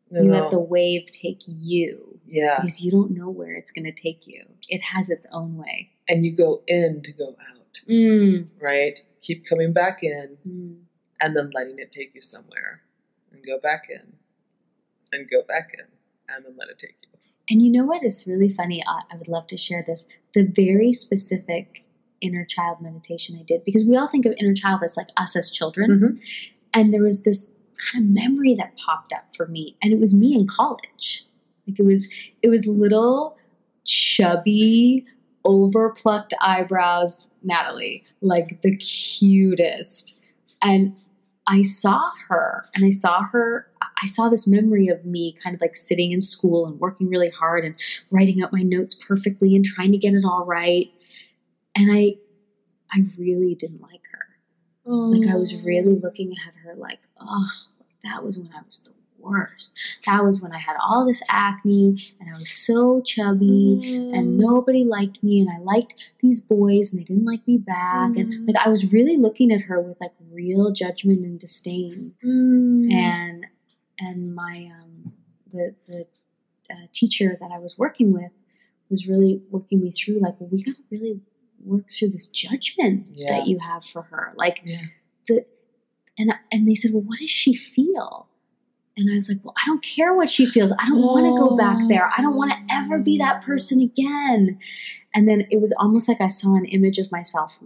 You 0.10 0.24
No. 0.24 0.32
let 0.42 0.52
the 0.52 0.60
wave 0.60 1.08
take 1.12 1.42
you 1.46 2.20
yeah. 2.28 2.58
because 2.62 2.82
you 2.84 2.92
don't 2.92 3.12
know 3.12 3.30
where 3.30 3.54
it's 3.54 3.72
going 3.72 3.86
to 3.86 3.92
take 3.92 4.26
you. 4.28 4.44
It 4.70 4.82
has 4.82 5.10
its 5.10 5.26
own 5.32 5.58
way. 5.58 5.90
And 6.08 6.24
you 6.26 6.32
go 6.36 6.64
in 6.68 7.02
to 7.04 7.12
go 7.12 7.30
out, 7.30 7.82
Mm. 7.88 8.48
right? 8.60 9.00
Keep 9.22 9.46
coming 9.46 9.74
back 9.74 10.04
in 10.04 10.38
Mm. 10.48 10.82
and 11.22 11.36
then 11.36 11.50
letting 11.54 11.80
it 11.80 11.92
take 11.92 12.14
you 12.16 12.22
somewhere 12.22 12.82
and 13.34 13.46
go 13.46 13.60
back 13.60 13.88
in 13.90 14.14
and 15.12 15.30
go 15.30 15.42
back 15.42 15.74
in 15.78 15.86
and 16.34 16.46
then 16.46 16.56
let 16.58 16.70
it 16.70 16.80
take 16.80 16.96
you. 17.02 17.10
And 17.50 17.62
you 17.62 17.72
know 17.72 17.84
what 17.84 18.04
is 18.06 18.26
really 18.26 18.50
funny? 18.50 18.84
I, 18.88 19.02
I 19.12 19.18
would 19.18 19.28
love 19.28 19.48
to 19.48 19.58
share 19.58 19.84
this. 19.86 20.08
The 20.34 20.44
very 20.44 20.94
specific 20.94 21.84
inner 22.22 22.46
child 22.46 22.78
meditation 22.82 23.38
I 23.38 23.44
did, 23.44 23.66
because 23.66 23.84
we 23.84 23.98
all 23.98 24.08
think 24.08 24.26
of 24.26 24.34
inner 24.40 24.54
child 24.54 24.82
as 24.84 24.96
like 24.96 25.10
us 25.18 25.36
as 25.36 25.52
children. 25.52 25.92
Mhm. 25.92 26.20
And 26.74 26.94
there 26.94 27.02
was 27.04 27.24
this 27.24 27.56
kind 27.92 28.06
of 28.06 28.12
memory 28.12 28.56
that 28.56 28.78
popped 28.78 29.12
up 29.12 29.26
for 29.36 29.48
me, 29.48 29.76
and 29.82 29.92
it 29.92 30.00
was 30.00 30.14
me 30.14 30.34
in 30.34 30.48
college. 30.48 31.26
Like 31.68 31.80
it 31.80 31.86
was, 31.86 32.08
it 32.42 32.48
was 32.48 32.66
little 32.66 33.38
chubby, 33.86 35.06
overplucked 35.44 36.34
eyebrows, 36.42 37.30
Natalie, 37.44 38.06
like 38.22 38.62
the 38.62 38.76
cutest. 38.78 40.22
And 40.62 40.96
I 41.48 41.62
saw 41.62 42.12
her, 42.30 42.66
and 42.74 42.86
I 42.86 42.90
saw 42.90 43.24
her. 43.24 43.68
I 44.02 44.06
saw 44.06 44.30
this 44.30 44.48
memory 44.48 44.88
of 44.88 45.06
me 45.06 45.38
kind 45.44 45.54
of 45.54 45.62
like 45.62 45.76
sitting 45.76 46.12
in 46.12 46.22
school 46.22 46.66
and 46.66 46.80
working 46.80 47.10
really 47.10 47.30
hard 47.30 47.66
and 47.66 47.76
writing 48.12 48.42
out 48.42 48.54
my 48.54 48.62
notes 48.62 48.96
perfectly 48.96 49.56
and 49.56 49.64
trying 49.64 49.92
to 49.92 49.98
get 49.98 50.14
it 50.14 50.24
all 50.26 50.46
right. 50.46 50.92
And 51.76 51.92
I, 51.92 52.16
I 52.92 53.06
really 53.18 53.56
didn't 53.56 53.82
like 53.82 54.02
her. 54.12 54.20
Like 54.86 55.30
I 55.30 55.36
was 55.36 55.54
oh. 55.54 55.62
really 55.64 55.96
looking 55.96 56.34
at 56.48 56.54
her 56.64 56.76
like, 56.76 57.00
oh, 57.20 57.48
that 58.04 58.24
was 58.24 58.38
when 58.38 58.50
I 58.54 58.62
was 58.66 58.80
the 58.80 58.92
worst. 59.24 59.74
That 60.06 60.24
was 60.24 60.42
when 60.42 60.52
I 60.52 60.60
had 60.60 60.76
all 60.86 61.06
this 61.06 61.22
acne 61.30 62.14
and 62.20 62.36
I 62.36 62.38
was 62.38 62.50
so 62.52 63.02
chubby 63.02 64.10
and 64.14 64.38
nobody 64.38 64.84
liked 64.84 65.24
me 65.24 65.40
and 65.40 65.50
I 65.50 65.60
liked 65.60 65.96
these 66.22 66.40
boys 66.40 66.94
and 66.94 67.00
they 67.02 67.06
didn't 67.06 67.26
like 67.26 67.48
me 67.48 67.58
back. 67.58 68.12
Mm. 68.12 68.20
And 68.20 68.48
like 68.48 68.56
I 68.66 68.70
was 68.70 68.92
really 68.92 69.18
looking 69.18 69.52
at 69.52 69.62
her 69.62 69.80
with 69.82 70.00
like 70.02 70.12
real 70.32 70.72
judgment 70.72 71.20
and 71.22 71.40
disdain. 71.40 72.14
Mm. 72.24 72.94
And 72.94 73.46
and 74.00 74.36
my 74.36 74.72
um 74.82 75.14
the 75.52 75.76
the 75.88 76.08
uh, 76.70 76.88
teacher 76.94 77.38
that 77.40 77.52
I 77.54 77.60
was 77.60 77.78
working 77.78 78.14
with 78.14 78.32
was 78.90 79.08
really 79.08 79.42
working 79.50 79.80
me 79.80 79.92
through 79.92 80.20
like, 80.20 80.40
well, 80.40 80.50
we 80.52 80.64
gotta 80.64 80.78
really 80.92 81.20
work 81.64 81.90
through 81.90 82.10
this 82.10 82.28
judgment 82.28 83.08
Yeah. 83.14 83.38
that 83.38 83.48
you 83.48 83.60
have 83.60 83.86
for 83.86 84.04
her. 84.04 84.34
Like 84.36 84.62
Yeah. 84.66 84.82
the 85.28 85.46
and 86.18 86.34
and 86.52 86.68
they 86.68 86.76
said, 86.76 86.92
"Well, 86.94 87.02
what 87.02 87.20
does 87.20 87.32
she 87.32 87.56
feel?" 87.56 88.28
And 88.96 89.12
I 89.12 89.16
was 89.16 89.30
like, 89.30 89.40
"Well, 89.44 89.56
I 89.58 89.68
don't 89.68 89.84
care 89.84 90.14
what 90.14 90.30
she 90.30 90.46
feels. 90.46 90.72
I 90.74 90.88
don't 90.88 91.02
want 91.02 91.26
to 91.26 91.40
go 91.40 91.56
back 91.56 91.78
oh. 91.82 91.88
there. 91.88 92.12
I 92.16 92.22
don't 92.22 92.36
want 92.36 92.52
to 92.52 92.74
ever 92.74 93.00
be 93.00 93.18
that 93.18 93.44
person 93.44 93.82
again." 93.82 94.60
And 95.16 95.28
then 95.28 95.48
it 95.52 95.62
was 95.62 95.74
almost 95.80 96.08
like 96.08 96.22
I 96.22 96.28
saw 96.28 96.56
an 96.56 96.66
image 96.66 96.98
of 96.98 97.12
myself 97.12 97.60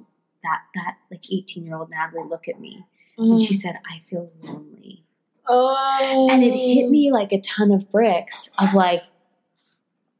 that 0.43 0.61
that 0.75 0.95
like 1.11 1.23
18-year-old 1.23 1.89
Natalie 1.89 2.27
look 2.29 2.47
at 2.47 2.59
me 2.59 2.85
and 3.17 3.41
she 3.41 3.53
mm. 3.53 3.57
said, 3.57 3.79
"I 3.89 4.01
feel 4.09 4.31
lonely." 4.41 5.03
Oh. 5.47 6.29
And 6.31 6.43
it 6.43 6.51
hit 6.51 6.85
oh. 6.85 6.89
me 6.89 7.11
like 7.11 7.31
a 7.31 7.41
ton 7.41 7.71
of 7.71 7.91
bricks 7.91 8.49
of 8.59 8.73
like 8.73 9.03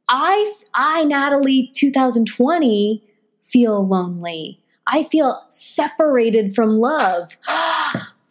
I 0.08 0.54
I 0.74 1.04
Natalie 1.04 1.70
2020 1.74 3.04
feel 3.44 3.84
lonely. 3.84 4.60
I 4.86 5.04
feel 5.04 5.44
separated 5.48 6.54
from 6.54 6.78
love 6.78 7.36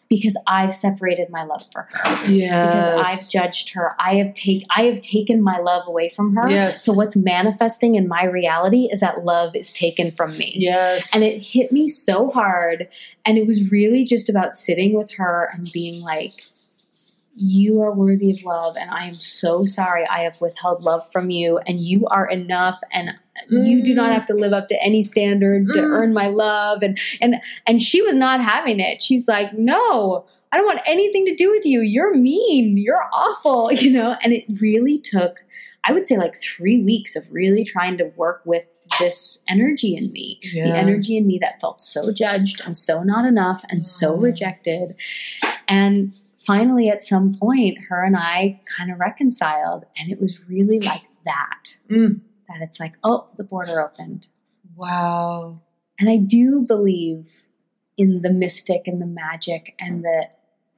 because 0.09 0.41
I've 0.47 0.73
separated 0.73 1.29
my 1.29 1.43
love 1.43 1.65
for 1.71 1.87
her. 1.91 2.25
Yes. 2.25 2.95
Because 2.95 3.07
I've 3.07 3.29
judged 3.29 3.73
her. 3.73 3.95
I 3.99 4.15
have 4.15 4.33
take 4.33 4.65
I 4.75 4.83
have 4.83 5.01
taken 5.01 5.41
my 5.41 5.57
love 5.59 5.87
away 5.87 6.11
from 6.15 6.35
her. 6.35 6.49
Yes. 6.49 6.83
So 6.83 6.93
what's 6.93 7.15
manifesting 7.15 7.95
in 7.95 8.07
my 8.07 8.25
reality 8.25 8.89
is 8.91 9.01
that 9.01 9.25
love 9.25 9.55
is 9.55 9.73
taken 9.73 10.11
from 10.11 10.37
me. 10.37 10.55
Yes. 10.57 11.13
And 11.13 11.23
it 11.23 11.41
hit 11.41 11.71
me 11.71 11.87
so 11.87 12.29
hard. 12.29 12.87
And 13.25 13.37
it 13.37 13.45
was 13.45 13.69
really 13.69 14.05
just 14.05 14.29
about 14.29 14.53
sitting 14.53 14.93
with 14.93 15.11
her 15.11 15.49
and 15.51 15.69
being 15.71 16.01
like, 16.01 16.31
You 17.35 17.81
are 17.81 17.93
worthy 17.93 18.31
of 18.31 18.43
love. 18.43 18.77
And 18.79 18.89
I 18.89 19.05
am 19.05 19.15
so 19.15 19.65
sorry 19.65 20.05
I 20.07 20.21
have 20.21 20.39
withheld 20.39 20.83
love 20.83 21.11
from 21.11 21.29
you. 21.29 21.57
And 21.67 21.79
you 21.79 22.07
are 22.07 22.27
enough. 22.27 22.79
And 22.91 23.15
you 23.49 23.83
do 23.83 23.93
not 23.93 24.09
Mm. 24.09 24.13
have 24.13 24.25
to 24.27 24.33
live 24.33 24.53
up 24.53 24.67
to 24.69 24.83
any 24.83 25.01
standard 25.01 25.67
to 25.67 25.79
Mm. 25.79 25.83
earn 25.97 26.13
my 26.13 26.27
love. 26.27 26.81
And 26.83 26.97
and 27.21 27.35
and 27.65 27.81
she 27.81 28.01
was 28.01 28.15
not 28.15 28.41
having 28.41 28.79
it. 28.79 29.01
She's 29.03 29.27
like, 29.27 29.53
No, 29.57 30.25
I 30.51 30.57
don't 30.57 30.65
want 30.65 30.79
anything 30.85 31.25
to 31.25 31.35
do 31.35 31.49
with 31.51 31.65
you. 31.65 31.81
You're 31.81 32.15
mean. 32.15 32.77
You're 32.77 33.03
awful. 33.13 33.71
You 33.81 33.91
know? 33.91 34.15
And 34.23 34.33
it 34.33 34.45
really 34.61 34.97
took, 34.99 35.43
I 35.83 35.91
would 35.93 36.07
say 36.07 36.17
like 36.17 36.35
three 36.39 36.81
weeks 36.83 37.15
of 37.15 37.23
really 37.31 37.63
trying 37.63 37.97
to 37.99 38.05
work 38.15 38.41
with 38.45 38.63
this 38.99 39.43
energy 39.49 39.97
in 39.97 40.11
me 40.13 40.39
yeah. 40.41 40.67
the 40.67 40.77
energy 40.77 41.17
in 41.17 41.27
me 41.27 41.37
that 41.41 41.59
felt 41.59 41.81
so 41.81 42.11
judged 42.13 42.61
and 42.65 42.75
so 42.77 43.03
not 43.03 43.25
enough 43.25 43.61
and 43.69 43.85
so 43.85 44.15
Mm. 44.15 44.21
rejected. 44.23 44.95
And 45.67 46.13
finally, 46.45 46.89
at 46.89 47.03
some 47.03 47.33
point, 47.35 47.77
her 47.89 48.01
and 48.03 48.15
I 48.17 48.61
kind 48.77 48.89
of 48.89 48.99
reconciled, 48.99 49.83
and 49.97 50.09
it 50.09 50.21
was 50.21 50.39
really 50.47 50.79
like 50.79 51.01
that. 51.25 51.75
Mm. 51.91 52.21
That 52.47 52.61
it's 52.61 52.79
like, 52.79 52.95
oh, 53.03 53.27
the 53.37 53.43
border 53.43 53.81
opened. 53.81 54.27
Wow. 54.75 55.61
And 55.99 56.09
I 56.09 56.17
do 56.17 56.63
believe 56.67 57.25
in 57.97 58.21
the 58.21 58.29
mystic 58.31 58.83
and 58.87 59.01
the 59.01 59.05
magic 59.07 59.73
and 59.79 60.03
the 60.03 60.29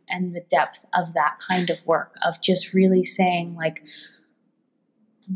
and 0.09 0.34
the 0.36 0.41
depth 0.49 0.80
of 0.93 1.13
that 1.13 1.38
kind 1.47 1.70
of 1.70 1.78
work 1.86 2.15
of 2.26 2.41
just 2.41 2.74
really 2.74 3.03
saying 3.03 3.53
like 3.55 3.84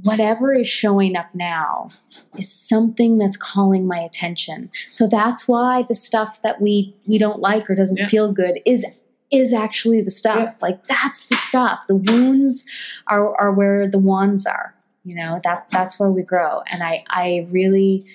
whatever 0.02 0.52
is 0.54 0.68
showing 0.68 1.16
up 1.16 1.28
now 1.36 1.90
is 2.36 2.52
something 2.52 3.20
that's 3.20 3.38
calling 3.38 3.86
my 3.86 4.00
attention. 4.00 4.72
So 4.90 5.08
that's 5.08 5.48
why 5.48 5.84
the 5.88 5.94
stuff 5.94 6.42
that 6.42 6.60
we 6.62 6.96
we 7.06 7.18
don't 7.20 7.40
like 7.40 7.70
or 7.70 7.76
doesn't 7.76 7.98
Yeah. 7.98 8.08
feel 8.08 8.32
good 8.32 8.60
is 8.66 8.86
is 9.32 9.54
actually 9.54 10.02
the 10.02 10.10
stuff. 10.12 10.38
Yeah. 10.38 10.54
Like 10.62 10.88
that's 10.88 11.28
the 11.28 11.36
stuff. 11.36 11.82
The 11.88 11.96
wounds 11.96 12.66
are 13.08 13.36
are 13.40 13.52
where 13.52 13.88
the 13.88 14.00
wands 14.00 14.46
are. 14.48 14.74
You 15.04 15.16
know, 15.16 15.40
that 15.44 15.68
that's 15.70 16.00
where 16.00 16.10
we 16.10 16.22
grow. 16.24 16.62
And 16.72 16.82
I 16.84 17.04
I 17.10 17.48
really 17.52 18.06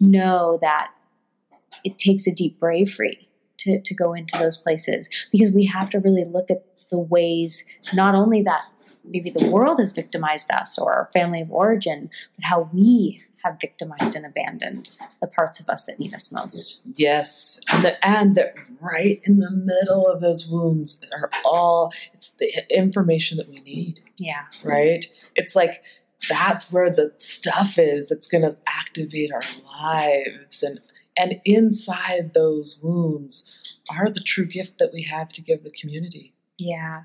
know 0.00 0.58
that 0.62 0.92
it 1.84 1.98
takes 1.98 2.26
a 2.26 2.34
deep 2.34 2.58
bravery 2.58 3.28
to, 3.58 3.80
to 3.80 3.94
go 3.94 4.14
into 4.14 4.38
those 4.38 4.56
places 4.56 5.08
because 5.32 5.50
we 5.52 5.66
have 5.66 5.90
to 5.90 5.98
really 5.98 6.24
look 6.24 6.50
at 6.50 6.64
the 6.90 6.98
ways 6.98 7.66
not 7.92 8.14
only 8.14 8.42
that 8.42 8.64
maybe 9.04 9.30
the 9.30 9.50
world 9.50 9.78
has 9.78 9.92
victimized 9.92 10.50
us 10.52 10.78
or 10.78 10.92
our 10.92 11.10
family 11.12 11.40
of 11.40 11.50
origin, 11.50 12.10
but 12.36 12.44
how 12.44 12.68
we 12.72 13.22
have 13.44 13.58
victimized 13.60 14.16
and 14.16 14.26
abandoned 14.26 14.90
the 15.20 15.26
parts 15.26 15.60
of 15.60 15.68
us 15.68 15.86
that 15.86 15.98
need 15.98 16.12
us 16.14 16.32
most. 16.32 16.80
Yes, 16.96 17.60
and 17.72 17.84
that 17.84 17.98
and 18.04 18.34
that 18.34 18.54
right 18.82 19.20
in 19.24 19.38
the 19.38 19.50
middle 19.50 20.06
of 20.06 20.20
those 20.20 20.48
wounds 20.48 21.08
are 21.12 21.30
all 21.44 21.92
it's 22.14 22.34
the 22.34 22.50
information 22.70 23.38
that 23.38 23.48
we 23.48 23.60
need, 23.60 24.00
Yeah. 24.16 24.42
right? 24.64 25.06
It's 25.36 25.54
like 25.54 25.82
that's 26.28 26.72
where 26.72 26.90
the 26.90 27.12
stuff 27.18 27.78
is 27.78 28.08
that's 28.08 28.26
going 28.26 28.42
to 28.42 28.56
activate 28.68 29.32
our 29.32 29.42
lives 29.82 30.62
and 30.62 30.80
and 31.16 31.40
inside 31.44 32.32
those 32.34 32.80
wounds 32.82 33.52
are 33.90 34.08
the 34.08 34.20
true 34.20 34.46
gift 34.46 34.78
that 34.78 34.92
we 34.92 35.02
have 35.02 35.30
to 35.30 35.42
give 35.42 35.64
the 35.64 35.70
community. 35.70 36.32
Yeah. 36.58 37.02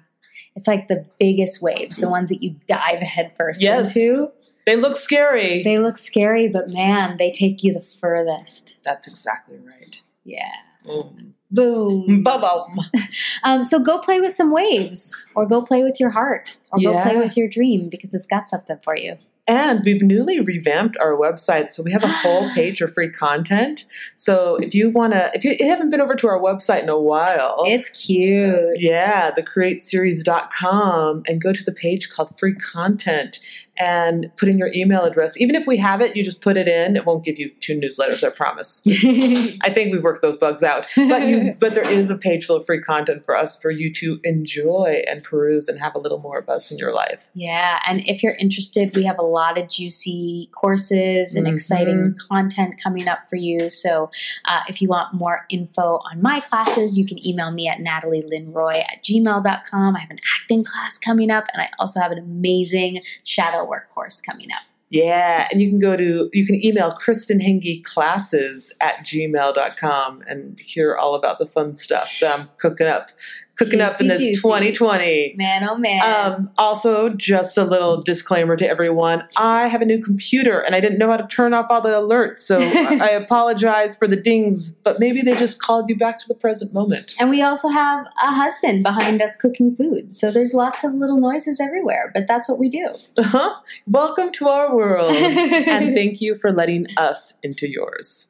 It's 0.56 0.68
like 0.68 0.88
the 0.88 1.06
biggest 1.20 1.64
waves, 1.64 1.98
the 1.98 2.10
ones 2.10 2.30
that 2.30 2.44
you 2.44 2.56
dive 2.68 3.00
headfirst 3.00 3.62
Yes. 3.64 3.96
into. 3.96 4.30
They 4.68 4.76
look 4.76 4.98
scary. 4.98 5.64
They 5.64 5.80
look 5.80 5.98
scary, 5.98 6.48
but 6.48 6.70
man, 6.70 7.18
they 7.18 7.32
take 7.32 7.64
you 7.64 7.74
the 7.74 7.82
furthest. 7.82 8.78
that's 8.84 9.08
exactly 9.08 9.58
right. 9.66 10.00
Yeah. 10.24 10.52
Mm. 10.86 11.34
Boom. 11.52 12.24
Ba-bum. 12.24 12.68
Um, 13.44 13.66
so 13.66 13.78
go 13.80 14.00
play 14.00 14.22
with 14.22 14.34
some 14.34 14.52
waves, 14.52 15.24
or 15.36 15.46
go 15.46 15.62
play 15.62 15.84
with 15.84 16.00
your 16.00 16.10
heart, 16.12 16.56
or 16.72 16.80
go 16.80 17.00
play 17.02 17.18
with 17.18 17.36
your 17.38 17.48
dream 17.50 17.90
because 17.90 18.14
it's 18.14 18.26
got 18.26 18.48
something 18.48 18.78
for 18.84 18.96
you. 18.96 19.18
And 19.48 19.82
we've 19.84 20.02
newly 20.02 20.40
revamped 20.40 20.96
our 20.98 21.12
website, 21.18 21.70
so 21.72 21.84
we 21.84 21.92
have 21.92 22.04
a 22.04 22.08
whole 22.08 22.50
page 22.56 22.80
of 22.82 22.94
free 22.94 23.10
content. 23.10 23.84
So 24.16 24.56
if 24.56 24.74
you 24.74 24.90
want 24.90 25.12
to, 25.14 25.30
if 25.34 25.44
you 25.44 25.56
haven't 25.68 25.90
been 25.90 26.00
over 26.00 26.16
to 26.16 26.28
our 26.30 26.40
website 26.40 26.84
in 26.84 26.90
a 26.90 26.98
while, 27.00 27.64
It's 27.68 27.90
cute. 27.90 28.80
yeah, 28.80 29.32
thecreateseries.com 29.32 31.24
and 31.28 31.42
go 31.42 31.54
to 31.54 31.64
the 31.64 31.74
page 31.74 32.10
called 32.10 32.38
free 32.38 32.56
content 32.56 33.40
and 33.78 34.32
put 34.38 34.50
in 34.50 34.58
your 34.58 34.70
email 34.74 35.04
address. 35.04 35.40
Even 35.40 35.56
if 35.56 35.66
we 35.66 35.78
have 35.78 36.02
it, 36.02 36.16
you 36.16 36.24
just 36.24 36.42
put 36.42 36.58
it 36.58 36.68
in. 36.68 36.96
It 36.96 37.06
won't 37.06 37.24
give 37.26 37.40
you 37.40 37.50
two 37.60 37.74
newsletters, 37.80 38.24
I 38.24 38.30
promise. 38.30 38.82
I 38.88 39.72
think 39.74 39.92
we've 39.92 40.04
worked 40.04 40.22
those 40.22 40.38
bugs 40.38 40.64
out. 40.64 40.88
But 40.96 41.28
you 41.28 41.56
but 41.60 41.74
there 41.74 41.90
is 41.90 42.10
a 42.10 42.18
page 42.18 42.46
full 42.46 42.56
of 42.58 42.66
free 42.66 42.80
content 42.80 43.26
for 43.26 43.36
us 43.36 43.60
for 43.60 43.72
you 43.72 43.92
to 43.94 44.20
enjoy 44.24 45.02
and 45.08 45.24
peruse 45.24 45.68
and 45.68 45.80
have 45.80 45.96
a 45.96 46.00
little 46.00 46.20
more 46.20 46.38
of 46.40 46.50
us 46.50 46.72
in 46.72 46.78
your 46.78 46.94
life. 46.94 47.32
Yeah, 47.34 47.80
and 47.88 48.04
if 48.08 48.22
you're 48.22 48.36
interested, 48.36 48.96
we 48.96 49.06
have 49.06 49.18
a 49.18 49.24
lot 49.24 49.58
of 49.58 49.70
juicy 49.70 50.50
courses 50.54 51.36
and 51.36 51.48
Mhm. 51.48 51.54
exciting 51.54 52.16
content 52.30 52.76
coming 52.82 53.08
up 53.08 53.20
for 53.30 53.36
you. 53.38 53.70
So, 53.70 54.12
uh, 54.46 54.62
if 54.68 54.82
you 54.82 54.88
want 54.90 55.14
more 55.14 55.46
info 55.50 56.00
on 56.12 56.22
my 56.22 56.40
classes, 56.42 56.98
you 56.98 57.06
can 57.06 57.26
email 57.26 57.52
me 57.52 57.68
at 57.68 57.80
natalielynroy 57.80 58.76
at 58.78 59.04
gmail.com. 59.04 59.96
I 59.96 60.00
have 60.00 60.12
an 60.12 60.20
acting 60.42 60.64
class 60.64 60.98
coming 60.98 61.32
up, 61.32 61.46
and 61.54 61.62
I 61.62 61.70
also 61.80 62.00
have 62.00 62.12
an 62.12 62.20
amazing 62.20 63.02
shadow 63.24 63.63
work 63.68 63.90
course 63.94 64.22
coming 64.22 64.52
up. 64.52 64.64
Yeah, 64.90 65.48
and 65.52 65.60
you 65.60 65.70
can 65.70 65.80
go 65.80 65.98
to 65.98 66.30
you 66.34 66.46
can 66.46 66.64
email 66.64 66.92
Kristin 66.92 67.42
Hanggi 67.42 67.84
classes 67.84 68.72
at 68.80 68.98
gmail.com 69.00 70.24
and 70.28 70.60
hear 70.60 70.96
all 70.96 71.16
about 71.16 71.40
the 71.40 71.48
fun 71.48 71.76
stuff 71.76 72.20
that 72.22 72.40
I'm 72.40 72.48
cooking 72.58 72.86
up 72.86 73.10
cooking 73.56 73.82
up 73.82 74.02
in 74.02 74.08
this 74.08 74.24
juicy. 74.24 74.42
2020. 74.42 75.36
Man, 75.38 75.68
oh 75.70 75.78
man. 75.78 76.02
Um, 76.04 76.50
also, 76.58 77.10
just 77.10 77.58
a 77.58 77.64
little 77.64 78.02
disclaimer 78.02 78.56
to 78.56 78.68
everyone 78.68 79.28
I 79.38 79.68
have 79.68 79.82
a 79.82 79.86
new 79.86 80.02
computer 80.02 80.60
and 80.60 80.76
I 80.76 80.80
didn't 80.80 80.98
know 80.98 81.10
how 81.10 81.18
to 81.18 81.28
turn 81.28 81.54
off 81.54 81.68
all 81.70 81.82
the 81.82 81.90
alerts, 81.90 82.40
so 82.40 82.60
I 82.62 83.00
I 83.02 83.10
apologize 83.10 83.96
for 83.96 84.08
the 84.08 84.16
dings, 84.16 84.76
but 84.76 85.00
maybe 85.00 85.22
they 85.22 85.36
just 85.36 85.62
called 85.62 85.90
you 85.90 85.96
back 85.96 86.20
to 86.20 86.28
the 86.28 86.36
present 86.36 86.74
moment. 86.74 87.14
and 87.20 87.30
we 87.30 87.42
also 87.42 87.70
have 87.70 88.06
a 88.22 88.32
husband 88.32 88.84
behind 88.84 89.22
us 89.22 89.36
cooking 89.36 89.76
food. 89.76 90.12
So 90.14 90.32
there's 90.32 90.54
lots 90.54 90.84
of 90.84 90.94
little 90.94 91.20
noises 91.20 91.60
everywhere, 91.60 92.12
but 92.14 92.28
that's 92.28 92.48
what 92.50 92.60
we 92.60 92.70
do. 92.70 92.90
Uh-huh. 93.18 93.56
Welcome 93.88 94.32
to 94.34 94.48
our 94.48 94.76
world, 94.76 95.12
and 95.16 95.94
thank 95.94 96.22
you 96.22 96.36
for 96.36 96.52
letting 96.52 96.88
us 96.98 97.34
into 97.44 97.68
yours. 97.70 98.30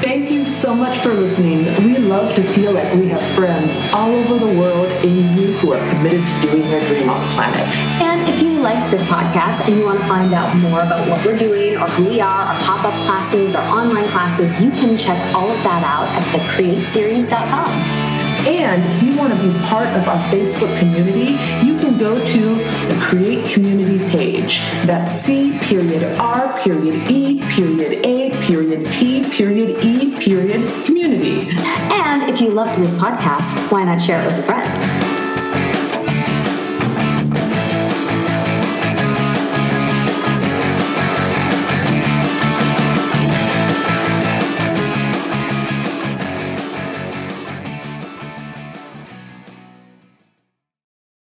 Thank 0.00 0.30
you 0.30 0.46
so 0.46 0.74
much 0.74 0.98
for 1.00 1.12
listening. 1.12 1.66
We 1.84 1.98
love 1.98 2.34
to 2.34 2.42
feel 2.54 2.72
like 2.72 2.92
we 2.94 3.08
have 3.08 3.22
friends 3.34 3.76
all 3.92 4.10
over 4.10 4.38
the 4.38 4.58
world 4.58 4.90
in 5.04 5.36
you 5.36 5.52
who 5.58 5.74
are 5.74 5.90
committed 5.90 6.26
to 6.26 6.40
doing 6.40 6.62
their 6.62 6.80
dream 6.80 7.10
on 7.10 7.20
the 7.20 7.32
planet. 7.34 7.60
And 8.00 8.26
if 8.26 8.42
you 8.42 8.50
liked 8.60 8.90
this 8.90 9.02
podcast 9.02 9.66
and 9.66 9.76
you 9.76 9.84
want 9.84 10.00
to 10.00 10.06
find 10.06 10.32
out 10.32 10.56
more 10.56 10.80
about 10.80 11.06
what 11.06 11.24
we're 11.24 11.36
doing 11.36 11.76
or 11.76 11.86
who 11.88 12.08
we 12.08 12.20
are, 12.20 12.42
our 12.44 12.58
pop 12.60 12.84
up 12.84 12.94
classes, 13.04 13.54
our 13.54 13.78
online 13.78 14.06
classes, 14.06 14.60
you 14.62 14.70
can 14.70 14.96
check 14.96 15.34
all 15.34 15.50
of 15.50 15.62
that 15.64 15.84
out 15.84 16.08
at 16.08 16.22
thecreateseries.com. 16.32 17.68
And 18.46 18.82
if 18.82 19.02
you 19.02 19.18
want 19.18 19.34
to 19.34 19.38
be 19.38 19.52
part 19.66 19.86
of 19.88 20.08
our 20.08 20.18
Facebook 20.30 20.78
community, 20.78 21.32
you 21.64 21.78
go 22.00 22.24
to 22.24 22.54
the 22.88 22.98
Create 22.98 23.46
Community 23.46 23.98
page. 24.08 24.60
That's 24.86 25.12
C 25.12 25.58
period 25.58 26.18
R 26.18 26.58
period 26.60 27.10
E 27.10 27.40
period 27.50 28.06
A 28.06 28.30
period 28.42 28.90
T 28.90 29.22
period 29.28 29.84
E 29.84 30.18
period 30.18 30.66
community. 30.86 31.50
And 31.92 32.22
if 32.30 32.40
you 32.40 32.50
loved 32.52 32.80
this 32.80 32.94
podcast, 32.94 33.70
why 33.70 33.84
not 33.84 34.00
share 34.00 34.22
it 34.22 34.26
with 34.26 34.38
a 34.38 34.42
friend? 34.42 35.19